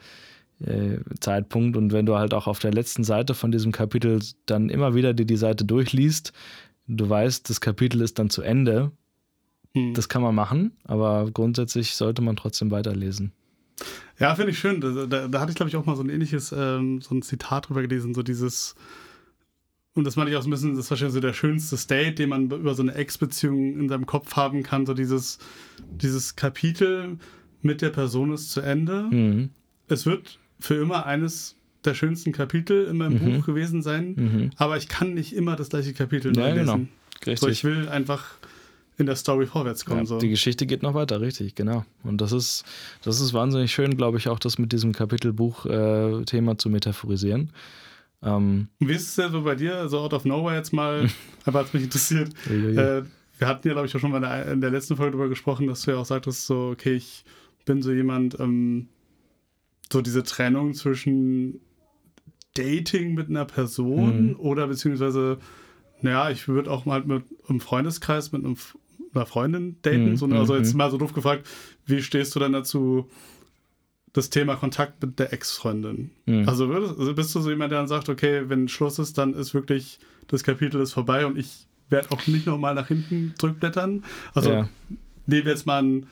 [0.59, 1.75] äh, Zeitpunkt.
[1.75, 5.13] Und wenn du halt auch auf der letzten Seite von diesem Kapitel dann immer wieder
[5.13, 6.33] dir die Seite durchliest,
[6.87, 8.91] du weißt, das Kapitel ist dann zu Ende.
[9.73, 9.93] Hm.
[9.95, 13.33] Das kann man machen, aber grundsätzlich sollte man trotzdem weiterlesen.
[14.19, 14.81] Ja, finde ich schön.
[14.81, 17.21] Da, da, da, hatte ich, glaube ich, auch mal so ein ähnliches, ähm, so ein
[17.21, 18.75] Zitat drüber gelesen, so dieses,
[19.93, 22.15] und das meine ich auch so ein bisschen, das ist wahrscheinlich so der schönste State,
[22.15, 25.39] den man über so eine Ex-Beziehung in seinem Kopf haben kann, so dieses,
[25.89, 27.17] dieses Kapitel
[27.61, 29.07] mit der Person ist zu Ende.
[29.11, 29.49] Mhm.
[29.87, 33.37] Es wird für immer eines der schönsten Kapitel in meinem mhm.
[33.37, 34.15] Buch gewesen sein.
[34.15, 34.49] Mhm.
[34.55, 36.89] Aber ich kann nicht immer das gleiche Kapitel ja, neu lesen.
[37.21, 37.37] Genau.
[37.37, 38.25] So, ich will einfach
[38.97, 40.01] in der Story vorwärts kommen.
[40.01, 40.19] Ja, so.
[40.19, 41.85] Die Geschichte geht noch weiter, richtig, genau.
[42.03, 42.63] Und das ist,
[43.03, 47.51] das ist wahnsinnig schön, glaube ich, auch das mit diesem Kapitelbuch-Thema äh, zu metaphorisieren.
[48.23, 51.09] Ähm, Wie ist es denn so bei dir, so out of nowhere jetzt mal,
[51.45, 52.29] einfach hat mich interessiert.
[52.49, 53.03] äh,
[53.37, 55.29] wir hatten ja, glaube ich, auch schon mal in der, in der letzten Folge darüber
[55.29, 57.25] gesprochen, dass du ja auch sagtest, so, okay, ich
[57.65, 58.87] bin so jemand, ähm,
[59.91, 61.59] so diese Trennung zwischen
[62.53, 64.39] Dating mit einer Person mhm.
[64.39, 65.37] oder beziehungsweise,
[66.01, 68.57] naja, ich würde auch mal mit einem Freundeskreis, mit einem,
[69.15, 70.11] einer Freundin daten.
[70.11, 70.17] Mhm.
[70.17, 70.77] So, also jetzt mhm.
[70.77, 71.47] mal so doof gefragt,
[71.85, 73.09] wie stehst du dann dazu,
[74.13, 76.11] das Thema Kontakt mit der Ex-Freundin?
[76.25, 76.47] Mhm.
[76.47, 79.33] Also, würdest, also bist du so jemand, der dann sagt, okay, wenn Schluss ist, dann
[79.33, 84.03] ist wirklich das Kapitel ist vorbei und ich werde auch nicht nochmal nach hinten zurückblättern.
[84.33, 84.69] Also ja.
[85.27, 86.07] nehmen wir jetzt mal an,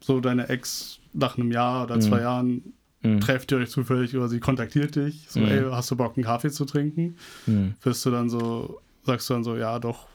[0.00, 2.22] so deine Ex nach einem Jahr oder zwei mhm.
[2.22, 2.72] Jahren
[3.02, 3.20] mhm.
[3.20, 5.46] trefft ihr euch zufällig oder sie kontaktiert dich, so, mhm.
[5.46, 7.16] ey, hast du Bock, einen Kaffee zu trinken?
[7.82, 10.06] Wirst du dann so, sagst du dann so, ja, doch,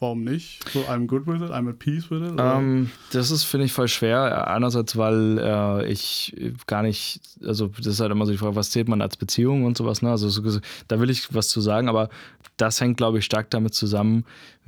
[0.00, 0.66] Warum nicht?
[0.70, 2.32] So, I'm good with it, I'm at peace with it?
[2.38, 4.48] Ähm, das ist, finde ich, voll schwer.
[4.48, 6.34] Einerseits, weil äh, ich
[6.66, 9.64] gar nicht, also das ist halt immer so die Frage, was zählt man als Beziehung
[9.66, 10.00] und sowas.
[10.00, 10.10] Ne?
[10.10, 12.08] Also so, da will ich was zu sagen, aber
[12.56, 14.24] das hängt, glaube ich, stark damit zusammen,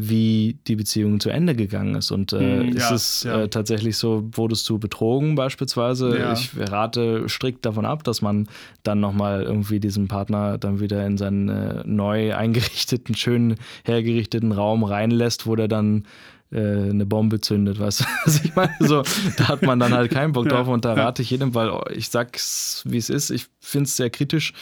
[0.08, 2.10] wie die Beziehung zu Ende gegangen ist.
[2.10, 3.40] Und äh, ist ja, es ja.
[3.42, 6.18] äh, tatsächlich so, wurdest du betrogen beispielsweise?
[6.18, 6.32] Ja.
[6.32, 8.48] Ich rate strikt davon ab, dass man
[8.82, 14.84] dann nochmal irgendwie diesen Partner dann wieder in seinen äh, neu eingerichteten, schön hergerichteten Raum
[14.84, 16.04] reinlässt, wo der dann
[16.52, 18.74] äh, eine Bombe zündet, weißt du, was ich meine?
[18.80, 19.02] So,
[19.38, 22.08] da hat man dann halt keinen Bock drauf und da rate ich jedem, weil ich
[22.08, 23.30] sag's, wie es ist.
[23.30, 24.52] Ich finde es sehr kritisch,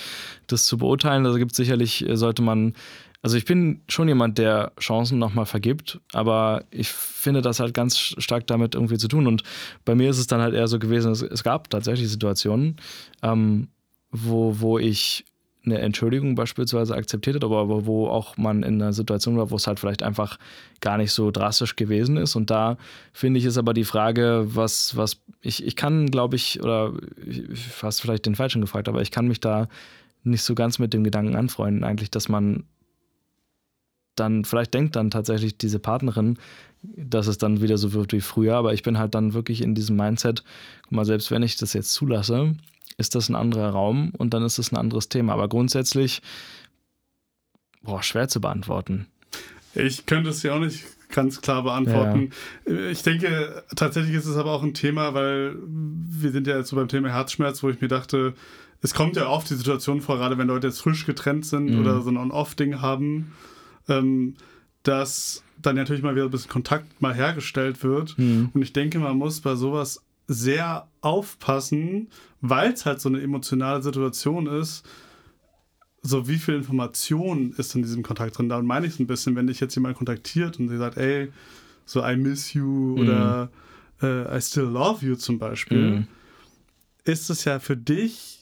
[0.47, 1.27] das zu beurteilen.
[1.27, 2.75] Also gibt sicherlich, äh, sollte man
[3.23, 7.99] also ich bin schon jemand, der Chancen nochmal vergibt, aber ich finde das halt ganz
[7.99, 9.27] stark damit irgendwie zu tun.
[9.27, 9.43] Und
[9.85, 12.77] bei mir ist es dann halt eher so gewesen, es, es gab tatsächlich Situationen,
[13.23, 13.69] ähm,
[14.11, 15.27] wo, wo ich
[15.65, 19.67] eine Entschuldigung beispielsweise akzeptiert hat, aber wo auch man in einer Situation war, wo es
[19.67, 20.39] halt vielleicht einfach
[20.81, 22.35] gar nicht so drastisch gewesen ist.
[22.35, 22.79] Und da
[23.13, 26.95] finde ich, ist aber die Frage, was, was, ich, ich kann, glaube ich, oder
[27.27, 27.45] ich
[27.83, 29.69] hast vielleicht den Falschen gefragt, aber ich kann mich da
[30.23, 32.65] nicht so ganz mit dem Gedanken anfreunden, eigentlich, dass man
[34.17, 36.39] dann, vielleicht denkt dann tatsächlich diese Partnerin,
[36.83, 39.75] dass es dann wieder so wird wie früher, aber ich bin halt dann wirklich in
[39.75, 40.45] diesem Mindset,
[40.83, 42.55] guck mal, selbst wenn ich das jetzt zulasse,
[42.97, 45.33] ist das ein anderer Raum und dann ist es ein anderes Thema.
[45.33, 46.23] Aber grundsätzlich,
[47.83, 49.07] boah, schwer zu beantworten.
[49.75, 52.31] Ich könnte es ja auch nicht ganz klar beantworten.
[52.67, 52.91] Ja.
[52.91, 56.77] Ich denke, tatsächlich ist es aber auch ein Thema, weil wir sind ja jetzt so
[56.77, 58.35] beim Thema Herzschmerz, wo ich mir dachte,
[58.83, 61.81] es kommt ja oft die Situation vor, gerade wenn Leute jetzt frisch getrennt sind mhm.
[61.81, 63.33] oder so ein On-Off-Ding haben,
[63.91, 64.35] ähm,
[64.83, 68.19] dass dann natürlich mal wieder ein bisschen Kontakt mal hergestellt wird.
[68.19, 68.51] Mhm.
[68.55, 72.09] Und ich denke, man muss bei sowas sehr aufpassen,
[72.41, 74.87] weil es halt so eine emotionale Situation ist,
[76.03, 78.49] so wie viel Information ist in diesem Kontakt drin.
[78.49, 81.31] Da meine ich es ein bisschen, wenn dich jetzt jemand kontaktiert und sie sagt, ey,
[81.85, 82.99] so I miss you mhm.
[82.99, 83.51] oder
[84.01, 86.07] äh, I still love you zum Beispiel, mhm.
[87.05, 88.40] ist es ja für dich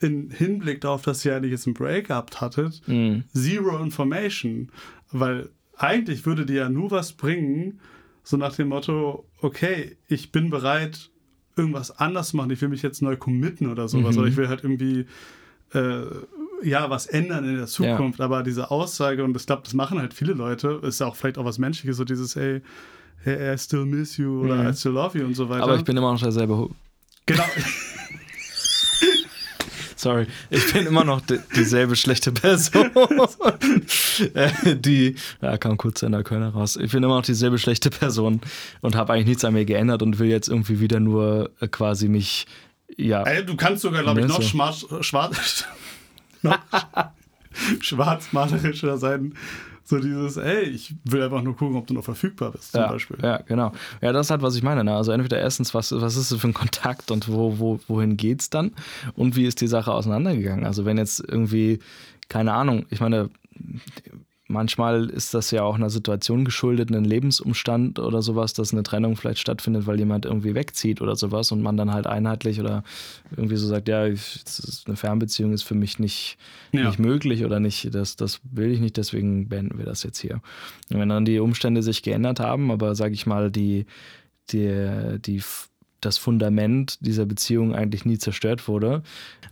[0.00, 3.24] im Hinblick darauf, dass ihr eigentlich jetzt ein Breakup hattet, mhm.
[3.34, 4.70] zero information.
[5.12, 7.80] Weil eigentlich würde dir ja nur was bringen,
[8.22, 11.10] so nach dem Motto, okay, ich bin bereit,
[11.56, 14.22] irgendwas anders machen, ich will mich jetzt neu committen oder sowas, mhm.
[14.22, 15.06] oder ich will halt irgendwie
[15.74, 16.02] äh,
[16.62, 18.18] ja was ändern in der Zukunft.
[18.18, 18.24] Ja.
[18.24, 21.36] Aber diese Aussage, und ich glaube, das machen halt viele Leute, ist ja auch vielleicht
[21.36, 22.62] auch was Menschliches, so dieses, hey,
[23.22, 24.70] hey I still miss you oder mhm.
[24.70, 25.64] I still love you und so weiter.
[25.64, 26.70] Aber ich bin immer noch derselbe.
[27.26, 27.44] Genau.
[30.00, 32.90] Sorry, ich bin immer noch die, dieselbe schlechte Person.
[34.34, 36.76] Äh, die, ja, kam kurz in der Kölner raus.
[36.76, 38.40] Ich bin immer noch dieselbe schlechte Person
[38.82, 42.08] und habe eigentlich nichts an mir geändert und will jetzt irgendwie wieder nur äh, quasi
[42.08, 42.46] mich,
[42.96, 43.22] ja.
[43.22, 45.64] Ey, du kannst sogar, glaube ich, noch schwarz, schwarz,
[47.80, 49.34] schwarzmalerischer sein
[49.90, 52.88] so dieses, ey, ich will einfach nur gucken, ob du noch verfügbar bist, zum ja,
[52.88, 53.18] Beispiel.
[53.22, 53.72] Ja, genau.
[54.00, 54.84] Ja, das ist halt, was ich meine.
[54.84, 54.94] Ne?
[54.94, 58.50] Also entweder erstens, was, was ist das für ein Kontakt und wo, wo, wohin geht's
[58.50, 58.72] dann?
[59.14, 60.64] Und wie ist die Sache auseinandergegangen?
[60.64, 61.80] Also wenn jetzt irgendwie,
[62.28, 63.30] keine Ahnung, ich meine,
[64.50, 69.14] Manchmal ist das ja auch einer Situation geschuldet, einem Lebensumstand oder sowas, dass eine Trennung
[69.14, 72.82] vielleicht stattfindet, weil jemand irgendwie wegzieht oder sowas und man dann halt einheitlich oder
[73.30, 76.36] irgendwie so sagt, ja, eine Fernbeziehung ist für mich nicht,
[76.72, 76.86] ja.
[76.86, 80.40] nicht möglich oder nicht, das, das will ich nicht, deswegen beenden wir das jetzt hier.
[80.90, 83.86] Und wenn dann die Umstände sich geändert haben, aber sage ich mal, die,
[84.50, 85.42] die, die
[86.00, 89.02] das Fundament dieser Beziehung eigentlich nie zerstört wurde,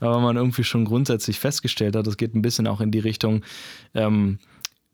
[0.00, 3.44] aber man irgendwie schon grundsätzlich festgestellt hat, das geht ein bisschen auch in die Richtung,
[3.94, 4.38] ähm,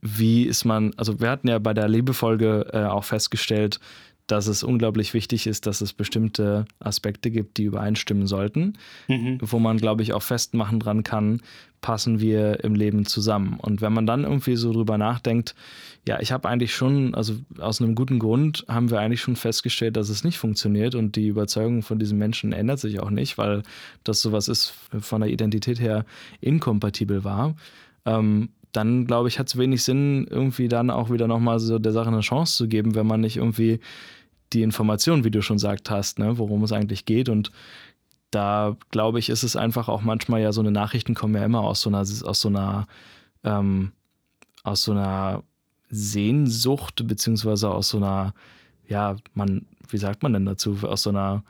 [0.04, 3.80] wie ist man, also wir hatten ja bei der Liebefolge äh, auch festgestellt,
[4.26, 8.74] dass es unglaublich wichtig ist, dass es bestimmte Aspekte gibt, die übereinstimmen sollten,
[9.08, 9.38] mhm.
[9.40, 11.40] wo man, glaube ich, auch festmachen dran kann,
[11.80, 13.58] passen wir im Leben zusammen.
[13.60, 15.54] Und wenn man dann irgendwie so drüber nachdenkt,
[16.06, 19.96] ja, ich habe eigentlich schon, also aus einem guten Grund haben wir eigentlich schon festgestellt,
[19.96, 23.62] dass es nicht funktioniert und die Überzeugung von diesen Menschen ändert sich auch nicht, weil
[24.04, 26.04] das sowas ist von der Identität her
[26.40, 27.54] inkompatibel war.
[28.06, 31.92] Ähm, dann glaube ich, hat es wenig Sinn, irgendwie dann auch wieder nochmal so der
[31.92, 33.80] Sache eine Chance zu geben, wenn man nicht irgendwie
[34.52, 37.28] die Informationen, wie du schon sagt hast, ne, worum es eigentlich geht.
[37.28, 37.52] Und
[38.30, 41.60] da glaube ich, ist es einfach auch manchmal ja so eine Nachrichten kommen ja immer
[41.60, 42.88] aus so einer, aus so einer,
[43.44, 43.92] ähm,
[44.64, 45.44] aus so einer
[45.90, 48.34] Sehnsucht, beziehungsweise aus so einer,
[48.88, 51.44] ja, man, wie sagt man denn dazu, aus so einer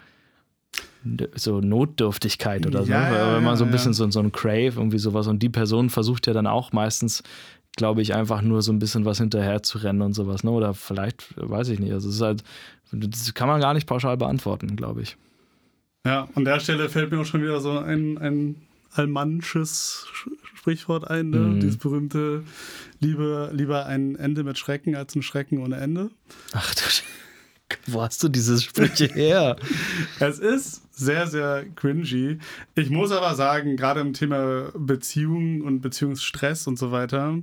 [1.35, 2.91] so Notdürftigkeit oder so.
[2.91, 5.27] Ja, ja, Wenn man so ein bisschen so, so ein Crave, irgendwie sowas.
[5.27, 7.23] Und die Person versucht ja dann auch meistens,
[7.77, 10.45] glaube ich, einfach nur so ein bisschen was hinterher zu rennen und sowas.
[10.45, 10.51] Ne?
[10.51, 11.93] Oder vielleicht, weiß ich nicht.
[11.93, 12.45] Also es ist halt,
[12.93, 15.17] das kann man gar nicht pauschal beantworten, glaube ich.
[16.07, 18.57] Ja, an der Stelle fällt mir auch schon wieder so ein, ein
[18.93, 20.07] allmannsches
[20.55, 21.39] Sprichwort ein, ne?
[21.39, 21.61] Mhm.
[21.61, 22.45] dieses berühmte
[23.01, 26.11] lieber, lieber ein Ende mit Schrecken als ein Schrecken ohne Ende.
[26.53, 26.83] Ach du
[27.87, 29.57] wo hast du diese Sprüche her?
[30.21, 32.39] es ist sehr, sehr cringy.
[32.75, 37.39] Ich muss aber sagen, gerade im Thema Beziehungen und Beziehungsstress und so weiter,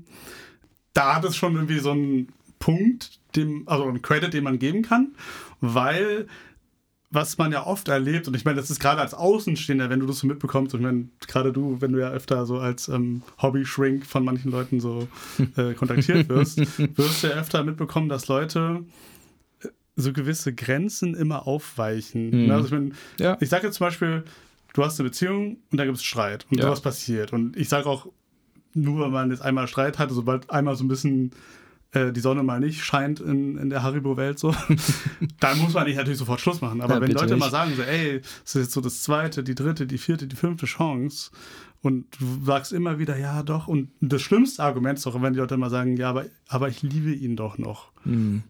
[0.93, 2.29] da hat es schon irgendwie so einen
[2.59, 5.15] Punkt, dem, also einen Credit, den man geben kann,
[5.59, 6.27] weil
[7.13, 10.05] was man ja oft erlebt, und ich meine, das ist gerade als Außenstehender, wenn du
[10.05, 13.21] das so mitbekommst, und ich meine, gerade du, wenn du ja öfter so als ähm,
[13.41, 15.09] Hobby-Shrink von manchen Leuten so
[15.57, 16.57] äh, kontaktiert wirst,
[16.97, 18.85] wirst du ja öfter mitbekommen, dass Leute
[20.01, 22.29] so gewisse Grenzen immer aufweichen.
[22.29, 22.47] Mhm.
[22.47, 22.53] Ne?
[22.53, 23.37] Also ich, mein, ja.
[23.39, 24.23] ich sage jetzt zum Beispiel,
[24.73, 26.65] du hast eine Beziehung und da gibt es Streit und ja.
[26.65, 27.33] sowas passiert.
[27.33, 28.07] Und ich sage auch,
[28.73, 31.31] nur wenn man jetzt einmal Streit hatte, sobald einmal so ein bisschen
[31.91, 34.55] äh, die Sonne mal nicht scheint in, in der Haribo-Welt so,
[35.39, 36.81] dann muss man nicht natürlich sofort Schluss machen.
[36.81, 37.39] Aber ja, wenn Leute nicht.
[37.39, 40.35] mal sagen, so, ey, das ist jetzt so das zweite, die dritte, die vierte, die
[40.35, 41.31] fünfte Chance
[41.81, 43.67] Und du sagst immer wieder, ja, doch.
[43.67, 46.81] Und das schlimmste Argument ist doch, wenn die Leute immer sagen, ja, aber, aber ich
[46.81, 47.91] liebe ihn doch noch.
[48.05, 48.43] Mhm.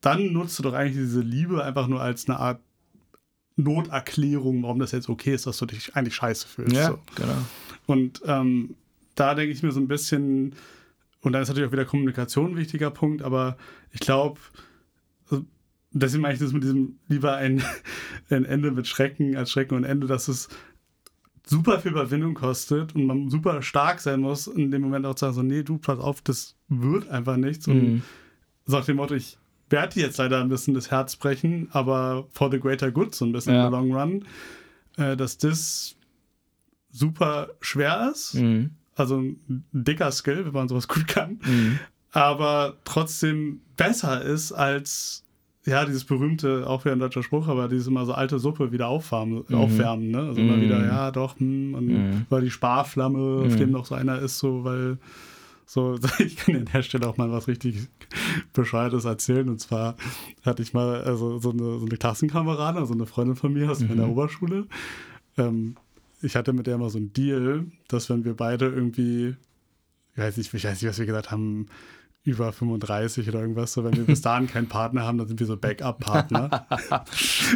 [0.00, 2.60] Dann nutzt du doch eigentlich diese Liebe einfach nur als eine Art
[3.56, 6.74] Noterklärung, warum das jetzt okay ist, dass du dich eigentlich scheiße fühlst.
[6.74, 6.98] Ja, so.
[7.14, 7.36] genau.
[7.86, 8.74] Und ähm,
[9.14, 10.54] da denke ich mir so ein bisschen,
[11.20, 13.58] und dann ist natürlich auch wieder Kommunikation ein wichtiger Punkt, aber
[13.92, 14.40] ich glaube,
[15.92, 17.62] deswegen meine ich das mit diesem lieber ein,
[18.30, 20.48] ein Ende mit Schrecken als Schrecken und Ende, dass es
[21.46, 25.26] super viel Überwindung kostet und man super stark sein muss, in dem Moment auch zu
[25.26, 27.66] sagen, so, nee, du, pass auf, das wird einfach nichts.
[27.66, 28.02] Und Mhm.
[28.66, 29.36] so nach dem Motto, ich
[29.70, 33.32] werde jetzt leider ein bisschen das Herz brechen, aber for the greater good, so ein
[33.32, 33.66] bisschen Ja.
[33.66, 34.24] in the long run,
[34.96, 35.96] äh, dass das
[36.90, 38.34] super schwer ist.
[38.34, 38.70] Mhm.
[38.96, 41.40] Also ein dicker Skill, wenn man sowas gut kann.
[41.44, 41.78] Mhm.
[42.12, 45.22] Aber trotzdem besser ist als,
[45.64, 48.88] ja, dieses berühmte, auch wieder ein deutscher Spruch, aber dieses immer so alte Suppe wieder
[48.88, 50.22] aufwärmen, aufwärmen ne?
[50.22, 50.62] Also immer Mhm.
[50.62, 52.26] wieder, ja, doch, hm, und Mhm.
[52.28, 53.56] weil die Sparflamme, auf Mhm.
[53.58, 54.98] dem noch so einer ist, so, weil
[55.72, 57.86] so, ich kann an der Stelle auch mal was richtig
[58.52, 59.48] Bescheides erzählen.
[59.48, 59.94] Und zwar
[60.44, 63.78] hatte ich mal also so, eine, so eine Klassenkameradin, also eine Freundin von mir aus
[63.80, 64.12] meiner Mhm.
[64.12, 64.66] Oberschule.
[65.38, 65.76] Ähm,
[66.22, 69.36] ich hatte mit der mal so einen Deal, dass wenn wir beide irgendwie,
[70.14, 71.66] ich weiß nicht, ich weiß nicht, was wir gesagt haben,
[72.22, 75.46] über 35 oder irgendwas, so wenn wir bis dahin keinen Partner haben, dann sind wir
[75.46, 76.66] so Backup-Partner.
[76.90, 77.04] Ja,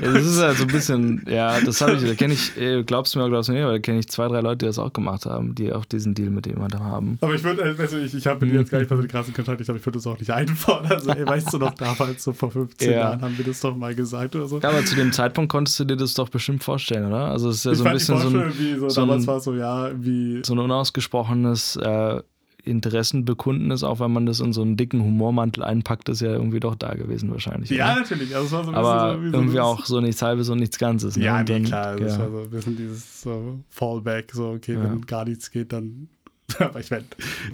[0.01, 3.15] das ist halt so ein bisschen, ja, das habe ich, da kenne ich, äh, glaubst
[3.15, 4.67] du mir oder glaubst du mir nicht, aber da kenne ich zwei, drei Leute, die
[4.67, 7.19] das auch gemacht haben, die auch diesen Deal mit jemandem haben.
[7.21, 9.09] Aber ich würde, also ich, ich habe mit dir jetzt gar nicht mal so die
[9.09, 10.93] krassen Kontakt, ich glaube, ich würde das auch nicht einfordern.
[10.93, 12.97] Also, ey, weißt du noch, damals, so vor 15 Ja.
[13.01, 14.61] Jahren haben wir das doch mal gesagt oder so.
[14.61, 17.27] Ja, aber zu dem Zeitpunkt konntest du dir das doch bestimmt vorstellen, oder?
[17.27, 19.37] Also es ist ja ich so ein bisschen so ein, so, so ein- damals war
[19.37, 20.41] es so, ja, wie.
[20.43, 22.23] so ein unausgesprochenes äh,
[22.65, 26.61] Interessenbekunden ist, auch wenn man das in so einen dicken Humormantel einpackt, ist ja irgendwie
[26.61, 27.71] doch da gewesen wahrscheinlich.
[27.71, 28.01] Ja, oder?
[28.01, 28.35] natürlich.
[28.35, 30.49] Also es war so ein aber bisschen so, wie irgendwie so auch so nichts halbes
[30.49, 31.17] und nichts Ganzes.
[31.17, 31.25] Ne?
[31.25, 31.97] Ja, nee, dann- klar.
[31.97, 32.21] Das ja.
[32.21, 34.83] war so ein bisschen dieses so Fallback, so, okay, Ja.
[34.85, 36.09] wenn gar nichts geht, dann.
[36.59, 37.05] aber ich meine,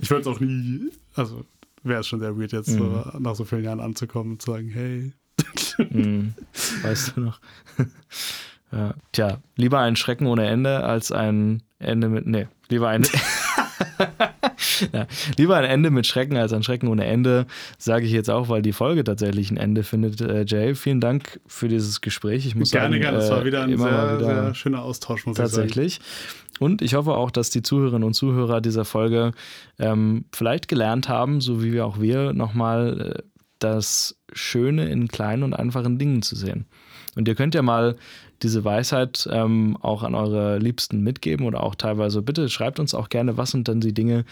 [0.01, 0.91] ich würde es auch nie.
[1.15, 1.45] Also
[1.83, 2.79] wäre es schon sehr weird, jetzt Mhm.
[2.79, 5.13] so, nach so vielen Jahren anzukommen und zu sagen, hey.
[5.79, 6.35] Hm,
[6.83, 7.41] weißt du noch?
[8.73, 8.95] ja.
[9.13, 12.27] Tja, lieber ein Schrecken ohne Ende als ein Ende mit.
[12.27, 13.07] Nee, lieber ein.
[14.93, 17.47] ja, lieber ein Ende mit Schrecken als ein Schrecken ohne Ende,
[17.79, 20.21] sage ich jetzt auch, weil die Folge tatsächlich ein Ende findet.
[20.21, 22.47] Äh, Jay, vielen Dank für dieses Gespräch.
[22.47, 23.31] Ich muss gerne, sagen, gerne.
[23.31, 25.51] War äh, wieder ein sehr, wieder sehr schöner Austausch, muss ich sagen.
[25.51, 26.01] Tatsächlich.
[26.59, 29.33] Und ich hoffe auch, dass die Zuhörerinnen und Zuhörer dieser Folge
[29.79, 33.23] ähm, vielleicht gelernt haben, so wie wir auch wir, nochmal äh,
[33.59, 36.67] das Schöne in kleinen und einfachen Dingen zu sehen.
[37.17, 37.97] Und ihr könnt ja mal
[38.43, 43.09] diese Weisheit ähm, auch an eure Liebsten mitgeben oder auch teilweise, bitte schreibt uns auch
[43.09, 44.25] gerne, was sind denn die Dinge,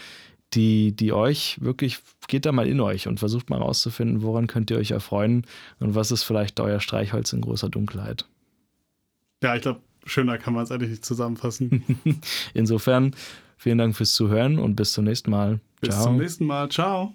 [0.53, 4.71] die, die euch wirklich, geht da mal in euch und versucht mal rauszufinden, woran könnt
[4.71, 5.45] ihr euch erfreuen
[5.79, 8.25] und was ist vielleicht euer Streichholz in großer Dunkelheit.
[9.43, 11.83] Ja, ich glaube, schöner kann man es eigentlich nicht zusammenfassen.
[12.53, 13.15] Insofern,
[13.57, 15.59] vielen Dank fürs Zuhören und bis zum nächsten Mal.
[15.81, 16.05] Bis Ciao.
[16.05, 16.69] zum nächsten Mal.
[16.69, 17.13] Ciao.